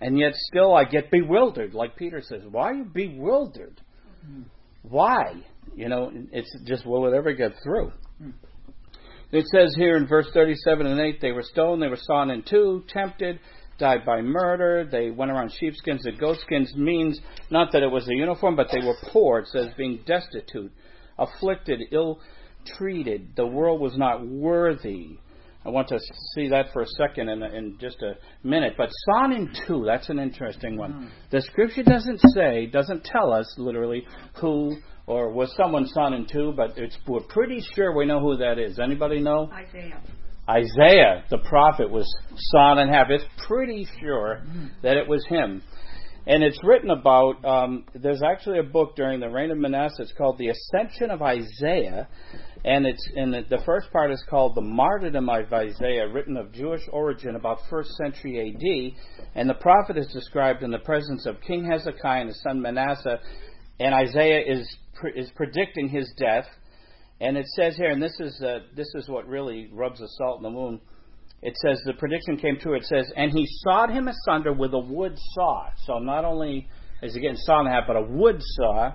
And 0.00 0.18
yet 0.18 0.34
still 0.34 0.74
I 0.74 0.84
get 0.84 1.10
bewildered, 1.10 1.74
like 1.74 1.96
Peter 1.96 2.20
says. 2.22 2.42
Why 2.48 2.70
are 2.70 2.74
you 2.74 2.84
bewildered? 2.84 3.80
Why? 4.82 5.42
You 5.74 5.88
know, 5.88 6.10
it's 6.32 6.54
just 6.64 6.86
will 6.86 7.06
it 7.06 7.16
ever 7.16 7.32
get 7.32 7.52
through? 7.62 7.92
It 9.32 9.46
says 9.52 9.74
here 9.76 9.96
in 9.96 10.06
verse 10.06 10.28
37 10.32 10.86
and 10.86 11.00
8 11.00 11.20
they 11.20 11.32
were 11.32 11.42
stoned, 11.42 11.82
they 11.82 11.88
were 11.88 11.98
sawn 12.00 12.30
in 12.30 12.42
two, 12.42 12.84
tempted, 12.88 13.40
died 13.78 14.04
by 14.04 14.22
murder, 14.22 14.88
they 14.90 15.10
went 15.10 15.32
around 15.32 15.52
sheepskins 15.58 16.06
and 16.06 16.18
goatskins, 16.18 16.72
means 16.76 17.20
not 17.50 17.72
that 17.72 17.82
it 17.82 17.90
was 17.90 18.06
a 18.08 18.14
uniform, 18.14 18.54
but 18.54 18.68
they 18.70 18.86
were 18.86 18.96
poor. 19.12 19.40
It 19.40 19.48
says 19.48 19.68
being 19.76 20.00
destitute, 20.06 20.70
afflicted, 21.18 21.80
ill 21.90 22.20
treated. 22.78 23.34
The 23.36 23.46
world 23.46 23.80
was 23.80 23.96
not 23.96 24.26
worthy. 24.26 25.18
I 25.66 25.70
want 25.70 25.88
to 25.88 25.98
see 26.34 26.48
that 26.50 26.72
for 26.72 26.82
a 26.82 26.86
second 26.86 27.28
in, 27.30 27.42
in 27.42 27.78
just 27.80 28.02
a 28.02 28.16
minute. 28.46 28.74
But 28.76 28.90
sawn 29.06 29.32
in 29.32 29.50
two, 29.66 29.84
that's 29.86 30.10
an 30.10 30.18
interesting 30.18 30.76
one. 30.76 30.92
Mm. 30.92 31.08
The 31.30 31.40
scripture 31.40 31.82
doesn't 31.82 32.20
say, 32.34 32.66
doesn't 32.66 33.04
tell 33.04 33.32
us 33.32 33.52
literally 33.56 34.06
who 34.40 34.76
or 35.06 35.30
was 35.30 35.54
someone 35.56 35.86
son 35.86 36.14
in 36.14 36.26
two, 36.26 36.52
but 36.56 36.76
it's, 36.76 36.96
we're 37.06 37.20
pretty 37.20 37.60
sure 37.74 37.96
we 37.96 38.06
know 38.06 38.20
who 38.20 38.36
that 38.38 38.58
is. 38.58 38.78
Anybody 38.78 39.20
know? 39.20 39.50
Isaiah. 39.52 40.02
Isaiah, 40.48 41.24
the 41.30 41.38
prophet, 41.38 41.90
was 41.90 42.06
sawn 42.36 42.78
in 42.78 42.88
half. 42.88 43.06
It's 43.08 43.24
pretty 43.46 43.86
sure 44.00 44.42
that 44.82 44.96
it 44.96 45.08
was 45.08 45.24
him. 45.26 45.62
And 46.26 46.42
it's 46.42 46.58
written 46.64 46.90
about, 46.90 47.44
um, 47.44 47.84
there's 47.94 48.22
actually 48.22 48.58
a 48.58 48.62
book 48.62 48.96
during 48.96 49.20
the 49.20 49.28
reign 49.28 49.50
of 49.50 49.58
Manasseh. 49.58 50.02
It's 50.02 50.12
called 50.12 50.38
The 50.38 50.48
Ascension 50.48 51.10
of 51.10 51.20
Isaiah. 51.20 52.08
And 52.64 52.86
it's 52.86 53.06
in 53.14 53.30
the, 53.30 53.42
the 53.50 53.62
first 53.66 53.90
part 53.92 54.10
is 54.10 54.24
called 54.30 54.54
The 54.54 54.62
Martyrdom 54.62 55.28
of 55.28 55.52
Isaiah, 55.52 56.08
written 56.08 56.38
of 56.38 56.50
Jewish 56.52 56.80
origin 56.90 57.36
about 57.36 57.58
first 57.68 57.90
century 58.02 58.40
AD. 58.40 59.26
And 59.34 59.50
the 59.50 59.54
prophet 59.54 59.98
is 59.98 60.10
described 60.14 60.62
in 60.62 60.70
the 60.70 60.78
presence 60.78 61.26
of 61.26 61.42
King 61.42 61.70
Hezekiah 61.70 62.20
and 62.20 62.28
his 62.28 62.40
son 62.42 62.60
Manasseh. 62.62 63.20
And 63.80 63.94
Isaiah 63.94 64.40
is 64.46 64.76
is 65.16 65.30
predicting 65.34 65.88
his 65.88 66.12
death, 66.16 66.46
and 67.20 67.36
it 67.36 67.46
says 67.56 67.76
here, 67.76 67.90
and 67.90 68.02
this 68.02 68.14
is 68.20 68.40
uh, 68.40 68.60
this 68.76 68.88
is 68.94 69.08
what 69.08 69.26
really 69.26 69.68
rubs 69.72 69.98
the 70.00 70.08
salt 70.16 70.38
in 70.38 70.42
the 70.44 70.50
wound. 70.50 70.80
It 71.42 71.54
says 71.62 71.82
the 71.84 71.92
prediction 71.94 72.38
came 72.38 72.58
true. 72.58 72.74
It 72.74 72.84
says, 72.84 73.10
and 73.16 73.30
he 73.30 73.46
sawed 73.64 73.90
him 73.90 74.08
asunder 74.08 74.52
with 74.52 74.72
a 74.72 74.78
wood 74.78 75.18
saw. 75.34 75.68
So 75.84 75.98
not 75.98 76.24
only 76.24 76.68
is 77.02 77.14
he 77.14 77.20
getting 77.20 77.36
sawn 77.36 77.66
in 77.66 77.72
half, 77.72 77.84
but 77.86 77.96
a 77.96 78.02
wood 78.02 78.36
saw. 78.40 78.92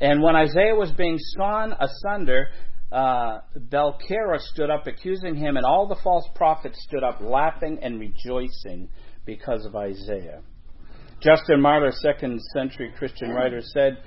And 0.00 0.22
when 0.22 0.34
Isaiah 0.34 0.74
was 0.74 0.92
being 0.92 1.18
sawn 1.36 1.74
asunder, 1.78 2.48
uh, 2.90 3.40
Belcherah 3.68 4.40
stood 4.40 4.70
up 4.70 4.86
accusing 4.86 5.34
him, 5.34 5.56
and 5.58 5.66
all 5.66 5.86
the 5.86 6.00
false 6.02 6.26
prophets 6.34 6.78
stood 6.88 7.02
up 7.02 7.20
laughing 7.20 7.80
and 7.82 8.00
rejoicing 8.00 8.88
because 9.26 9.66
of 9.66 9.76
Isaiah. 9.76 10.40
Justin 11.20 11.60
Martyr, 11.60 11.92
second 11.92 12.40
century 12.52 12.92
Christian 12.96 13.30
writer, 13.30 13.60
said, 13.60 13.98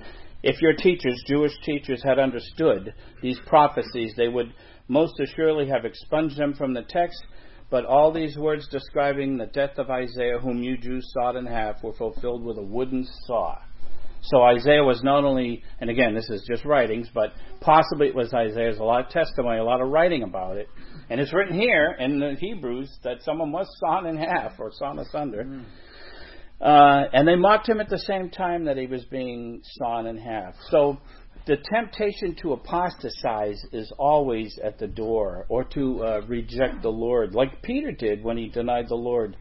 if 0.43 0.61
your 0.61 0.73
teachers, 0.73 1.21
Jewish 1.27 1.51
teachers, 1.63 2.01
had 2.03 2.19
understood 2.19 2.93
these 3.21 3.39
prophecies, 3.45 4.13
they 4.17 4.27
would 4.27 4.53
most 4.87 5.19
assuredly 5.19 5.67
have 5.67 5.85
expunged 5.85 6.37
them 6.37 6.53
from 6.53 6.73
the 6.73 6.83
text. 6.83 7.23
But 7.69 7.85
all 7.85 8.11
these 8.11 8.37
words 8.37 8.67
describing 8.67 9.37
the 9.37 9.45
death 9.45 9.77
of 9.77 9.89
Isaiah, 9.89 10.39
whom 10.39 10.63
you 10.63 10.77
Jews 10.77 11.09
sawed 11.13 11.35
in 11.35 11.45
half, 11.45 11.83
were 11.83 11.93
fulfilled 11.93 12.43
with 12.43 12.57
a 12.57 12.63
wooden 12.63 13.07
saw. 13.25 13.57
So 14.23 14.43
Isaiah 14.43 14.83
was 14.83 15.01
not 15.03 15.23
only, 15.23 15.63
and 15.79 15.89
again, 15.89 16.13
this 16.13 16.29
is 16.29 16.45
just 16.49 16.65
writings, 16.65 17.09
but 17.13 17.33
possibly 17.59 18.07
it 18.07 18.15
was 18.15 18.33
Isaiah's 18.33 18.77
a 18.77 18.83
lot 18.83 19.05
of 19.05 19.11
testimony, 19.11 19.59
a 19.59 19.63
lot 19.63 19.81
of 19.81 19.89
writing 19.89 20.23
about 20.23 20.57
it. 20.57 20.67
And 21.09 21.19
it's 21.19 21.33
written 21.33 21.59
here 21.59 21.95
in 21.99 22.19
the 22.19 22.35
Hebrews 22.39 22.89
that 23.03 23.23
someone 23.23 23.51
was 23.51 23.67
sawn 23.79 24.05
in 24.05 24.17
half 24.17 24.59
or 24.59 24.71
sawn 24.73 24.99
asunder. 24.99 25.43
Mm. 25.43 25.65
Uh, 26.61 27.05
and 27.13 27.27
they 27.27 27.35
mocked 27.35 27.67
him 27.67 27.79
at 27.79 27.89
the 27.89 27.97
same 27.97 28.29
time 28.29 28.65
that 28.65 28.77
he 28.77 28.85
was 28.85 29.03
being 29.05 29.61
sawn 29.63 30.05
in 30.05 30.17
half. 30.17 30.53
So 30.69 30.99
the 31.47 31.57
temptation 31.73 32.35
to 32.43 32.53
apostatize 32.53 33.65
is 33.71 33.91
always 33.97 34.59
at 34.63 34.77
the 34.77 34.87
door, 34.87 35.45
or 35.49 35.63
to 35.63 36.03
uh, 36.03 36.21
reject 36.27 36.83
the 36.83 36.89
Lord, 36.89 37.33
like 37.33 37.63
Peter 37.63 37.91
did 37.91 38.23
when 38.23 38.37
he 38.37 38.47
denied 38.47 38.89
the 38.89 38.95
Lord 38.95 39.35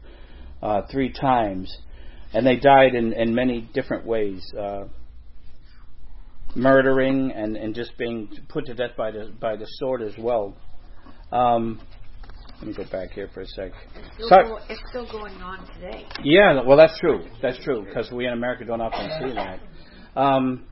uh, 0.63 0.81
three 0.91 1.11
times. 1.11 1.75
And 2.33 2.45
they 2.45 2.55
died 2.55 2.95
in, 2.95 3.13
in 3.13 3.35
many 3.35 3.69
different 3.73 4.05
ways. 4.05 4.41
Uh, 4.57 4.85
murdering 6.55 7.31
and, 7.31 7.55
and 7.55 7.75
just 7.75 7.97
being 7.97 8.29
put 8.49 8.65
to 8.65 8.73
death 8.73 8.91
by 8.97 9.11
the 9.11 9.31
by 9.39 9.55
the 9.55 9.65
sword 9.65 10.01
as 10.01 10.13
well. 10.17 10.55
Um, 11.31 11.81
let 12.61 12.67
me 12.67 12.73
go 12.73 12.85
back 12.91 13.09
here 13.11 13.27
for 13.33 13.41
a 13.41 13.47
sec. 13.47 13.71
It's 13.95 14.25
still, 14.27 14.29
go, 14.29 14.59
it's 14.69 14.81
still 14.89 15.11
going 15.11 15.33
on 15.41 15.65
today. 15.73 16.05
Yeah, 16.23 16.61
well, 16.63 16.77
that's 16.77 16.99
true. 16.99 17.25
That's 17.41 17.57
true 17.63 17.83
because 17.85 18.11
we 18.11 18.27
in 18.27 18.33
America 18.33 18.65
don't 18.65 18.81
often 18.81 19.09
see 19.19 19.33
that. 19.33 19.59
Um, 20.15 20.67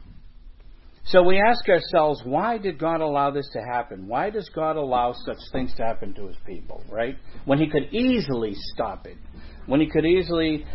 So 1.05 1.23
we 1.23 1.41
ask 1.41 1.67
ourselves, 1.67 2.21
why 2.23 2.59
did 2.59 2.77
God 2.77 3.01
allow 3.01 3.31
this 3.31 3.49
to 3.53 3.59
happen? 3.59 4.07
Why 4.07 4.29
does 4.29 4.47
God 4.53 4.75
allow 4.75 5.13
such 5.13 5.39
things 5.51 5.73
to 5.77 5.83
happen 5.83 6.13
to 6.13 6.27
his 6.27 6.35
people, 6.45 6.83
right? 6.91 7.15
When 7.45 7.57
he 7.57 7.67
could 7.67 7.91
easily 7.91 8.53
stop 8.73 9.07
it. 9.07 9.17
When 9.65 9.79
he 9.79 9.89
could 9.89 10.05
easily, 10.05 10.65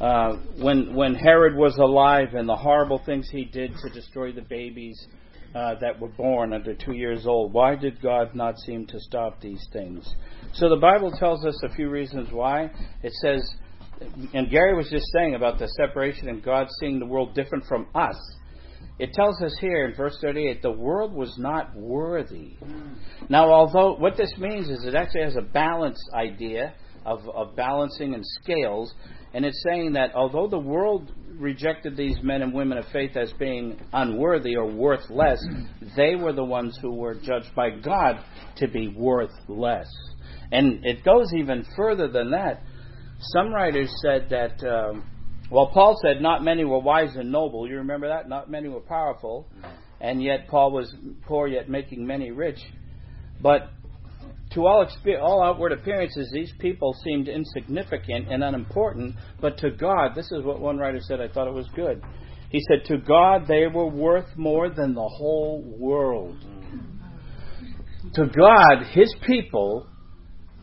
uh, 0.00 0.38
when, 0.58 0.96
when 0.96 1.14
Herod 1.14 1.54
was 1.54 1.76
alive 1.76 2.34
and 2.34 2.48
the 2.48 2.56
horrible 2.56 3.00
things 3.06 3.28
he 3.30 3.44
did 3.44 3.70
to 3.84 3.90
destroy 3.90 4.32
the 4.32 4.42
babies 4.42 5.06
uh, 5.54 5.74
that 5.80 6.00
were 6.00 6.08
born 6.08 6.52
under 6.52 6.74
two 6.74 6.94
years 6.94 7.26
old, 7.26 7.52
why 7.52 7.76
did 7.76 8.02
God 8.02 8.34
not 8.34 8.58
seem 8.58 8.86
to 8.86 8.98
stop 9.00 9.40
these 9.40 9.66
things? 9.72 10.14
So 10.54 10.68
the 10.68 10.76
Bible 10.76 11.12
tells 11.12 11.44
us 11.44 11.60
a 11.62 11.74
few 11.74 11.88
reasons 11.88 12.28
why. 12.32 12.70
It 13.02 13.12
says, 13.22 13.48
and 14.32 14.50
Gary 14.50 14.74
was 14.76 14.88
just 14.90 15.06
saying 15.12 15.34
about 15.34 15.58
the 15.58 15.68
separation 15.68 16.28
and 16.28 16.42
God 16.42 16.66
seeing 16.80 16.98
the 16.98 17.06
world 17.06 17.34
different 17.34 17.64
from 17.66 17.86
us. 17.94 18.16
It 18.98 19.12
tells 19.12 19.40
us 19.42 19.56
here 19.60 19.86
in 19.86 19.94
verse 19.96 20.16
38 20.20 20.62
the 20.62 20.70
world 20.70 21.12
was 21.12 21.36
not 21.38 21.74
worthy. 21.76 22.56
Now, 23.28 23.50
although 23.50 23.94
what 23.96 24.16
this 24.16 24.32
means 24.38 24.68
is 24.68 24.84
it 24.84 24.94
actually 24.94 25.22
has 25.22 25.36
a 25.36 25.42
balance 25.42 25.98
idea 26.14 26.74
of, 27.04 27.28
of 27.28 27.56
balancing 27.56 28.14
and 28.14 28.24
scales, 28.42 28.94
and 29.34 29.44
it's 29.44 29.60
saying 29.64 29.94
that 29.94 30.14
although 30.14 30.46
the 30.46 30.58
world 30.58 31.12
rejected 31.36 31.96
these 31.96 32.16
men 32.22 32.40
and 32.40 32.54
women 32.54 32.78
of 32.78 32.84
faith 32.92 33.16
as 33.16 33.32
being 33.32 33.80
unworthy 33.92 34.56
or 34.56 34.70
worth 34.70 35.10
less, 35.10 35.44
they 35.96 36.14
were 36.14 36.32
the 36.32 36.44
ones 36.44 36.78
who 36.80 36.94
were 36.94 37.14
judged 37.14 37.52
by 37.56 37.70
God 37.70 38.24
to 38.58 38.68
be 38.68 38.86
worth 38.86 39.32
less. 39.48 39.88
And 40.52 40.84
it 40.84 41.04
goes 41.04 41.26
even 41.36 41.66
further 41.76 42.06
than 42.06 42.30
that. 42.30 42.62
Some 43.18 43.52
writers 43.52 43.92
said 44.02 44.28
that, 44.30 44.64
um, 44.64 45.04
well, 45.50 45.66
Paul 45.74 45.98
said, 46.00 46.22
not 46.22 46.44
many 46.44 46.64
were 46.64 46.78
wise 46.78 47.16
and 47.16 47.32
noble. 47.32 47.68
You 47.68 47.78
remember 47.78 48.08
that? 48.08 48.28
Not 48.28 48.48
many 48.48 48.68
were 48.68 48.80
powerful. 48.80 49.48
And 50.00 50.22
yet 50.22 50.46
Paul 50.48 50.70
was 50.70 50.94
poor, 51.26 51.48
yet 51.48 51.68
making 51.68 52.06
many 52.06 52.30
rich. 52.30 52.58
But 53.40 53.70
to 54.54 54.66
all, 54.66 54.86
all 55.20 55.42
outward 55.42 55.72
appearances, 55.72 56.30
these 56.32 56.52
people 56.58 56.94
seemed 57.04 57.28
insignificant 57.28 58.28
and 58.30 58.42
unimportant. 58.42 59.16
But 59.40 59.58
to 59.58 59.70
God, 59.70 60.14
this 60.14 60.30
is 60.32 60.44
what 60.44 60.60
one 60.60 60.78
writer 60.78 61.00
said, 61.00 61.20
I 61.20 61.28
thought 61.28 61.48
it 61.48 61.54
was 61.54 61.68
good. 61.74 62.02
He 62.50 62.60
said, 62.68 62.86
To 62.86 62.98
God, 62.98 63.46
they 63.48 63.66
were 63.66 63.88
worth 63.88 64.36
more 64.36 64.70
than 64.70 64.94
the 64.94 65.08
whole 65.18 65.62
world. 65.78 66.36
To 68.14 68.26
God, 68.26 68.86
His 68.92 69.12
people 69.26 69.88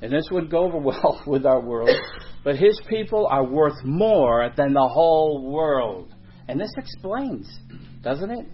and 0.01 0.11
this 0.11 0.27
would 0.31 0.49
go 0.49 0.65
over 0.65 0.77
well 0.77 1.21
with 1.27 1.45
our 1.45 1.61
world, 1.61 1.95
but 2.43 2.55
his 2.55 2.79
people 2.89 3.27
are 3.27 3.45
worth 3.45 3.83
more 3.83 4.51
than 4.57 4.73
the 4.73 4.87
whole 4.87 5.51
world. 5.51 6.13
And 6.47 6.59
this 6.59 6.71
explains, 6.75 7.47
doesn't 8.03 8.31
it? 8.31 8.45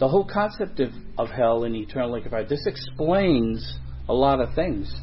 The 0.00 0.08
whole 0.08 0.28
concept 0.28 0.80
of, 0.80 0.90
of 1.16 1.28
hell 1.30 1.62
and 1.64 1.76
eternal 1.76 2.20
fire. 2.28 2.44
This 2.44 2.66
explains 2.66 3.78
a 4.08 4.14
lot 4.14 4.40
of 4.40 4.54
things. 4.54 4.94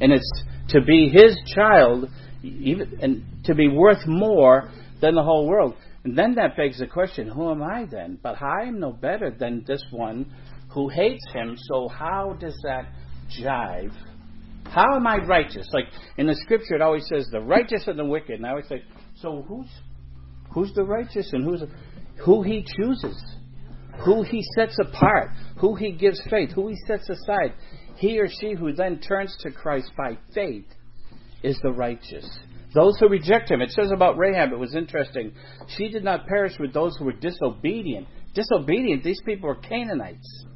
And 0.00 0.12
it's 0.12 0.44
to 0.70 0.80
be 0.80 1.08
his 1.08 1.36
child, 1.54 2.08
even 2.42 2.98
and 3.02 3.24
to 3.44 3.54
be 3.54 3.68
worth 3.68 4.06
more 4.06 4.70
than 5.00 5.14
the 5.14 5.22
whole 5.22 5.46
world. 5.48 5.74
And 6.04 6.16
then 6.16 6.34
that 6.36 6.56
begs 6.56 6.78
the 6.78 6.86
question, 6.86 7.28
who 7.28 7.50
am 7.50 7.62
I 7.62 7.86
then? 7.90 8.18
But 8.22 8.40
I 8.42 8.68
am 8.68 8.80
no 8.80 8.92
better 8.92 9.30
than 9.30 9.64
this 9.66 9.84
one 9.90 10.32
who 10.72 10.88
hates 10.88 11.24
him, 11.32 11.56
so 11.56 11.88
how 11.88 12.36
does 12.40 12.58
that 12.62 12.86
jive 13.38 13.92
how 14.70 14.94
am 14.94 15.06
I 15.06 15.18
righteous? 15.18 15.68
Like 15.72 15.86
in 16.16 16.26
the 16.26 16.34
scripture, 16.34 16.74
it 16.74 16.82
always 16.82 17.06
says 17.08 17.28
the 17.30 17.40
righteous 17.40 17.84
and 17.86 17.98
the 17.98 18.04
wicked. 18.04 18.36
And 18.36 18.46
I 18.46 18.50
always 18.50 18.68
say, 18.68 18.82
so 19.16 19.44
who's 19.46 19.66
who's 20.52 20.72
the 20.74 20.84
righteous 20.84 21.30
and 21.32 21.44
who's 21.44 21.62
who 22.24 22.42
he 22.42 22.64
chooses, 22.76 23.20
who 24.04 24.22
he 24.22 24.44
sets 24.56 24.76
apart, 24.80 25.30
who 25.58 25.74
he 25.74 25.92
gives 25.92 26.20
faith, 26.30 26.50
who 26.52 26.68
he 26.68 26.76
sets 26.86 27.08
aside. 27.08 27.54
He 28.00 28.18
or 28.18 28.28
she 28.28 28.54
who 28.54 28.72
then 28.72 28.98
turns 28.98 29.36
to 29.40 29.50
Christ 29.50 29.92
by 29.94 30.16
faith 30.34 30.64
is 31.42 31.58
the 31.62 31.70
righteous. 31.70 32.26
Those 32.74 32.98
who 32.98 33.08
reject 33.08 33.50
him. 33.50 33.60
It 33.60 33.72
says 33.72 33.90
about 33.92 34.16
Rahab, 34.16 34.52
it 34.52 34.58
was 34.58 34.74
interesting. 34.74 35.32
She 35.76 35.90
did 35.90 36.02
not 36.02 36.26
perish 36.26 36.54
with 36.58 36.72
those 36.72 36.96
who 36.96 37.04
were 37.04 37.12
disobedient. 37.12 38.08
Disobedient, 38.34 39.04
these 39.04 39.20
people 39.26 39.50
were 39.50 39.56
Canaanites. 39.56 40.46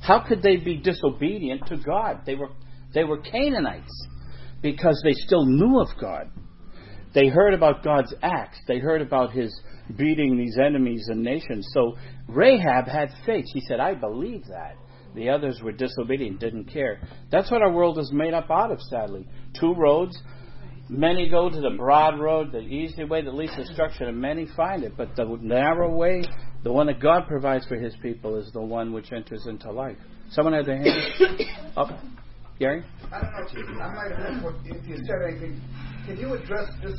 How 0.00 0.20
could 0.20 0.42
they 0.42 0.58
be 0.58 0.76
disobedient 0.76 1.66
to 1.66 1.76
God? 1.76 2.20
They 2.24 2.36
were 2.36 2.50
they 2.94 3.02
were 3.02 3.18
Canaanites 3.18 4.06
because 4.62 5.00
they 5.02 5.12
still 5.12 5.44
knew 5.44 5.80
of 5.80 5.88
God. 6.00 6.30
They 7.14 7.26
heard 7.26 7.52
about 7.52 7.82
God's 7.82 8.14
acts. 8.22 8.58
They 8.68 8.78
heard 8.78 9.02
about 9.02 9.32
his 9.32 9.52
beating 9.96 10.38
these 10.38 10.56
enemies 10.56 11.06
and 11.08 11.20
nations. 11.20 11.66
So 11.74 11.96
Rahab 12.28 12.86
had 12.86 13.08
faith. 13.24 13.46
She 13.52 13.60
said, 13.66 13.80
I 13.80 13.94
believe 13.94 14.44
that. 14.44 14.76
The 15.16 15.30
others 15.30 15.60
were 15.62 15.72
disobedient, 15.72 16.40
didn't 16.40 16.66
care. 16.66 17.00
That's 17.32 17.50
what 17.50 17.62
our 17.62 17.72
world 17.72 17.98
is 17.98 18.12
made 18.12 18.34
up 18.34 18.50
out 18.50 18.70
of, 18.70 18.80
sadly. 18.82 19.26
Two 19.58 19.74
roads. 19.74 20.16
Many 20.88 21.28
go 21.28 21.48
to 21.48 21.60
the 21.60 21.74
broad 21.76 22.20
road, 22.20 22.52
the 22.52 22.60
easy 22.60 23.02
way 23.02 23.22
that 23.22 23.34
leads 23.34 23.56
to 23.56 23.64
destruction, 23.64 24.06
and 24.06 24.20
many 24.20 24.46
find 24.54 24.84
it. 24.84 24.92
But 24.96 25.16
the 25.16 25.24
narrow 25.40 25.92
way, 25.92 26.22
the 26.62 26.72
one 26.72 26.86
that 26.86 27.00
God 27.00 27.26
provides 27.26 27.66
for 27.66 27.76
his 27.76 27.94
people, 28.02 28.36
is 28.36 28.52
the 28.52 28.60
one 28.60 28.92
which 28.92 29.10
enters 29.10 29.46
into 29.46 29.72
life. 29.72 29.96
Someone 30.30 30.52
had 30.52 30.66
their 30.66 30.76
hand 30.76 31.40
up. 31.76 31.88
Gary? 32.58 32.84
I 33.12 33.20
don't 33.20 33.74
know. 33.74 33.80
I 33.82 33.94
might 33.94 34.16
have 34.16 34.32
missed 34.32 34.44
what 34.44 34.54
if 34.64 34.86
you 34.86 34.96
said 34.96 35.16
anything. 35.28 35.60
Can 36.06 36.18
you 36.18 36.34
address 36.34 36.70
just 36.82 36.96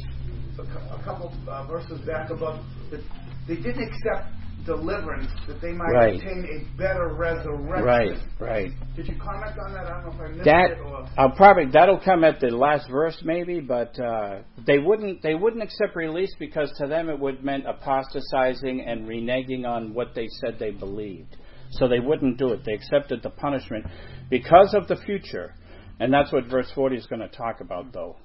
a, 0.60 0.64
a 0.64 1.04
couple 1.04 1.34
uh, 1.48 1.66
verses 1.68 2.02
back 2.02 2.30
about 2.30 2.62
that 2.92 3.02
they 3.48 3.56
didn't 3.56 3.84
accept 3.84 4.37
deliverance 4.66 5.32
that 5.48 5.62
they 5.62 5.72
might 5.72 5.92
right. 5.92 6.16
obtain 6.16 6.46
a 6.46 6.78
better 6.78 7.10
resurrection. 7.10 7.86
Right, 7.86 8.18
right. 8.40 8.72
Did 8.96 9.08
you 9.08 9.16
comment 9.16 9.58
on 9.58 9.74
that? 9.74 9.86
I 9.86 10.02
don't 10.02 10.06
know 10.06 10.14
if 10.14 10.20
I 10.20 10.34
missed 10.34 10.46
that, 10.46 10.72
it 10.72 10.80
or. 10.80 11.08
I'll 11.18 11.36
probably 11.36 11.72
that'll 11.72 12.00
come 12.00 12.24
at 12.24 12.40
the 12.40 12.48
last 12.48 12.90
verse 12.90 13.18
maybe, 13.24 13.60
but 13.60 13.98
uh, 14.00 14.40
they 14.66 14.80
wouldn't 14.80 15.22
they 15.22 15.36
wouldn't 15.36 15.64
accept 15.64 15.96
release 15.96 16.34
because 16.40 16.72
to 16.80 16.88
them 16.88 17.10
it 17.10 17.20
would 17.20 17.44
meant 17.44 17.66
apostatizing 17.68 18.82
and 18.82 19.08
reneging 19.08 19.66
on 19.66 19.94
what 19.94 20.14
they 20.16 20.28
said 20.40 20.58
they 20.60 20.72
believed. 20.72 21.38
So 21.72 21.88
they 21.88 22.00
wouldn't 22.00 22.38
do 22.38 22.54
it. 22.54 22.62
They 22.66 22.74
accepted 22.74 23.24
the 23.24 23.30
punishment 23.30 23.86
because 24.30 24.74
of 24.74 24.88
the 24.88 24.96
future. 24.96 25.54
And 26.00 26.14
that's 26.14 26.32
what 26.32 26.46
verse 26.46 26.72
40 26.76 26.96
is 26.96 27.08
going 27.08 27.22
to 27.22 27.28
talk 27.28 27.60
about, 27.60 27.92
though. 27.92 28.18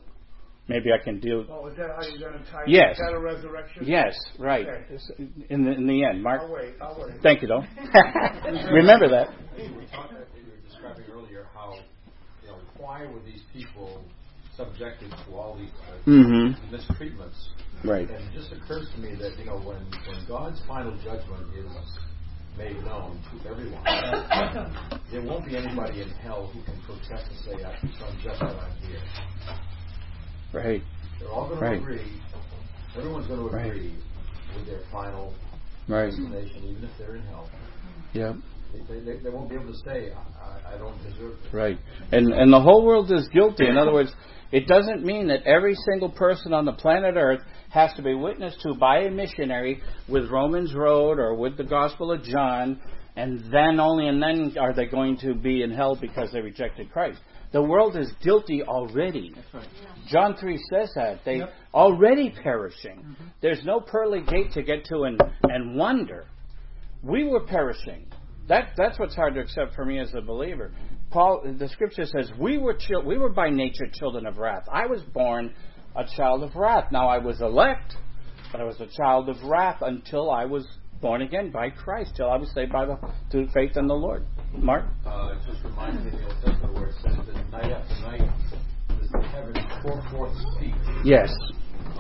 Maybe 0.73 0.91
I 0.91 1.05
can 1.05 1.21
deal. 1.21 1.45
Oh, 1.51 1.67
is 1.67 1.77
that 1.77 1.91
how 1.95 2.01
you're 2.09 2.31
going 2.31 2.43
to 2.43 2.51
tie 2.51 2.65
yes. 2.67 2.99
better 2.99 3.21
resurrection? 3.21 3.85
Yes, 3.87 4.19
right. 4.39 4.67
Okay. 4.67 5.29
In 5.51 5.65
the 5.65 5.73
in 5.73 5.87
the 5.87 6.03
end, 6.03 6.23
Mark. 6.23 6.41
I'll 6.43 6.53
wait. 6.53 6.75
I'll 6.81 6.99
wait. 6.99 7.21
Thank 7.23 7.43
you, 7.43 7.49
though. 7.49 7.61
Remember 8.73 9.07
that. 9.11 9.29
We 9.55 9.87
talked, 9.93 10.13
about 10.13 10.27
you 10.35 10.49
were 10.49 10.57
describing 10.67 11.05
earlier 11.13 11.47
how, 11.53 11.75
you 12.43 12.49
know, 12.49 12.59
why 12.79 13.05
were 13.05 13.21
these 13.21 13.43
people 13.53 14.03
subjected 14.57 15.11
to 15.11 15.35
all 15.35 15.59
these 15.59 15.69
uh, 15.91 16.09
mm-hmm. 16.09 16.75
mistreatments? 16.75 17.37
Right. 17.85 18.09
And 18.09 18.25
it 18.25 18.33
just 18.33 18.51
occurs 18.53 18.89
to 18.95 19.01
me 19.01 19.15
that 19.17 19.39
you 19.39 19.45
know 19.45 19.59
when 19.59 19.85
when 20.09 20.25
God's 20.27 20.61
final 20.67 20.97
judgment 21.05 21.55
is 21.55 21.69
made 22.57 22.83
known 22.85 23.21
to 23.29 23.51
everyone. 23.51 23.85
there 25.13 25.23
won't 25.23 25.45
be 25.45 25.55
anybody 25.55 26.01
in 26.01 26.09
hell 26.09 26.47
who 26.47 26.63
can 26.63 26.81
protest 26.83 27.29
and 27.29 27.39
say, 27.45 27.65
I'm 27.65 28.19
just 28.23 28.41
that 28.41 28.57
I'm 28.57 28.77
here. 28.89 29.01
Right. 30.53 30.83
They're 31.19 31.31
all 31.31 31.49
going 31.49 31.61
right. 31.61 31.77
to 31.77 31.83
agree. 31.83 32.23
Everyone's 32.97 33.27
going 33.27 33.41
to 33.41 33.47
agree 33.47 33.71
right. 33.71 34.57
with 34.57 34.67
their 34.67 34.81
final 34.91 35.35
right. 35.89 36.11
destination, 36.11 36.65
even 36.65 36.85
if 36.85 36.91
they're 36.99 37.17
in 37.17 37.23
hell. 37.23 37.49
Yep. 38.13 38.37
They, 38.89 39.01
they, 39.01 39.19
they 39.19 39.31
won't 39.31 39.49
be 39.49 39.57
able 39.57 39.73
to 39.73 39.79
say, 39.85 40.13
I, 40.13 40.75
I 40.75 40.79
don't 40.79 40.97
deserve 41.03 41.33
it. 41.45 41.57
Right. 41.57 41.79
And, 42.11 42.33
and 42.33 42.53
the 42.53 42.61
whole 42.61 42.85
world 42.85 43.11
is 43.13 43.29
guilty. 43.33 43.67
In 43.67 43.77
other 43.77 43.93
words, 43.93 44.13
it 44.51 44.67
doesn't 44.67 45.05
mean 45.05 45.29
that 45.29 45.45
every 45.45 45.75
single 45.91 46.11
person 46.11 46.53
on 46.53 46.65
the 46.67 46.73
planet 46.73 47.15
Earth 47.17 47.41
has 47.71 47.93
to 47.95 48.03
be 48.03 48.15
witnessed 48.15 48.61
to 48.63 48.75
by 48.75 49.01
a 49.01 49.11
missionary 49.11 49.83
with 50.09 50.29
Romans 50.31 50.75
Road 50.75 51.19
or 51.19 51.35
with 51.35 51.57
the 51.57 51.65
Gospel 51.65 52.13
of 52.13 52.23
John, 52.23 52.79
and 53.17 53.45
then 53.51 53.81
only 53.81 54.09
and 54.09 54.23
then 54.23 54.55
are 54.59 54.75
they 54.75 54.87
going 54.87 55.17
to 55.19 55.35
be 55.35 55.63
in 55.63 55.71
hell 55.71 55.97
because 55.99 56.31
they 56.33 56.41
rejected 56.41 56.91
Christ. 56.93 57.19
The 57.53 57.63
world 57.63 57.97
is 57.97 58.11
guilty 58.23 58.63
already. 58.63 59.35
Right. 59.53 59.67
John 60.09 60.37
3 60.37 60.59
says 60.71 60.91
that. 60.95 61.21
They 61.25 61.39
yep. 61.39 61.53
already 61.75 62.35
perishing. 62.43 62.99
Mm-hmm. 62.99 63.25
There's 63.43 63.63
no 63.65 63.81
pearly 63.81 64.23
gate 64.23 64.53
to 64.53 64.63
get 64.63 64.87
to 64.87 65.03
and, 65.03 65.21
and 65.45 65.77
wonder. 65.77 66.25
We 67.03 67.25
were 67.25 67.45
perishing. 67.45 68.07
That, 68.49 68.71
that's 68.77 68.99
what's 68.99 69.15
hard 69.15 69.35
to 69.35 69.41
accept 69.41 69.75
for 69.75 69.85
me 69.85 69.99
as 69.99 70.13
a 70.15 70.21
believer. 70.21 70.73
Paul, 71.11 71.43
the 71.59 71.69
scripture 71.69 72.07
says, 72.07 72.31
we 72.39 72.57
were, 72.57 72.75
chil- 72.75 73.05
we 73.05 73.19
were 73.19 73.29
by 73.29 73.51
nature 73.51 73.87
children 73.93 74.27
of 74.27 74.39
wrath. 74.39 74.65
I 74.73 74.87
was 74.87 75.03
born 75.13 75.55
a 75.95 76.05
child 76.17 76.43
of 76.43 76.57
wrath. 76.57 76.91
Now 76.91 77.09
I 77.09 77.19
was 77.19 77.41
elect, 77.43 77.95
but 78.51 78.61
I 78.61 78.65
was 78.65 78.81
a 78.81 78.87
child 78.87 79.29
of 79.29 79.37
wrath 79.45 79.83
until 79.83 80.31
I 80.31 80.47
was 80.47 80.67
born 81.03 81.21
again 81.21 81.51
by 81.51 81.69
Christ, 81.69 82.13
till 82.17 82.31
I 82.31 82.37
was 82.37 82.51
saved 82.55 82.73
by 82.73 82.87
the 82.87 82.99
through 83.31 83.49
faith 83.53 83.77
in 83.77 83.87
the 83.87 83.95
Lord. 83.95 84.25
Mark? 84.59 84.85
Uh, 85.07 85.35
it 85.35 85.39
just 85.51 85.65
reminds 85.65 86.05
me 86.05 86.13
of 86.13 86.19
the 86.19 86.27
Old 86.27 86.37
Testament 86.45 86.75
where 86.75 86.87
it 86.87 86.95
says 87.03 87.17
that 87.27 87.51
night 87.51 87.73
after 87.73 87.95
night 88.03 88.31
the 89.13 89.21
heavens 89.29 89.59
pour 89.83 90.03
forth 90.11 90.33
speech. 90.57 90.75
Yes. 91.05 91.31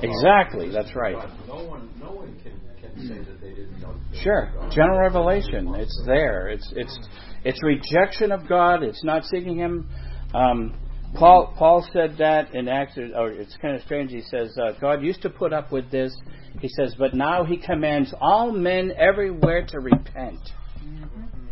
Exactly, 0.02 0.70
that's 0.70 0.94
right. 0.96 1.16
No 1.46 1.64
one, 1.64 1.88
no 2.00 2.12
one 2.12 2.34
can, 2.42 2.52
can 2.80 3.08
say 3.08 3.18
that 3.18 3.40
they 3.40 3.50
didn't 3.50 3.80
know. 3.80 3.94
Sure, 4.22 4.50
general 4.72 4.98
revelation. 4.98 5.74
It's 5.76 6.02
there. 6.06 6.48
It's 6.48 6.72
it's 6.74 6.98
it's 7.44 7.62
rejection 7.62 8.32
of 8.32 8.48
God. 8.48 8.82
It's 8.82 9.04
not 9.04 9.24
seeking 9.24 9.58
Him. 9.58 9.88
Um, 10.34 10.74
Paul 11.14 11.54
Paul 11.56 11.86
said 11.92 12.16
that 12.18 12.54
in 12.54 12.68
Acts, 12.68 12.96
or 12.96 13.30
it's 13.30 13.56
kind 13.62 13.76
of 13.76 13.82
strange. 13.82 14.10
He 14.10 14.22
says 14.22 14.56
uh, 14.58 14.72
God 14.80 15.02
used 15.02 15.22
to 15.22 15.30
put 15.30 15.52
up 15.52 15.70
with 15.70 15.90
this. 15.90 16.16
He 16.60 16.68
says, 16.68 16.94
but 16.98 17.14
now 17.14 17.44
He 17.44 17.56
commands 17.56 18.12
all 18.20 18.50
men 18.50 18.92
everywhere 18.96 19.66
to 19.68 19.78
repent. 19.78 20.40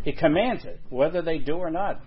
He 0.03 0.11
commands 0.13 0.65
it, 0.65 0.79
whether 0.89 1.21
they 1.21 1.37
do 1.37 1.55
or 1.55 1.69
not. 1.69 2.01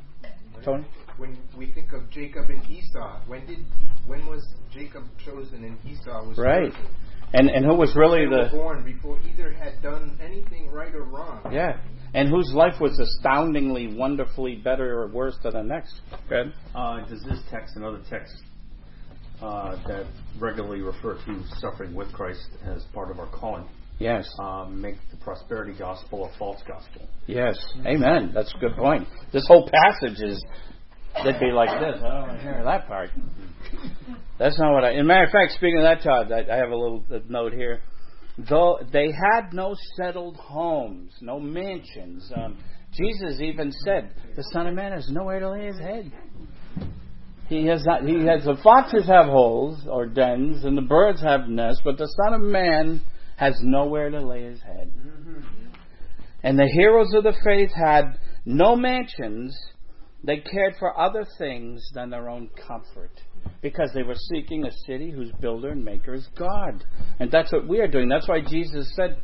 Tony. 0.64 0.84
When 1.16 1.38
we 1.57 1.70
think 1.72 1.92
of 1.92 2.11
Jacob 2.11 2.51
and 2.51 2.68
Esau, 2.68 3.20
when 3.26 3.47
did 3.47 3.59
when 4.07 4.26
was 4.26 4.45
Jacob 4.72 5.05
chosen 5.24 5.62
and 5.64 5.78
Esau 5.86 6.26
was 6.28 6.38
Right. 6.38 6.72
chosen? 6.72 6.88
And 7.34 7.49
and 7.51 7.64
who 7.64 7.74
was 7.74 7.95
really 7.97 8.26
They 8.26 8.34
were 8.36 8.45
the 8.45 8.51
born 8.51 8.84
before 8.84 9.18
either 9.28 9.53
had 9.53 9.80
done 9.82 10.18
anything 10.20 10.70
right 10.72 10.95
or 10.95 11.05
wrong. 11.05 11.40
yeah, 11.53 11.78
and 12.14 12.28
whose 12.28 12.53
life 12.55 12.80
was 12.80 12.99
astoundingly, 12.99 13.95
wonderfully 13.97 14.57
better 14.57 15.01
or 15.01 15.09
worse 15.09 15.36
than 15.42 15.53
the 15.53 15.62
next. 15.62 16.01
Good. 16.28 16.53
Uh, 16.74 17.05
does 17.07 17.22
this 17.22 17.40
text 17.51 17.76
and 17.76 17.84
other 17.84 18.01
texts 18.11 18.42
uh, 19.42 19.76
that 19.86 20.07
regularly 20.38 20.80
refer 20.80 21.14
to 21.26 21.45
suffering 21.59 21.95
with 21.95 22.12
Christ 22.12 22.49
as 22.64 22.84
part 22.92 23.11
of 23.11 23.18
our 23.20 23.26
calling 23.28 23.66
Yes. 23.99 24.28
uh, 24.40 24.66
make 24.68 24.97
the 25.11 25.16
prosperity 25.18 25.72
gospel 25.78 26.30
a 26.32 26.38
false 26.38 26.61
gospel? 26.66 27.09
Yes. 27.26 27.57
Amen. 27.86 28.32
That's 28.34 28.53
a 28.55 28.59
good 28.59 28.76
point. 28.76 29.07
This 29.32 29.47
whole 29.47 29.70
passage 29.70 30.20
is 30.20 30.45
they'd 31.24 31.38
be 31.38 31.53
like 31.53 31.70
this. 31.80 32.03
I 32.03 32.09
don't 32.09 32.28
want 32.28 32.38
to 32.38 32.42
hear 32.42 32.62
that 32.64 32.86
part. 32.88 33.11
That's 34.38 34.59
not 34.59 34.72
what 34.72 34.84
I. 34.84 34.95
As 34.95 35.01
a 35.01 35.05
matter 35.05 35.24
of 35.24 35.30
fact, 35.30 35.53
speaking 35.53 35.78
of 35.78 35.84
that, 35.84 36.03
Todd, 36.03 36.32
I, 36.32 36.53
I 36.53 36.57
have 36.57 36.70
a 36.70 36.76
little 36.76 37.05
note 37.28 37.53
here. 37.53 37.80
Though 38.36 38.80
they 38.92 39.12
had 39.12 39.53
no 39.53 39.74
settled 39.97 40.36
homes, 40.36 41.12
no 41.20 41.38
mansions. 41.38 42.30
Um, 42.34 42.59
Jesus 42.92 43.40
even 43.40 43.70
said, 43.84 44.11
"The 44.34 44.42
Son 44.53 44.66
of 44.66 44.74
Man 44.74 44.90
has 44.92 45.09
nowhere 45.09 45.38
to 45.38 45.51
lay 45.51 45.66
his 45.66 45.78
head." 45.78 46.12
He 47.49 47.66
has 47.66 47.84
not. 47.84 48.03
He 48.03 48.26
has. 48.26 48.45
The 48.45 48.57
foxes 48.62 49.07
have 49.07 49.26
holes 49.26 49.86
or 49.88 50.07
dens, 50.07 50.64
and 50.64 50.76
the 50.76 50.82
birds 50.82 51.22
have 51.22 51.49
nests, 51.49 51.80
but 51.84 51.97
the 51.97 52.09
Son 52.24 52.34
of 52.34 52.40
Man 52.40 53.03
has 53.37 53.55
nowhere 53.62 54.11
to 54.11 54.20
lay 54.20 54.45
his 54.45 54.61
head. 54.62 54.93
Mm-hmm. 54.97 55.41
And 56.43 56.59
the 56.59 56.66
heroes 56.66 57.12
of 57.14 57.24
the 57.24 57.35
faith 57.45 57.70
had 57.74 58.18
no 58.45 58.76
mansions. 58.76 59.57
They 60.22 60.39
cared 60.39 60.74
for 60.78 60.99
other 60.99 61.26
things 61.39 61.87
than 61.95 62.11
their 62.11 62.28
own 62.28 62.51
comfort 62.66 63.20
because 63.61 63.91
they 63.95 64.03
were 64.03 64.14
seeking 64.14 64.64
a 64.64 64.72
city 64.87 65.11
whose 65.11 65.32
builder 65.41 65.70
and 65.70 65.85
maker 65.85 66.14
is 66.14 66.28
God. 66.37 66.85
And 67.18 67.30
that's 67.30 67.53
what 67.53 67.68
we 67.68 67.80
are 67.80 67.89
doing. 67.89 68.09
That's 68.09 68.28
why 68.28 68.41
Jesus 68.41 68.91
said 68.95 69.18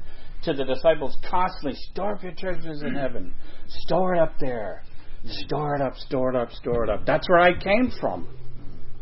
to 0.44 0.52
the 0.54 0.64
disciples 0.64 1.16
constantly, 1.28 1.78
store 1.92 2.14
up 2.14 2.22
your 2.22 2.32
treasures 2.32 2.82
in 2.82 2.94
heaven. 2.94 3.34
Store 3.68 4.14
it 4.14 4.20
up 4.20 4.34
there. 4.40 4.82
Store 5.24 5.74
it 5.74 5.82
up, 5.82 5.94
store 5.96 6.30
it 6.30 6.36
up, 6.36 6.50
store 6.52 6.84
it 6.84 6.90
up. 6.90 7.04
That's 7.06 7.28
where 7.28 7.40
I 7.40 7.52
came 7.58 7.92
from. 8.00 8.28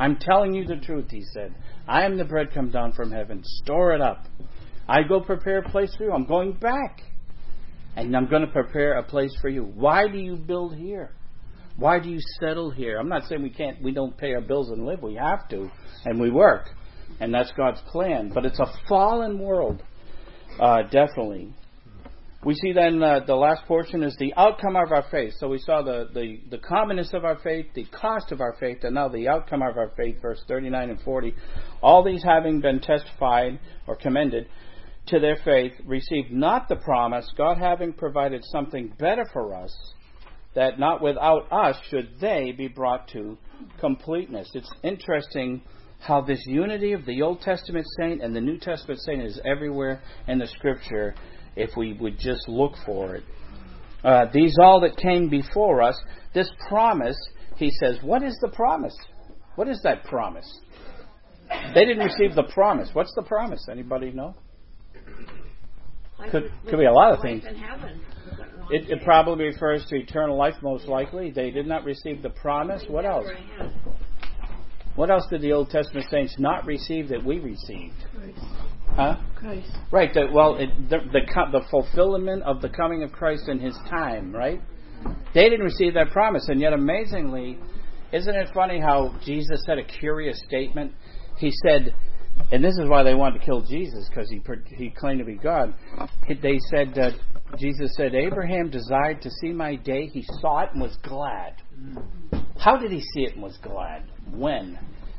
I'm 0.00 0.16
telling 0.16 0.54
you 0.54 0.64
the 0.64 0.76
truth, 0.76 1.06
he 1.10 1.22
said. 1.32 1.54
I 1.86 2.04
am 2.04 2.16
the 2.16 2.24
bread 2.24 2.52
come 2.52 2.70
down 2.70 2.92
from 2.92 3.10
heaven. 3.10 3.42
Store 3.62 3.92
it 3.92 4.00
up. 4.00 4.26
I 4.88 5.02
go 5.02 5.20
prepare 5.20 5.58
a 5.58 5.70
place 5.70 5.94
for 5.96 6.04
you. 6.04 6.12
I'm 6.12 6.26
going 6.26 6.52
back. 6.52 7.02
And 7.96 8.16
I'm 8.16 8.28
going 8.28 8.42
to 8.42 8.52
prepare 8.52 8.94
a 8.94 9.02
place 9.02 9.34
for 9.40 9.48
you. 9.48 9.62
Why 9.62 10.08
do 10.08 10.18
you 10.18 10.36
build 10.36 10.76
here? 10.76 11.12
Why 11.76 12.00
do 12.00 12.08
you 12.08 12.18
settle 12.40 12.70
here? 12.70 12.98
I'm 12.98 13.08
not 13.08 13.24
saying 13.26 13.42
we 13.42 13.50
can't, 13.50 13.82
we 13.82 13.92
don't 13.92 14.16
pay 14.16 14.34
our 14.34 14.40
bills 14.40 14.70
and 14.70 14.84
live. 14.84 15.02
We 15.02 15.14
have 15.14 15.48
to, 15.50 15.70
and 16.04 16.20
we 16.20 16.30
work, 16.30 16.70
and 17.20 17.32
that's 17.32 17.52
God's 17.56 17.80
plan. 17.92 18.32
But 18.34 18.44
it's 18.44 18.58
a 18.58 18.66
fallen 18.88 19.38
world, 19.38 19.82
uh, 20.60 20.82
definitely. 20.90 21.54
We 22.44 22.54
see 22.54 22.72
then 22.72 23.02
uh, 23.02 23.20
the 23.26 23.34
last 23.34 23.64
portion 23.66 24.02
is 24.02 24.16
the 24.18 24.32
outcome 24.36 24.76
of 24.76 24.92
our 24.92 25.04
faith. 25.10 25.34
So 25.38 25.48
we 25.48 25.58
saw 25.58 25.82
the, 25.82 26.08
the, 26.14 26.40
the 26.50 26.58
commonness 26.58 27.12
of 27.12 27.24
our 27.24 27.38
faith, 27.42 27.66
the 27.74 27.84
cost 27.86 28.32
of 28.32 28.40
our 28.40 28.56
faith, 28.58 28.78
and 28.82 28.94
now 28.94 29.08
the 29.08 29.28
outcome 29.28 29.62
of 29.62 29.76
our 29.76 29.92
faith, 29.96 30.22
verse 30.22 30.40
39 30.48 30.90
and 30.90 31.00
40. 31.02 31.34
All 31.80 32.04
these 32.04 32.22
having 32.22 32.60
been 32.60 32.80
testified 32.80 33.58
or 33.86 33.96
commended 33.96 34.46
to 35.08 35.18
their 35.18 35.38
faith, 35.44 35.72
received 35.84 36.30
not 36.30 36.68
the 36.68 36.76
promise, 36.76 37.30
God 37.36 37.58
having 37.58 37.92
provided 37.92 38.44
something 38.44 38.92
better 38.98 39.24
for 39.32 39.54
us, 39.54 39.74
that 40.54 40.78
not 40.78 41.02
without 41.02 41.50
us 41.52 41.76
should 41.88 42.08
they 42.20 42.52
be 42.52 42.68
brought 42.68 43.08
to 43.08 43.36
completeness. 43.80 44.50
It's 44.54 44.70
interesting 44.82 45.62
how 46.00 46.20
this 46.20 46.42
unity 46.46 46.92
of 46.92 47.04
the 47.06 47.22
Old 47.22 47.40
Testament 47.40 47.86
saint 47.98 48.22
and 48.22 48.34
the 48.34 48.40
New 48.40 48.58
Testament 48.58 49.00
saint 49.00 49.22
is 49.22 49.40
everywhere 49.44 50.02
in 50.26 50.38
the 50.38 50.46
Scripture 50.46 51.14
if 51.56 51.70
we 51.76 51.92
would 51.94 52.18
just 52.18 52.48
look 52.48 52.72
for 52.86 53.16
it. 53.16 53.24
Uh, 54.04 54.26
these 54.32 54.56
all 54.62 54.80
that 54.80 54.96
came 54.96 55.28
before 55.28 55.82
us, 55.82 56.00
this 56.34 56.50
promise, 56.68 57.16
he 57.56 57.70
says, 57.82 57.98
what 58.02 58.22
is 58.22 58.38
the 58.40 58.48
promise? 58.48 58.96
What 59.56 59.68
is 59.68 59.80
that 59.82 60.04
promise? 60.04 60.60
They 61.74 61.84
didn't 61.84 62.04
receive 62.04 62.36
the 62.36 62.44
promise. 62.44 62.90
What's 62.92 63.12
the 63.16 63.22
promise? 63.22 63.66
Anybody 63.70 64.12
know? 64.12 64.36
Life 66.18 66.30
Could- 66.30 66.50
could 66.68 66.78
be 66.78 66.84
a 66.84 66.92
lot 66.92 67.12
of 67.14 67.20
things. 67.22 67.44
It, 68.70 68.90
it 68.90 69.04
probably 69.04 69.46
refers 69.46 69.86
to 69.86 69.96
eternal 69.96 70.36
life, 70.36 70.54
most 70.62 70.86
likely. 70.86 71.30
They 71.30 71.50
did 71.50 71.66
not 71.66 71.84
receive 71.84 72.22
the 72.22 72.30
promise. 72.30 72.84
What 72.88 73.06
else? 73.06 73.26
What 74.94 75.10
else 75.10 75.26
did 75.30 75.42
the 75.42 75.52
Old 75.52 75.70
Testament 75.70 76.06
saints 76.10 76.34
not 76.38 76.66
receive 76.66 77.08
that 77.08 77.24
we 77.24 77.38
received? 77.38 77.94
Huh? 78.88 79.16
Christ. 79.36 79.70
Right. 79.92 80.12
The, 80.12 80.26
well, 80.32 80.56
it, 80.56 80.70
the, 80.90 80.98
the 81.12 81.20
the 81.52 81.64
fulfillment 81.70 82.42
of 82.42 82.60
the 82.60 82.68
coming 82.68 83.04
of 83.04 83.12
Christ 83.12 83.48
in 83.48 83.60
His 83.60 83.76
time. 83.88 84.34
Right. 84.34 84.60
They 85.34 85.48
didn't 85.48 85.64
receive 85.64 85.94
that 85.94 86.10
promise, 86.10 86.48
and 86.48 86.60
yet 86.60 86.72
amazingly, 86.72 87.58
isn't 88.12 88.34
it 88.34 88.48
funny 88.52 88.80
how 88.80 89.14
Jesus 89.24 89.62
said 89.66 89.78
a 89.78 89.84
curious 89.84 90.42
statement? 90.46 90.92
He 91.38 91.52
said, 91.64 91.94
and 92.50 92.64
this 92.64 92.74
is 92.78 92.88
why 92.88 93.02
they 93.02 93.14
wanted 93.14 93.40
to 93.40 93.44
kill 93.44 93.60
Jesus 93.60 94.08
because 94.08 94.30
he 94.30 94.40
he 94.76 94.90
claimed 94.90 95.18
to 95.18 95.24
be 95.24 95.36
God. 95.36 95.74
They 96.28 96.58
said 96.70 96.94
that 96.94 97.12
Jesus 97.58 97.94
said 97.96 98.14
Abraham 98.14 98.70
desired 98.70 99.22
to 99.22 99.30
see 99.40 99.50
my 99.50 99.76
day. 99.76 100.06
He 100.06 100.24
saw 100.40 100.60
it 100.60 100.70
and 100.72 100.80
was 100.80 100.96
glad. 101.02 101.54
How 102.58 102.76
did 102.76 102.90
he 102.90 103.00
see 103.00 103.22
it 103.22 103.34
and 103.34 103.42
was 103.42 103.58
glad? 103.62 104.04
When 104.32 104.78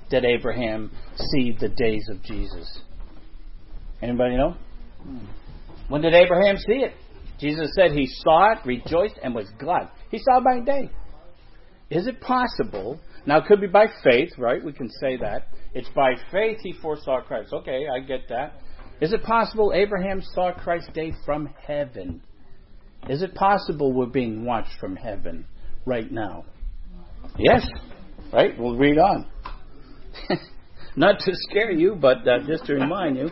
did 0.09 0.25
Abraham 0.25 0.91
see 1.15 1.55
the 1.59 1.69
days 1.69 2.07
of 2.09 2.23
Jesus? 2.23 2.81
Anybody 4.01 4.37
know? 4.37 4.55
When 5.87 6.01
did 6.01 6.13
Abraham 6.13 6.57
see 6.57 6.83
it? 6.83 6.93
Jesus 7.39 7.69
said 7.75 7.91
he 7.91 8.07
saw 8.07 8.53
it, 8.53 8.59
rejoiced, 8.65 9.17
and 9.23 9.33
was 9.33 9.49
glad. 9.59 9.89
He 10.11 10.19
saw 10.19 10.41
by 10.41 10.59
day. 10.59 10.89
Is 11.89 12.05
it 12.07 12.21
possible? 12.21 12.99
Now, 13.25 13.39
it 13.39 13.45
could 13.45 13.61
be 13.61 13.67
by 13.67 13.87
faith, 14.03 14.31
right? 14.37 14.63
We 14.63 14.73
can 14.73 14.89
say 15.01 15.17
that. 15.17 15.47
It's 15.73 15.89
by 15.89 16.15
faith 16.31 16.59
he 16.61 16.73
foresaw 16.81 17.21
Christ. 17.21 17.53
Okay, 17.53 17.85
I 17.93 17.99
get 17.99 18.27
that. 18.29 18.53
Is 19.01 19.13
it 19.13 19.23
possible 19.23 19.71
Abraham 19.73 20.21
saw 20.33 20.51
Christ's 20.53 20.91
day 20.93 21.13
from 21.25 21.49
heaven? 21.65 22.21
Is 23.07 23.21
it 23.21 23.33
possible 23.33 23.93
we're 23.93 24.07
being 24.07 24.43
watched 24.45 24.73
from 24.79 24.95
heaven 24.95 25.45
right 25.85 26.11
now? 26.11 26.45
Yes. 27.37 27.65
Right? 28.33 28.57
We'll 28.57 28.75
read 28.75 28.97
on. 28.97 29.27
Not 30.95 31.19
to 31.19 31.31
scare 31.49 31.71
you, 31.71 31.95
but 31.95 32.27
uh, 32.27 32.39
just 32.45 32.65
to 32.65 32.73
remind 32.73 33.17
you. 33.17 33.29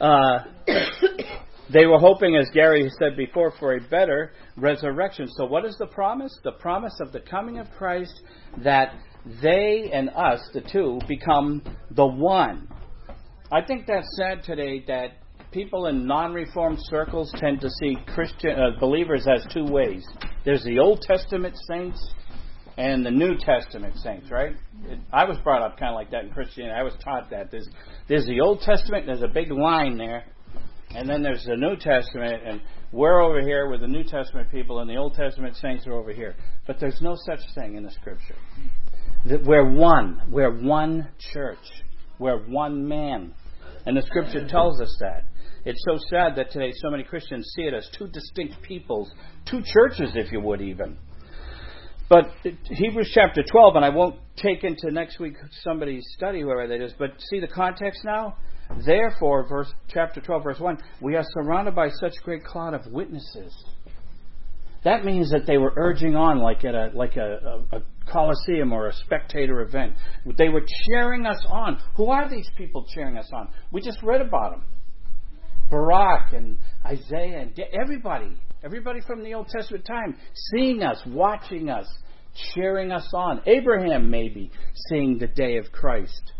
Uh, 0.00 0.38
they 1.72 1.86
were 1.86 1.98
hoping, 1.98 2.36
as 2.36 2.50
Gary 2.52 2.90
said 2.98 3.16
before, 3.16 3.52
for 3.58 3.76
a 3.76 3.80
better 3.80 4.32
resurrection. 4.56 5.28
So, 5.36 5.44
what 5.44 5.64
is 5.64 5.76
the 5.78 5.86
promise? 5.86 6.36
The 6.44 6.52
promise 6.52 6.98
of 7.00 7.12
the 7.12 7.20
coming 7.20 7.58
of 7.58 7.70
Christ 7.76 8.20
that 8.62 8.94
they 9.42 9.90
and 9.92 10.10
us, 10.10 10.40
the 10.52 10.60
two, 10.60 11.00
become 11.08 11.62
the 11.90 12.06
one. 12.06 12.68
I 13.50 13.62
think 13.62 13.86
that's 13.86 14.08
sad 14.16 14.42
today 14.42 14.84
that 14.88 15.18
people 15.52 15.86
in 15.86 16.06
non-reformed 16.06 16.78
circles 16.90 17.32
tend 17.36 17.60
to 17.60 17.70
see 17.80 17.96
Christian 18.14 18.50
uh, 18.58 18.78
believers 18.80 19.26
as 19.26 19.46
two 19.52 19.64
ways. 19.64 20.06
There's 20.44 20.64
the 20.64 20.78
Old 20.78 21.00
Testament 21.02 21.56
saints 21.68 21.98
and 22.76 23.06
the 23.06 23.10
New 23.10 23.36
Testament 23.38 23.96
saints, 23.98 24.30
right? 24.30 24.54
It, 24.84 24.98
I 25.12 25.24
was 25.24 25.38
brought 25.38 25.62
up 25.62 25.78
kind 25.78 25.90
of 25.90 25.96
like 25.96 26.10
that 26.10 26.24
in 26.24 26.30
Christianity. 26.30 26.74
I 26.78 26.82
was 26.82 26.94
taught 27.02 27.30
that 27.30 27.50
there's 27.50 27.68
there's 28.08 28.26
the 28.26 28.40
Old 28.40 28.60
Testament, 28.60 29.06
there's 29.06 29.22
a 29.22 29.28
big 29.28 29.50
line 29.50 29.96
there, 29.96 30.24
and 30.94 31.08
then 31.08 31.22
there's 31.22 31.44
the 31.44 31.56
New 31.56 31.76
Testament, 31.76 32.42
and 32.44 32.60
we're 32.92 33.20
over 33.20 33.40
here 33.40 33.68
with 33.68 33.80
the 33.80 33.88
New 33.88 34.04
Testament 34.04 34.50
people, 34.50 34.80
and 34.80 34.88
the 34.88 34.96
Old 34.96 35.14
Testament 35.14 35.56
saints 35.56 35.86
are 35.86 35.94
over 35.94 36.12
here. 36.12 36.36
But 36.66 36.78
there's 36.80 37.00
no 37.00 37.16
such 37.26 37.40
thing 37.54 37.76
in 37.76 37.82
the 37.82 37.90
Scripture. 37.90 38.36
That 39.26 39.44
we're 39.44 39.68
one. 39.70 40.22
We're 40.30 40.62
one 40.62 41.08
church. 41.32 41.58
We're 42.18 42.38
one 42.46 42.86
man. 42.86 43.34
And 43.84 43.96
the 43.96 44.02
Scripture 44.02 44.46
tells 44.48 44.80
us 44.80 44.96
that. 45.00 45.24
It's 45.64 45.82
so 45.84 45.98
sad 46.08 46.36
that 46.36 46.52
today 46.52 46.72
so 46.76 46.90
many 46.90 47.02
Christians 47.02 47.52
see 47.56 47.62
it 47.62 47.74
as 47.74 47.88
two 47.98 48.06
distinct 48.06 48.62
peoples, 48.62 49.10
two 49.50 49.62
churches, 49.64 50.12
if 50.14 50.30
you 50.30 50.40
would, 50.40 50.60
even. 50.60 50.96
But 52.08 52.30
Hebrews 52.64 53.10
chapter 53.12 53.42
12, 53.42 53.74
and 53.74 53.84
I 53.84 53.88
won't 53.88 54.14
take 54.36 54.62
into 54.62 54.92
next 54.92 55.18
week 55.18 55.34
somebody's 55.64 56.06
study, 56.16 56.40
whoever 56.40 56.68
that 56.68 56.80
is, 56.80 56.92
but 56.96 57.10
see 57.30 57.40
the 57.40 57.48
context 57.48 58.02
now? 58.04 58.36
Therefore, 58.84 59.46
verse 59.48 59.72
chapter 59.88 60.20
12, 60.20 60.42
verse 60.42 60.60
1, 60.60 60.78
we 61.00 61.14
are 61.14 61.24
surrounded 61.34 61.74
by 61.74 61.88
such 61.88 62.14
great 62.24 62.44
cloud 62.44 62.74
of 62.74 62.86
witnesses. 62.92 63.54
That 64.84 65.04
means 65.04 65.30
that 65.30 65.46
they 65.46 65.58
were 65.58 65.72
urging 65.76 66.14
on 66.14 66.38
like 66.38 66.64
at 66.64 66.74
a 66.74 66.90
like 66.94 67.16
a, 67.16 67.64
a, 67.72 67.78
a 67.78 67.82
coliseum 68.08 68.72
or 68.72 68.88
a 68.88 68.92
spectator 68.92 69.60
event. 69.62 69.94
They 70.38 70.48
were 70.48 70.62
cheering 70.86 71.26
us 71.26 71.44
on. 71.48 71.80
Who 71.96 72.10
are 72.10 72.28
these 72.30 72.48
people 72.56 72.86
cheering 72.94 73.18
us 73.18 73.28
on? 73.32 73.48
We 73.72 73.80
just 73.80 74.00
read 74.02 74.20
about 74.20 74.52
them. 74.52 74.64
Barak 75.70 76.32
and 76.32 76.58
Isaiah 76.84 77.40
and 77.40 77.58
everybody, 77.72 78.36
everybody 78.62 79.00
from 79.00 79.24
the 79.24 79.34
Old 79.34 79.48
Testament 79.48 79.84
time, 79.84 80.16
seeing 80.52 80.82
us, 80.82 81.02
watching 81.04 81.68
us, 81.68 81.86
cheering 82.54 82.92
us 82.92 83.10
on. 83.12 83.42
Abraham 83.46 84.08
maybe 84.08 84.52
seeing 84.88 85.18
the 85.18 85.26
day 85.26 85.56
of 85.56 85.72
Christ. 85.72 86.32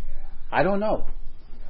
I 0.53 0.63
don't 0.63 0.79
know. 0.79 1.07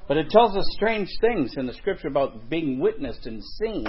But 0.08 0.16
it 0.16 0.30
tells 0.30 0.56
us 0.56 0.64
strange 0.72 1.08
things 1.20 1.54
in 1.56 1.66
the 1.66 1.72
scripture 1.74 2.08
about 2.08 2.48
being 2.48 2.78
witnessed 2.78 3.26
and 3.26 3.42
seen. 3.58 3.84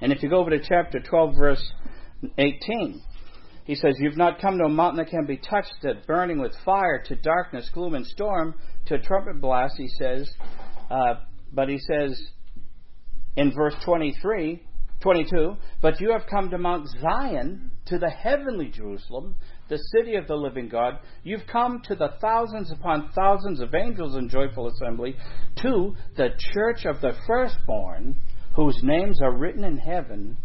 And 0.00 0.12
if 0.12 0.22
you 0.22 0.28
go 0.28 0.38
over 0.38 0.50
to 0.50 0.60
chapter 0.60 1.00
12, 1.00 1.34
verse 1.36 1.72
18, 2.38 3.02
he 3.64 3.74
says, 3.74 3.96
You've 3.98 4.16
not 4.16 4.40
come 4.40 4.58
to 4.58 4.64
a 4.64 4.68
mountain 4.68 4.98
that 4.98 5.10
can 5.10 5.26
be 5.26 5.38
touched, 5.38 5.74
that 5.82 6.06
burning 6.06 6.40
with 6.40 6.52
fire, 6.64 7.02
to 7.06 7.16
darkness, 7.16 7.68
gloom, 7.74 7.94
and 7.94 8.06
storm, 8.06 8.54
to 8.86 8.94
a 8.94 8.98
trumpet 8.98 9.40
blast, 9.40 9.74
he 9.76 9.88
says. 9.98 10.30
Uh, 10.88 11.14
but 11.52 11.68
he 11.68 11.78
says 11.78 12.20
in 13.36 13.52
verse 13.52 13.74
23, 13.84 14.62
22, 15.00 15.56
But 15.82 16.00
you 16.00 16.12
have 16.12 16.26
come 16.30 16.50
to 16.50 16.58
Mount 16.58 16.86
Zion, 17.00 17.72
to 17.86 17.98
the 17.98 18.10
heavenly 18.10 18.68
Jerusalem, 18.68 19.34
the 19.68 19.78
city 19.96 20.14
of 20.14 20.26
the 20.26 20.34
living 20.34 20.68
God. 20.68 20.98
You've 21.24 21.46
come 21.50 21.82
to 21.84 21.94
the 21.94 22.14
thousands 22.20 22.70
upon 22.70 23.10
thousands 23.14 23.60
of 23.60 23.74
angels 23.74 24.16
in 24.16 24.28
joyful 24.28 24.68
assembly, 24.68 25.16
to 25.62 25.94
the 26.16 26.30
church 26.52 26.84
of 26.84 27.00
the 27.00 27.12
firstborn, 27.26 28.16
whose 28.54 28.78
names 28.82 29.20
are 29.20 29.36
written 29.36 29.64
in 29.64 29.78
heaven. 29.78 30.36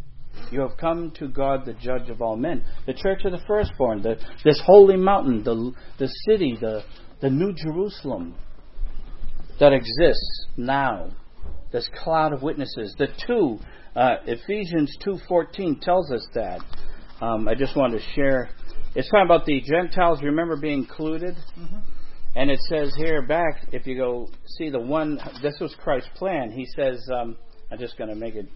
You 0.49 0.61
have 0.61 0.77
come 0.77 1.11
to 1.19 1.27
God, 1.27 1.65
the 1.65 1.73
judge 1.73 2.09
of 2.09 2.21
all 2.21 2.35
men. 2.35 2.63
The 2.85 2.93
church 2.93 3.25
of 3.25 3.31
the 3.31 3.41
firstborn, 3.45 4.01
the, 4.01 4.15
this 4.43 4.61
holy 4.65 4.97
mountain, 4.97 5.43
the, 5.43 5.71
the 5.99 6.07
city, 6.25 6.57
the, 6.59 6.83
the 7.21 7.29
new 7.29 7.53
Jerusalem 7.53 8.35
that 9.59 9.73
exists 9.73 10.47
now. 10.57 11.11
This 11.71 11.89
cloud 12.03 12.33
of 12.33 12.41
witnesses. 12.41 12.93
The 12.97 13.07
two, 13.25 13.59
uh, 13.95 14.15
Ephesians 14.25 14.93
2.14 15.05 15.79
tells 15.79 16.11
us 16.11 16.27
that. 16.33 16.59
Um, 17.21 17.47
I 17.47 17.53
just 17.53 17.77
wanted 17.77 17.99
to 17.99 18.05
share 18.15 18.49
it's 18.95 19.09
talking 19.09 19.25
about 19.25 19.45
the 19.45 19.61
Gentiles, 19.61 20.21
remember, 20.21 20.57
being 20.57 20.79
included. 20.79 21.35
Mm-hmm. 21.57 21.79
And 22.35 22.49
it 22.49 22.59
says 22.69 22.93
here 22.95 23.21
back, 23.21 23.67
if 23.71 23.85
you 23.85 23.97
go 23.97 24.29
see 24.57 24.69
the 24.69 24.79
one, 24.79 25.19
this 25.41 25.57
was 25.59 25.75
Christ's 25.83 26.09
plan. 26.15 26.51
He 26.51 26.65
says, 26.77 27.05
um, 27.13 27.35
I'm 27.71 27.77
just 27.77 27.97
going 27.97 28.09
to 28.09 28.15
make 28.15 28.35
it. 28.35 28.47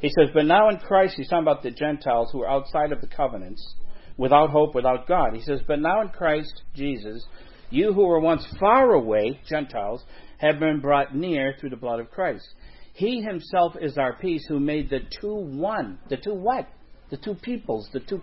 He 0.00 0.08
says, 0.08 0.28
But 0.34 0.46
now 0.46 0.68
in 0.68 0.78
Christ, 0.78 1.14
he's 1.16 1.28
talking 1.28 1.44
about 1.44 1.62
the 1.62 1.70
Gentiles 1.70 2.30
who 2.32 2.42
are 2.42 2.50
outside 2.50 2.92
of 2.92 3.00
the 3.00 3.06
covenants, 3.06 3.74
without 4.16 4.50
hope, 4.50 4.74
without 4.74 5.06
God. 5.06 5.34
He 5.34 5.42
says, 5.42 5.60
But 5.66 5.80
now 5.80 6.02
in 6.02 6.08
Christ 6.08 6.62
Jesus, 6.74 7.24
you 7.70 7.92
who 7.92 8.06
were 8.06 8.20
once 8.20 8.46
far 8.58 8.92
away, 8.92 9.40
Gentiles, 9.48 10.04
have 10.38 10.58
been 10.58 10.80
brought 10.80 11.14
near 11.14 11.54
through 11.58 11.70
the 11.70 11.76
blood 11.76 12.00
of 12.00 12.10
Christ. 12.10 12.46
He 12.92 13.22
himself 13.22 13.74
is 13.80 13.98
our 13.98 14.16
peace 14.16 14.44
who 14.48 14.60
made 14.60 14.90
the 14.90 15.00
two 15.20 15.34
one. 15.34 15.98
The 16.08 16.16
two 16.16 16.34
what? 16.34 16.68
The 17.10 17.16
two 17.16 17.34
peoples, 17.34 17.88
the 17.92 18.00
two 18.00 18.20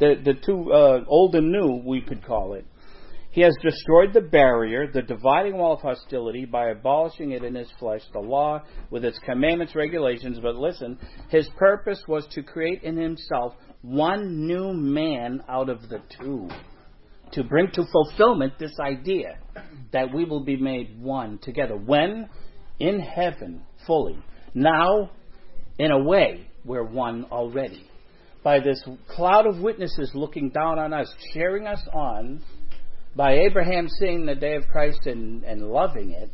the 0.00 0.14
the 0.24 0.34
two 0.34 0.72
uh, 0.72 1.04
old 1.06 1.34
and 1.34 1.52
new, 1.52 1.82
we 1.84 2.00
could 2.00 2.24
call 2.24 2.54
it. 2.54 2.64
He 3.30 3.40
has 3.40 3.56
destroyed 3.60 4.12
the 4.12 4.20
barrier, 4.20 4.86
the 4.92 5.02
dividing 5.02 5.58
wall 5.58 5.74
of 5.74 5.80
hostility, 5.80 6.44
by 6.44 6.68
abolishing 6.68 7.32
it 7.32 7.42
in 7.42 7.56
his 7.56 7.68
flesh, 7.80 8.02
the 8.12 8.20
law 8.20 8.62
with 8.90 9.04
its 9.04 9.18
commandments, 9.18 9.74
regulations. 9.74 10.38
But 10.40 10.54
listen, 10.54 10.98
his 11.30 11.48
purpose 11.56 12.00
was 12.06 12.26
to 12.30 12.44
create 12.44 12.84
in 12.84 12.96
himself 12.96 13.54
one 13.82 14.46
new 14.46 14.72
man 14.72 15.42
out 15.48 15.68
of 15.68 15.88
the 15.88 16.00
two, 16.20 16.48
to 17.32 17.42
bring 17.42 17.72
to 17.72 17.84
fulfillment 17.90 18.52
this 18.60 18.78
idea 18.80 19.38
that 19.92 20.14
we 20.14 20.24
will 20.24 20.44
be 20.44 20.56
made 20.56 21.02
one 21.02 21.38
together. 21.42 21.76
When? 21.76 22.28
In 22.78 23.00
heaven, 23.00 23.62
fully. 23.84 24.16
Now, 24.54 25.10
in 25.78 25.90
a 25.90 25.98
way, 25.98 26.48
we're 26.64 26.84
one 26.84 27.24
already 27.32 27.90
by 28.44 28.60
this 28.60 28.80
cloud 29.08 29.46
of 29.46 29.58
witnesses 29.58 30.12
looking 30.14 30.50
down 30.50 30.78
on 30.78 30.92
us, 30.92 31.12
cheering 31.32 31.66
us 31.66 31.80
on, 31.92 32.42
by 33.16 33.32
Abraham 33.38 33.88
seeing 33.98 34.26
the 34.26 34.34
day 34.34 34.54
of 34.54 34.68
Christ 34.68 35.06
and, 35.06 35.42
and 35.44 35.62
loving 35.62 36.10
it, 36.10 36.30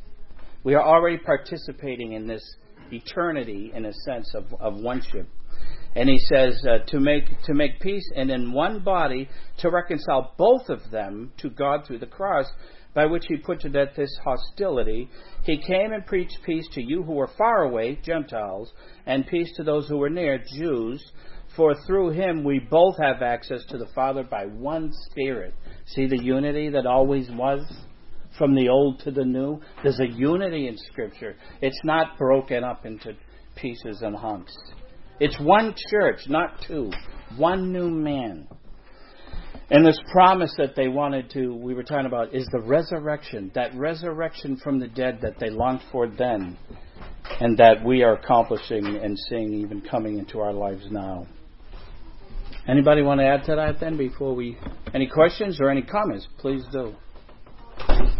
we 0.64 0.74
are 0.74 0.82
already 0.82 1.18
participating 1.18 2.12
in 2.12 2.26
this 2.26 2.42
eternity 2.90 3.70
in 3.74 3.86
a 3.86 3.92
sense 3.92 4.34
of, 4.34 4.44
of 4.60 4.74
oneship. 4.74 5.28
And 5.94 6.08
he 6.08 6.18
says 6.18 6.62
uh, 6.68 6.84
to 6.88 7.00
make 7.00 7.24
to 7.44 7.54
make 7.54 7.80
peace 7.80 8.08
and 8.14 8.30
in 8.30 8.52
one 8.52 8.80
body 8.80 9.28
to 9.58 9.70
reconcile 9.70 10.34
both 10.38 10.68
of 10.68 10.78
them 10.90 11.32
to 11.38 11.50
God 11.50 11.84
through 11.84 11.98
the 11.98 12.06
cross, 12.06 12.46
by 12.94 13.06
which 13.06 13.24
he 13.26 13.36
put 13.36 13.60
to 13.60 13.68
death 13.68 13.96
this 13.96 14.16
hostility. 14.22 15.08
He 15.42 15.58
came 15.58 15.92
and 15.92 16.06
preached 16.06 16.38
peace 16.44 16.66
to 16.72 16.82
you 16.82 17.02
who 17.02 17.14
were 17.14 17.30
far 17.36 17.62
away, 17.62 17.98
Gentiles, 18.04 18.72
and 19.06 19.26
peace 19.26 19.52
to 19.56 19.64
those 19.64 19.88
who 19.88 19.96
were 19.96 20.10
near, 20.10 20.42
Jews. 20.56 21.04
For 21.60 21.74
through 21.86 22.12
him 22.12 22.42
we 22.42 22.58
both 22.58 22.96
have 23.02 23.20
access 23.20 23.62
to 23.66 23.76
the 23.76 23.88
Father 23.94 24.22
by 24.22 24.46
one 24.46 24.94
Spirit. 25.10 25.52
See 25.88 26.06
the 26.06 26.16
unity 26.16 26.70
that 26.70 26.86
always 26.86 27.28
was? 27.30 27.60
From 28.38 28.54
the 28.54 28.70
old 28.70 29.00
to 29.00 29.10
the 29.10 29.26
new? 29.26 29.60
There's 29.82 30.00
a 30.00 30.08
unity 30.08 30.68
in 30.68 30.78
Scripture. 30.78 31.36
It's 31.60 31.78
not 31.84 32.16
broken 32.16 32.64
up 32.64 32.86
into 32.86 33.12
pieces 33.56 34.00
and 34.00 34.16
hunks. 34.16 34.56
It's 35.20 35.38
one 35.38 35.74
church, 35.90 36.20
not 36.28 36.64
two. 36.66 36.90
One 37.36 37.70
new 37.74 37.90
man. 37.90 38.48
And 39.70 39.84
this 39.84 40.00
promise 40.12 40.54
that 40.56 40.74
they 40.74 40.88
wanted 40.88 41.28
to, 41.34 41.54
we 41.54 41.74
were 41.74 41.82
talking 41.82 42.06
about, 42.06 42.34
is 42.34 42.48
the 42.52 42.62
resurrection. 42.62 43.52
That 43.54 43.74
resurrection 43.74 44.56
from 44.64 44.78
the 44.78 44.88
dead 44.88 45.18
that 45.20 45.38
they 45.38 45.50
longed 45.50 45.82
for 45.92 46.08
then, 46.08 46.56
and 47.38 47.58
that 47.58 47.84
we 47.84 48.02
are 48.02 48.14
accomplishing 48.14 48.86
and 48.86 49.14
seeing 49.28 49.52
even 49.52 49.82
coming 49.82 50.18
into 50.18 50.40
our 50.40 50.54
lives 50.54 50.86
now. 50.90 51.26
Anybody 52.70 53.02
want 53.02 53.18
to 53.18 53.26
add 53.26 53.42
to 53.46 53.56
that 53.56 53.80
then 53.80 53.96
before 53.96 54.32
we. 54.32 54.56
Any 54.94 55.08
questions 55.08 55.60
or 55.60 55.70
any 55.70 55.82
comments? 55.82 56.28
Please 56.38 56.62
do. 56.70 56.94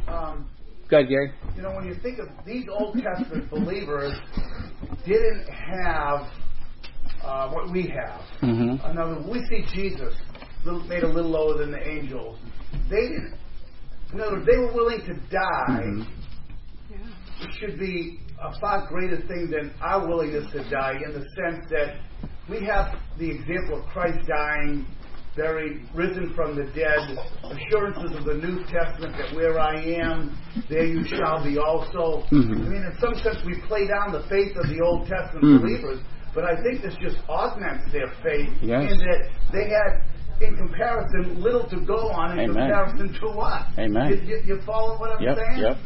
Um, 0.08 0.50
Go 0.88 0.98
ahead, 0.98 1.08
Gary. 1.08 1.32
You 1.54 1.62
know, 1.62 1.70
when 1.76 1.84
you 1.84 1.94
think 2.02 2.18
of 2.18 2.26
these 2.44 2.64
Old 2.68 2.96
Testament 3.00 3.48
believers, 3.48 4.12
didn't 5.06 5.46
have 5.48 6.26
uh, 7.22 7.50
what 7.52 7.70
we 7.70 7.82
have. 7.82 8.22
Mm-hmm. 8.42 8.90
In 8.90 8.98
other 8.98 9.20
words, 9.20 9.28
we 9.30 9.44
see 9.46 9.64
Jesus 9.72 10.14
made 10.88 11.04
a 11.04 11.08
little 11.08 11.30
lower 11.30 11.58
than 11.58 11.70
the 11.70 11.88
angels. 11.88 12.36
They 12.90 13.02
didn't. 13.02 13.38
In 14.12 14.20
other 14.20 14.32
words, 14.32 14.48
they 14.50 14.58
were 14.58 14.72
willing 14.72 15.00
to 15.02 15.14
die. 15.30 15.84
Mm-hmm. 16.90 17.42
It 17.42 17.50
should 17.60 17.78
be 17.78 18.18
a 18.42 18.58
far 18.58 18.88
greater 18.88 19.18
thing 19.28 19.48
than 19.48 19.72
our 19.80 20.08
willingness 20.08 20.50
to 20.54 20.68
die, 20.68 20.94
in 21.06 21.12
the 21.12 21.20
sense 21.20 21.64
that 21.70 22.00
we 22.50 22.66
have 22.66 22.98
the 23.18 23.30
example 23.30 23.78
of 23.80 23.86
Christ 23.86 24.26
dying, 24.26 24.86
buried, 25.36 25.86
risen 25.94 26.34
from 26.34 26.56
the 26.56 26.64
dead, 26.74 27.16
assurances 27.46 28.16
of 28.16 28.24
the 28.24 28.34
New 28.34 28.64
Testament 28.64 29.14
that 29.16 29.34
where 29.34 29.58
I 29.58 29.80
am, 29.80 30.36
there 30.68 30.84
you 30.84 31.06
shall 31.06 31.42
be 31.42 31.58
also. 31.58 32.26
Mm-hmm. 32.30 32.52
I 32.52 32.68
mean, 32.68 32.82
in 32.82 32.96
some 33.00 33.14
sense, 33.14 33.38
we 33.46 33.60
play 33.68 33.86
down 33.86 34.12
the 34.12 34.26
faith 34.28 34.56
of 34.56 34.68
the 34.68 34.82
Old 34.82 35.06
Testament 35.06 35.44
mm-hmm. 35.44 35.62
believers, 35.62 36.00
but 36.34 36.44
I 36.44 36.60
think 36.62 36.82
this 36.82 36.96
just 37.00 37.16
augments 37.28 37.90
their 37.92 38.08
faith 38.22 38.50
yes. 38.60 38.90
in 38.90 38.98
that 38.98 39.30
they 39.52 39.70
had 39.70 40.02
in 40.40 40.56
comparison, 40.56 41.40
little 41.40 41.68
to 41.68 41.80
go 41.84 42.08
on 42.10 42.38
in 42.38 42.50
Amen. 42.50 42.68
comparison 42.68 43.12
to 43.20 43.26
what? 43.36 43.66
Amen. 43.78 44.10
You, 44.10 44.36
you, 44.36 44.42
you 44.46 44.62
follow 44.64 44.98
what 44.98 45.12
I'm 45.12 45.22
yep, 45.22 45.36
saying? 45.36 45.58
Yep. 45.58 45.76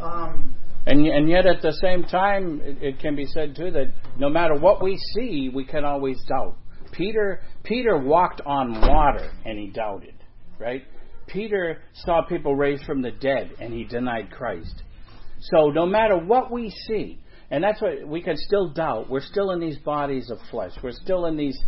Um, 0.00 0.54
and 0.86 1.06
and 1.06 1.28
yet 1.28 1.46
at 1.46 1.62
the 1.62 1.72
same 1.72 2.04
time, 2.04 2.60
it, 2.62 2.82
it 2.82 2.98
can 3.00 3.14
be 3.16 3.26
said 3.26 3.54
too 3.56 3.70
that 3.72 3.92
no 4.18 4.28
matter 4.28 4.54
what 4.54 4.82
we 4.82 4.96
see, 5.14 5.50
we 5.52 5.64
can 5.64 5.84
always 5.84 6.22
doubt. 6.28 6.56
Peter 6.92 7.40
Peter 7.62 7.98
walked 7.98 8.40
on 8.46 8.80
water 8.80 9.30
and 9.44 9.58
he 9.58 9.68
doubted, 9.68 10.14
right? 10.58 10.82
Peter 11.26 11.78
saw 11.94 12.22
people 12.22 12.56
raised 12.56 12.84
from 12.84 13.02
the 13.02 13.10
dead 13.10 13.52
and 13.60 13.72
he 13.72 13.84
denied 13.84 14.30
Christ. 14.30 14.82
So 15.40 15.68
no 15.68 15.86
matter 15.86 16.18
what 16.18 16.50
we 16.50 16.70
see, 16.86 17.18
and 17.50 17.62
that's 17.62 17.80
what 17.80 18.06
we 18.06 18.22
can 18.22 18.36
still 18.36 18.70
doubt. 18.70 19.10
We're 19.10 19.20
still 19.20 19.50
in 19.50 19.60
these 19.60 19.78
bodies 19.78 20.30
of 20.30 20.38
flesh. 20.50 20.72
We're 20.82 20.92
still 20.92 21.26
in 21.26 21.36
these. 21.36 21.58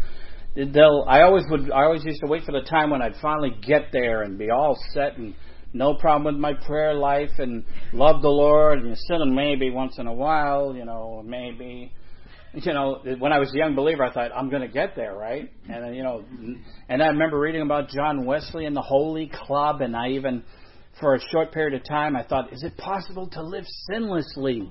They'll. 0.54 1.04
I 1.08 1.22
always 1.22 1.44
would. 1.50 1.70
I 1.72 1.84
always 1.84 2.04
used 2.04 2.20
to 2.20 2.28
wait 2.28 2.44
for 2.44 2.52
the 2.52 2.62
time 2.62 2.90
when 2.90 3.02
I'd 3.02 3.16
finally 3.20 3.52
get 3.62 3.88
there 3.92 4.22
and 4.22 4.38
be 4.38 4.50
all 4.50 4.76
set 4.94 5.16
and 5.16 5.34
no 5.73 5.95
problem 5.95 6.35
with 6.35 6.41
my 6.41 6.55
prayer 6.55 6.95
life 6.95 7.31
and 7.39 7.64
love 7.93 8.23
the 8.23 8.29
Lord 8.29 8.79
and 8.81 8.89
you 8.89 8.95
sin 8.95 9.35
maybe 9.35 9.70
once 9.70 9.99
in 9.99 10.07
a 10.07 10.12
while, 10.12 10.75
you 10.75 10.85
know, 10.85 11.23
maybe. 11.25 11.93
you 12.55 12.73
know, 12.73 13.01
when 13.18 13.33
I 13.33 13.39
was 13.39 13.53
a 13.55 13.57
young 13.57 13.75
believer, 13.75 14.05
I 14.05 14.12
thought 14.12 14.31
I'm 14.37 14.51
going 14.51 14.62
to 14.62 14.68
get 14.68 14.95
there, 14.95 15.14
right? 15.14 15.51
And 15.68 15.97
you 15.97 16.03
know, 16.03 16.25
and 16.89 17.03
I 17.03 17.07
remember 17.09 17.39
reading 17.39 17.62
about 17.62 17.89
John 17.89 18.27
Wesley 18.27 18.66
and 18.66 18.77
the 18.77 18.83
Holy 18.83 19.31
Club, 19.33 19.81
and 19.81 19.97
I 19.97 20.11
even, 20.11 20.45
for 21.01 21.14
a 21.14 21.20
short 21.31 21.53
period 21.53 21.81
of 21.81 21.87
time, 21.89 22.14
I 22.14 22.25
thought, 22.25 22.53
is 22.53 22.62
it 22.62 22.77
possible 22.77 23.29
to 23.29 23.43
live 23.43 23.64
sinlessly? 23.91 24.70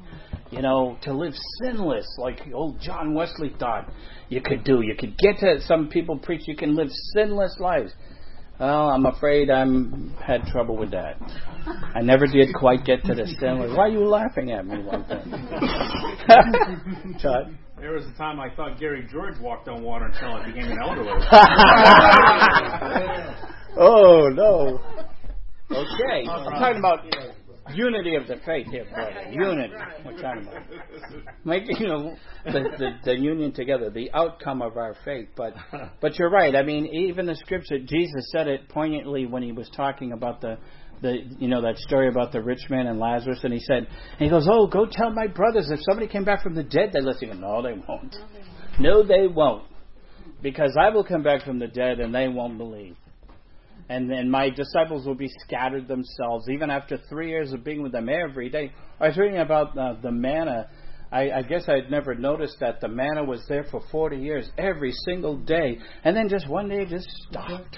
You 0.52 0.62
know, 0.62 0.98
to 1.04 1.14
live 1.14 1.34
sinless, 1.64 2.06
like 2.20 2.42
old 2.54 2.80
John 2.82 3.16
Wesley 3.16 3.52
thought 3.58 3.92
you 4.30 4.42
could 4.42 4.64
do. 4.64 4.82
You 4.82 4.96
could 4.96 5.18
get 5.18 5.40
to. 5.40 5.62
Some 5.62 5.90
people 5.90 6.20
preach 6.20 6.42
you 6.46 6.56
can 6.56 6.76
live 6.76 6.90
sinless 7.16 7.56
lives. 7.60 7.94
Well, 8.62 8.90
I'm 8.90 9.06
afraid 9.08 9.50
I'm 9.50 10.14
had 10.24 10.44
trouble 10.44 10.78
with 10.78 10.92
that. 10.92 11.20
I 11.96 12.02
never 12.02 12.28
did 12.28 12.54
quite 12.54 12.86
get 12.86 13.04
to 13.06 13.16
the 13.16 13.26
sin. 13.26 13.74
Why 13.76 13.86
are 13.86 13.90
you 13.90 14.06
laughing 14.06 14.52
at 14.52 14.68
me 14.68 14.84
like 14.84 15.08
that? 15.08 15.24
Todd? 17.24 17.58
There 17.80 17.94
was 17.94 18.06
a 18.06 18.14
time 18.20 18.40
I 18.40 18.54
thought 18.54 18.80
Gary 18.80 19.08
George 19.12 19.40
walked 19.40 19.68
on 19.68 19.82
water 19.82 20.06
until 20.06 20.34
I 20.34 20.46
became 20.46 20.72
an 20.72 20.78
elder. 20.80 21.02
oh 23.78 24.30
no. 24.30 24.80
Okay, 25.72 26.28
I'm 26.30 26.52
talking 26.52 26.78
about 26.78 27.00
unity 27.74 28.16
of 28.16 28.28
the 28.28 28.38
faith 28.46 28.68
here, 28.68 28.86
brother. 28.92 29.28
Unity. 29.32 29.74
We're 30.06 30.22
talking 30.22 30.48
about 30.48 30.64
making 31.44 31.78
the, 32.46 32.52
the 32.52 32.90
the 33.04 33.18
union 33.18 33.52
together, 33.54 33.90
the 33.90 34.12
outcome 34.14 34.62
of 34.62 34.78
our 34.78 34.96
faith. 35.06 35.30
But 35.36 35.54
but 36.02 36.18
you're 36.18 36.30
right. 36.30 36.56
I 36.56 36.64
mean, 36.64 36.88
even 36.88 37.26
the 37.26 37.36
scripture, 37.36 37.80
Jesus 37.80 38.32
said 38.32 38.48
it 38.48 38.70
poignantly 38.70 39.26
when 39.26 39.44
he 39.44 39.52
was 39.52 39.70
talking 39.76 40.12
about 40.12 40.42
the 40.42 40.58
the 41.02 41.20
you 41.40 41.48
know 41.48 41.62
that 41.62 41.78
story 41.78 42.08
about 42.08 42.32
the 42.32 42.42
rich 42.42 42.70
man 42.70 42.88
and 42.88 43.00
Lazarus, 43.00 43.40
and 43.44 43.54
he 43.54 43.60
said, 43.60 43.88
and 43.88 44.20
he 44.20 44.30
goes, 44.30 44.48
"Oh, 44.50 44.68
go 44.68 44.86
tell 44.90 45.12
my 45.12 45.28
brothers 45.28 45.70
if 45.72 45.80
somebody 45.84 46.08
came 46.08 46.24
back 46.24 46.44
from 46.44 46.56
the 46.56 46.64
dead, 46.64 46.92
they'd 46.94 47.04
listen." 47.04 47.40
No, 47.40 47.62
they 47.62 47.74
won't. 47.74 48.16
No, 48.80 49.04
they 49.04 49.28
won't, 49.28 49.66
because 50.42 50.78
I 50.80 50.90
will 50.90 51.04
come 51.04 51.24
back 51.24 51.44
from 51.44 51.60
the 51.60 51.68
dead, 51.68 52.00
and 52.00 52.14
they 52.14 52.28
won't 52.28 52.58
believe. 52.58 52.96
And 53.92 54.10
then 54.10 54.30
my 54.30 54.50
disciples 54.50 55.06
will 55.06 55.16
be 55.16 55.30
scattered 55.46 55.86
themselves, 55.86 56.48
even 56.50 56.70
after 56.70 56.98
three 57.10 57.30
years 57.30 57.52
of 57.52 57.66
being 57.66 57.84
with 57.84 57.92
them 57.92 58.08
every 58.08 58.50
day. 58.50 58.72
I 59.02 59.08
was 59.08 59.18
reading 59.18 59.40
about 59.40 59.78
uh, 59.78 59.96
the 60.02 60.12
manna. 60.12 60.70
I, 61.12 61.30
I 61.32 61.42
guess 61.42 61.68
I'd 61.68 61.92
never 61.92 62.16
noticed 62.16 62.56
that 62.62 62.80
the 62.80 62.88
manna 62.88 63.26
was 63.26 63.44
there 63.50 63.66
for 63.70 63.82
40 63.92 64.16
years, 64.16 64.50
every 64.58 64.94
single 65.04 65.36
day, 65.36 65.78
and 66.06 66.16
then 66.16 66.30
just 66.30 66.48
one 66.48 66.70
day 66.70 66.84
it 66.84 66.88
just 66.88 67.10
stopped. 67.30 67.78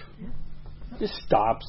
Just 1.00 1.16
stops 1.26 1.66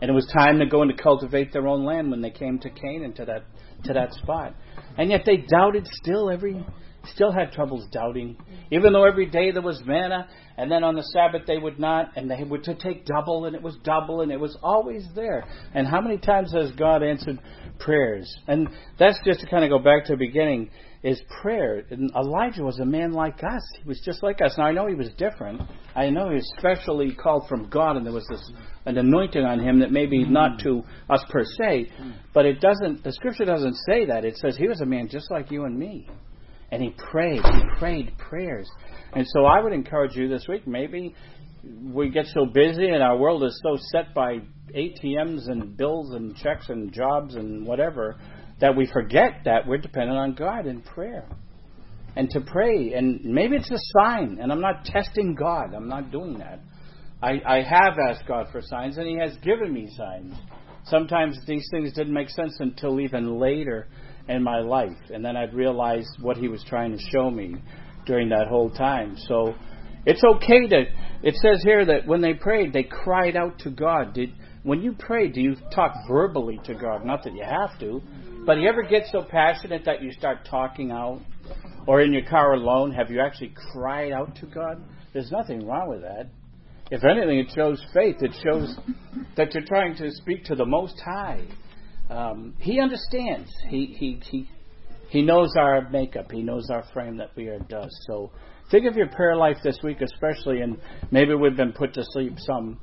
and 0.00 0.10
it 0.10 0.14
was 0.14 0.26
time 0.32 0.58
to 0.58 0.66
go 0.66 0.82
and 0.82 0.96
to 0.96 1.02
cultivate 1.02 1.52
their 1.52 1.66
own 1.66 1.84
land 1.84 2.10
when 2.10 2.20
they 2.20 2.30
came 2.30 2.58
to 2.60 2.70
Canaan 2.70 3.12
to 3.14 3.24
that 3.24 3.44
to 3.84 3.92
that 3.92 4.12
spot. 4.14 4.54
And 4.96 5.10
yet 5.10 5.22
they 5.24 5.36
doubted 5.36 5.86
still 6.02 6.30
every 6.30 6.64
still 7.06 7.32
had 7.32 7.52
troubles 7.52 7.86
doubting. 7.90 8.36
Even 8.70 8.92
though 8.92 9.04
every 9.04 9.26
day 9.26 9.50
there 9.50 9.62
was 9.62 9.82
manna 9.86 10.28
and 10.56 10.70
then 10.70 10.84
on 10.84 10.94
the 10.94 11.02
Sabbath 11.02 11.42
they 11.46 11.58
would 11.58 11.78
not 11.78 12.16
and 12.16 12.30
they 12.30 12.42
would 12.42 12.64
to 12.64 12.74
take 12.74 13.06
double 13.06 13.46
and 13.46 13.54
it 13.54 13.62
was 13.62 13.76
double 13.84 14.20
and 14.20 14.32
it 14.32 14.40
was 14.40 14.56
always 14.62 15.06
there. 15.14 15.44
And 15.74 15.86
how 15.86 16.00
many 16.00 16.18
times 16.18 16.52
has 16.52 16.72
God 16.72 17.02
answered 17.02 17.38
prayers? 17.78 18.32
And 18.46 18.68
that's 18.98 19.18
just 19.24 19.40
to 19.40 19.46
kind 19.46 19.64
of 19.64 19.70
go 19.70 19.78
back 19.78 20.04
to 20.06 20.12
the 20.12 20.18
beginning 20.18 20.70
is 21.02 21.20
prayer. 21.40 21.84
And 21.90 22.10
Elijah 22.14 22.64
was 22.64 22.80
a 22.80 22.84
man 22.84 23.12
like 23.12 23.42
us. 23.44 23.62
He 23.80 23.88
was 23.88 24.00
just 24.04 24.22
like 24.22 24.40
us. 24.42 24.54
Now 24.58 24.64
I 24.64 24.72
know 24.72 24.86
he 24.86 24.94
was 24.94 25.10
different. 25.16 25.62
I 25.94 26.10
know 26.10 26.28
he 26.28 26.36
was 26.36 26.52
specially 26.58 27.14
called 27.14 27.48
from 27.48 27.68
God, 27.68 27.96
and 27.96 28.04
there 28.04 28.12
was 28.12 28.26
this 28.28 28.50
an 28.84 28.98
anointing 28.98 29.44
on 29.44 29.60
him 29.60 29.80
that 29.80 29.92
maybe 29.92 30.24
not 30.24 30.58
to 30.60 30.82
us 31.10 31.22
per 31.30 31.44
se, 31.44 31.90
but 32.34 32.46
it 32.46 32.60
doesn't. 32.60 33.04
The 33.04 33.12
scripture 33.12 33.44
doesn't 33.44 33.76
say 33.88 34.06
that. 34.06 34.24
It 34.24 34.36
says 34.38 34.56
he 34.56 34.66
was 34.66 34.80
a 34.80 34.86
man 34.86 35.08
just 35.08 35.30
like 35.30 35.50
you 35.50 35.64
and 35.64 35.78
me, 35.78 36.08
and 36.70 36.82
he 36.82 36.94
prayed. 37.10 37.42
He 37.42 37.62
prayed 37.78 38.16
prayers. 38.18 38.68
And 39.14 39.26
so 39.28 39.44
I 39.44 39.60
would 39.60 39.72
encourage 39.72 40.14
you 40.14 40.28
this 40.28 40.46
week. 40.48 40.66
Maybe 40.66 41.14
we 41.82 42.10
get 42.10 42.26
so 42.26 42.46
busy, 42.46 42.88
and 42.88 43.02
our 43.02 43.16
world 43.16 43.42
is 43.44 43.58
so 43.62 43.76
set 43.90 44.14
by 44.14 44.38
ATMs 44.74 45.48
and 45.50 45.76
bills 45.76 46.14
and 46.14 46.36
checks 46.36 46.68
and 46.68 46.92
jobs 46.92 47.34
and 47.34 47.66
whatever 47.66 48.16
that 48.60 48.76
we 48.76 48.86
forget 48.86 49.42
that 49.44 49.66
we're 49.66 49.78
dependent 49.78 50.18
on 50.18 50.34
God 50.34 50.66
in 50.66 50.82
prayer. 50.82 51.26
And 52.16 52.28
to 52.30 52.40
pray, 52.40 52.94
and 52.94 53.24
maybe 53.24 53.56
it's 53.56 53.70
a 53.70 53.78
sign, 54.00 54.38
and 54.40 54.50
I'm 54.50 54.60
not 54.60 54.84
testing 54.84 55.34
God, 55.34 55.74
I'm 55.74 55.88
not 55.88 56.10
doing 56.10 56.38
that. 56.38 56.60
I, 57.22 57.40
I 57.46 57.62
have 57.62 57.96
asked 58.08 58.26
God 58.26 58.46
for 58.50 58.60
signs, 58.60 58.98
and 58.98 59.06
He 59.06 59.18
has 59.18 59.36
given 59.38 59.72
me 59.72 59.88
signs. 59.96 60.34
Sometimes 60.84 61.38
these 61.46 61.68
things 61.70 61.92
didn't 61.92 62.14
make 62.14 62.30
sense 62.30 62.56
until 62.60 63.00
even 63.00 63.38
later 63.38 63.88
in 64.28 64.42
my 64.42 64.60
life, 64.60 64.96
and 65.12 65.24
then 65.24 65.36
I'd 65.36 65.54
realized 65.54 66.10
what 66.20 66.36
He 66.36 66.48
was 66.48 66.62
trying 66.68 66.92
to 66.96 67.02
show 67.10 67.30
me 67.30 67.56
during 68.06 68.28
that 68.30 68.48
whole 68.48 68.70
time. 68.70 69.16
So 69.26 69.54
it's 70.06 70.22
okay 70.24 70.66
to. 70.68 70.84
It 71.22 71.34
says 71.42 71.62
here 71.62 71.84
that 71.84 72.06
when 72.06 72.20
they 72.20 72.34
prayed, 72.34 72.72
they 72.72 72.84
cried 72.84 73.36
out 73.36 73.58
to 73.60 73.70
God. 73.70 74.14
Did 74.14 74.32
when 74.62 74.82
you 74.82 74.94
pray, 74.98 75.28
do 75.28 75.40
you 75.40 75.56
talk 75.74 75.94
verbally 76.08 76.60
to 76.64 76.74
God? 76.74 77.04
Not 77.04 77.24
that 77.24 77.34
you 77.34 77.44
have 77.44 77.78
to, 77.80 78.02
but 78.44 78.58
you 78.58 78.68
ever 78.68 78.82
get 78.82 79.04
so 79.10 79.22
passionate 79.22 79.84
that 79.84 80.02
you 80.02 80.12
start 80.12 80.46
talking 80.48 80.90
out? 80.90 81.20
Or 81.86 82.02
in 82.02 82.12
your 82.12 82.24
car 82.28 82.52
alone, 82.52 82.92
have 82.92 83.10
you 83.10 83.20
actually 83.20 83.54
cried 83.72 84.12
out 84.12 84.36
to 84.36 84.46
God? 84.46 84.82
There's 85.14 85.30
nothing 85.30 85.66
wrong 85.66 85.88
with 85.88 86.02
that. 86.02 86.28
If 86.90 87.02
anything, 87.04 87.38
it 87.38 87.48
shows 87.54 87.82
faith. 87.94 88.16
It 88.20 88.32
shows 88.42 88.76
that 89.36 89.54
you're 89.54 89.64
trying 89.64 89.96
to 89.96 90.10
speak 90.10 90.44
to 90.44 90.54
the 90.54 90.66
Most 90.66 91.00
High. 91.02 91.44
Um, 92.10 92.54
he 92.58 92.80
understands. 92.80 93.50
He, 93.68 93.96
he, 93.98 94.20
he, 94.30 94.48
he 95.08 95.22
knows 95.22 95.54
our 95.58 95.88
makeup. 95.90 96.30
He 96.30 96.42
knows 96.42 96.68
our 96.70 96.84
frame 96.92 97.16
that 97.18 97.30
we 97.36 97.48
are 97.48 97.58
dust. 97.58 97.94
So 98.06 98.30
think 98.70 98.86
of 98.86 98.96
your 98.96 99.08
prayer 99.08 99.36
life 99.36 99.58
this 99.62 99.78
week, 99.82 100.00
especially, 100.00 100.60
and 100.60 100.78
maybe 101.10 101.34
we've 101.34 101.56
been 101.56 101.72
put 101.72 101.94
to 101.94 102.04
sleep 102.12 102.34
some. 102.38 102.80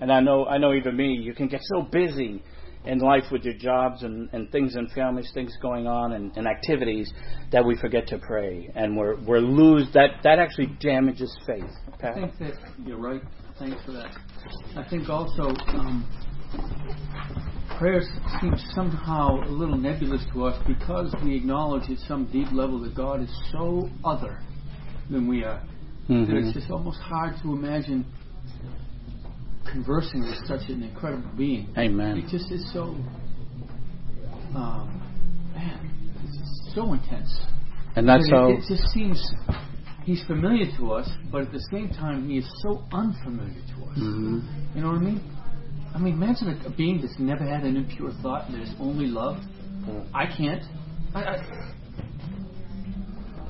And 0.00 0.12
I 0.12 0.20
know, 0.20 0.46
I 0.46 0.58
know 0.58 0.74
even 0.74 0.96
me, 0.96 1.12
you 1.12 1.34
can 1.34 1.48
get 1.48 1.60
so 1.62 1.82
busy 1.82 2.42
in 2.86 2.98
life 3.00 3.24
with 3.32 3.42
your 3.42 3.54
jobs 3.54 4.02
and, 4.02 4.28
and 4.32 4.50
things 4.52 4.76
in 4.76 4.88
families, 4.90 5.30
things 5.34 5.56
going 5.60 5.86
on 5.86 6.12
and, 6.12 6.36
and 6.36 6.46
activities 6.46 7.12
that 7.52 7.64
we 7.64 7.76
forget 7.76 8.06
to 8.08 8.18
pray 8.18 8.70
and 8.74 8.96
we're 8.96 9.20
we're 9.24 9.40
lose 9.40 9.88
that 9.92 10.22
that 10.22 10.38
actually 10.38 10.68
damages 10.80 11.36
faith. 11.46 11.64
Pat? 11.98 12.16
I 12.16 12.20
think 12.20 12.38
that 12.38 12.54
you're 12.84 12.98
right. 12.98 13.22
Thanks 13.58 13.84
for 13.84 13.92
that. 13.92 14.16
I 14.76 14.88
think 14.88 15.08
also 15.08 15.48
um, 15.68 16.06
prayer 17.78 18.00
seems 18.40 18.64
somehow 18.74 19.40
a 19.42 19.50
little 19.50 19.76
nebulous 19.76 20.22
to 20.32 20.44
us 20.44 20.62
because 20.66 21.14
we 21.22 21.36
acknowledge 21.36 21.90
at 21.90 21.98
some 22.06 22.26
deep 22.32 22.48
level 22.52 22.80
that 22.80 22.94
God 22.94 23.22
is 23.22 23.30
so 23.52 23.88
other 24.04 24.38
than 25.10 25.28
we 25.28 25.44
are. 25.44 25.62
Mm-hmm. 26.08 26.32
That 26.32 26.36
it's 26.38 26.56
just 26.56 26.70
almost 26.70 26.98
hard 27.00 27.34
to 27.42 27.52
imagine 27.52 28.06
conversing 29.70 30.22
with 30.22 30.46
such 30.46 30.68
an 30.70 30.82
incredible 30.82 31.30
being. 31.36 31.68
Amen. 31.76 32.18
It 32.18 32.28
just 32.30 32.50
is 32.50 32.70
so, 32.72 32.96
um, 34.54 35.02
man, 35.54 35.90
it's 36.24 36.74
so 36.74 36.92
intense. 36.92 37.40
And 37.96 38.08
that's 38.08 38.26
it, 38.26 38.32
how. 38.32 38.48
it 38.48 38.62
just 38.68 38.84
seems 38.92 39.32
he's 40.04 40.22
familiar 40.26 40.66
to 40.78 40.92
us, 40.92 41.10
but 41.32 41.42
at 41.42 41.52
the 41.52 41.66
same 41.70 41.90
time 41.90 42.28
he 42.28 42.38
is 42.38 42.62
so 42.62 42.84
unfamiliar 42.92 43.60
to 43.76 43.84
us. 43.84 43.98
Mm-hmm. 43.98 44.40
You 44.74 44.82
know 44.82 44.88
what 44.88 44.98
I 44.98 45.00
mean? 45.00 45.35
I 45.96 45.98
mean, 45.98 46.14
imagine 46.14 46.60
a, 46.62 46.66
a 46.66 46.70
being 46.70 47.00
that's 47.00 47.18
never 47.18 47.42
had 47.44 47.64
an 47.64 47.74
impure 47.76 48.12
thought 48.22 48.48
and 48.48 48.54
there's 48.54 48.74
only 48.78 49.06
love. 49.06 49.38
I 50.12 50.26
can't. 50.26 50.62
I, 51.14 51.22
I, 51.22 51.72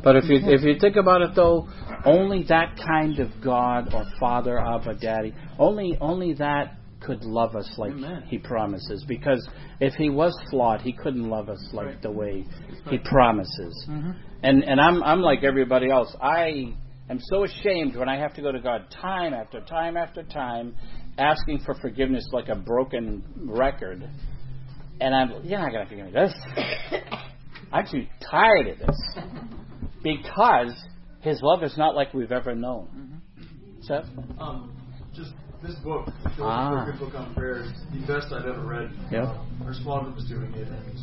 But 0.04 0.14
if 0.16 0.24
you 0.28 0.38
if 0.42 0.62
you 0.62 0.78
think 0.78 0.94
about 0.94 1.22
it 1.22 1.30
though, 1.34 1.68
only 2.04 2.44
that 2.44 2.76
kind 2.76 3.18
of 3.18 3.30
God 3.42 3.92
or 3.92 4.04
Father, 4.20 4.60
Abba, 4.60 4.94
Daddy, 4.94 5.34
only 5.58 5.98
only 6.00 6.34
that 6.34 6.76
could 7.00 7.24
love 7.24 7.56
us 7.56 7.68
like 7.78 7.92
Amen. 7.92 8.22
He 8.28 8.38
promises. 8.38 9.04
Because 9.08 9.46
if 9.80 9.94
He 9.94 10.08
was 10.08 10.32
flawed, 10.50 10.82
He 10.82 10.92
couldn't 10.92 11.28
love 11.28 11.48
us 11.48 11.68
like 11.72 11.86
Right. 11.86 12.02
the 12.02 12.12
way 12.12 12.44
He 12.90 12.98
promises. 12.98 13.86
Mhm. 13.88 14.14
And 14.44 14.62
and 14.62 14.80
I'm 14.80 15.02
I'm 15.02 15.20
like 15.20 15.42
everybody 15.42 15.90
else. 15.90 16.14
I 16.22 16.74
am 17.10 17.18
so 17.20 17.42
ashamed 17.42 17.96
when 17.96 18.08
I 18.08 18.16
have 18.18 18.34
to 18.34 18.42
go 18.42 18.52
to 18.52 18.60
God 18.60 18.84
time 18.90 19.34
after 19.34 19.60
time 19.62 19.96
after 19.96 20.22
time, 20.22 20.74
asking 21.18 21.60
for 21.64 21.74
forgiveness 21.74 22.26
like 22.32 22.48
a 22.48 22.54
broken 22.56 23.22
record. 23.36 24.08
And 25.00 25.14
I'm 25.14 25.44
you're 25.44 25.58
not 25.58 25.72
gonna 25.72 25.86
forgive 25.86 26.06
me 26.06 26.12
this. 26.12 26.34
I'm 27.72 27.86
too 27.90 28.06
tired 28.30 28.68
of 28.68 28.78
this 28.78 28.96
because 30.02 30.72
His 31.20 31.40
love 31.42 31.62
is 31.62 31.76
not 31.76 31.94
like 31.94 32.14
we've 32.14 32.32
ever 32.32 32.54
known. 32.54 33.20
Seth? 33.82 34.04
Um, 34.38 34.76
just 35.14 35.32
this 35.62 35.74
book, 35.76 36.06
the 36.36 36.44
Ah. 36.44 36.86
Book 36.98 37.14
on 37.14 37.34
Prayer, 37.34 37.62
is 37.62 37.70
the 37.92 38.00
best 38.06 38.32
I've 38.32 38.46
ever 38.46 38.64
read. 38.64 38.90
Yep. 39.10 39.24
Uh, 39.24 39.64
our 39.64 39.74
small 39.74 40.02
group 40.04 40.18
is 40.18 40.24
doing 40.28 40.52
it, 40.54 40.68
and 40.68 40.98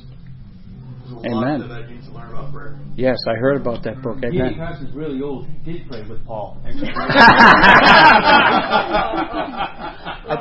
Amen. 1.26 1.72
I 1.72 1.86
need 1.90 2.04
to 2.04 2.12
learn 2.12 2.30
about 2.30 2.54
prayer. 2.54 2.78
Yes, 2.96 3.18
I 3.28 3.34
heard 3.36 3.60
about 3.60 3.84
that 3.84 4.02
book. 4.02 4.22
G.D. 4.22 4.40
Amen. 4.40 4.56
Carson's 4.56 4.96
really 4.96 5.22
old. 5.22 5.48
He 5.48 5.58
did 5.74 5.86
pray 5.88 6.04
with 6.08 6.26
Paul. 6.26 6.58
I 6.66 6.72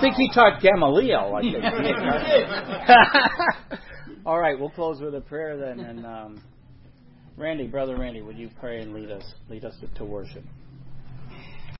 think 0.00 0.14
he 0.14 0.30
taught 0.32 0.62
Gamaliel. 0.62 1.34
I 1.34 1.42
think. 1.42 1.64
All 4.26 4.38
right, 4.38 4.58
we'll 4.58 4.70
close 4.70 5.00
with 5.00 5.14
a 5.14 5.20
prayer 5.20 5.56
then. 5.56 5.80
And 5.80 6.06
um, 6.06 6.42
Randy, 7.36 7.66
brother 7.66 7.96
Randy, 7.96 8.22
would 8.22 8.38
you 8.38 8.50
pray 8.60 8.80
and 8.80 8.94
lead 8.94 9.10
us 9.10 9.24
lead 9.48 9.64
us 9.64 9.74
to, 9.80 9.88
to 9.98 10.04
worship? 10.04 10.44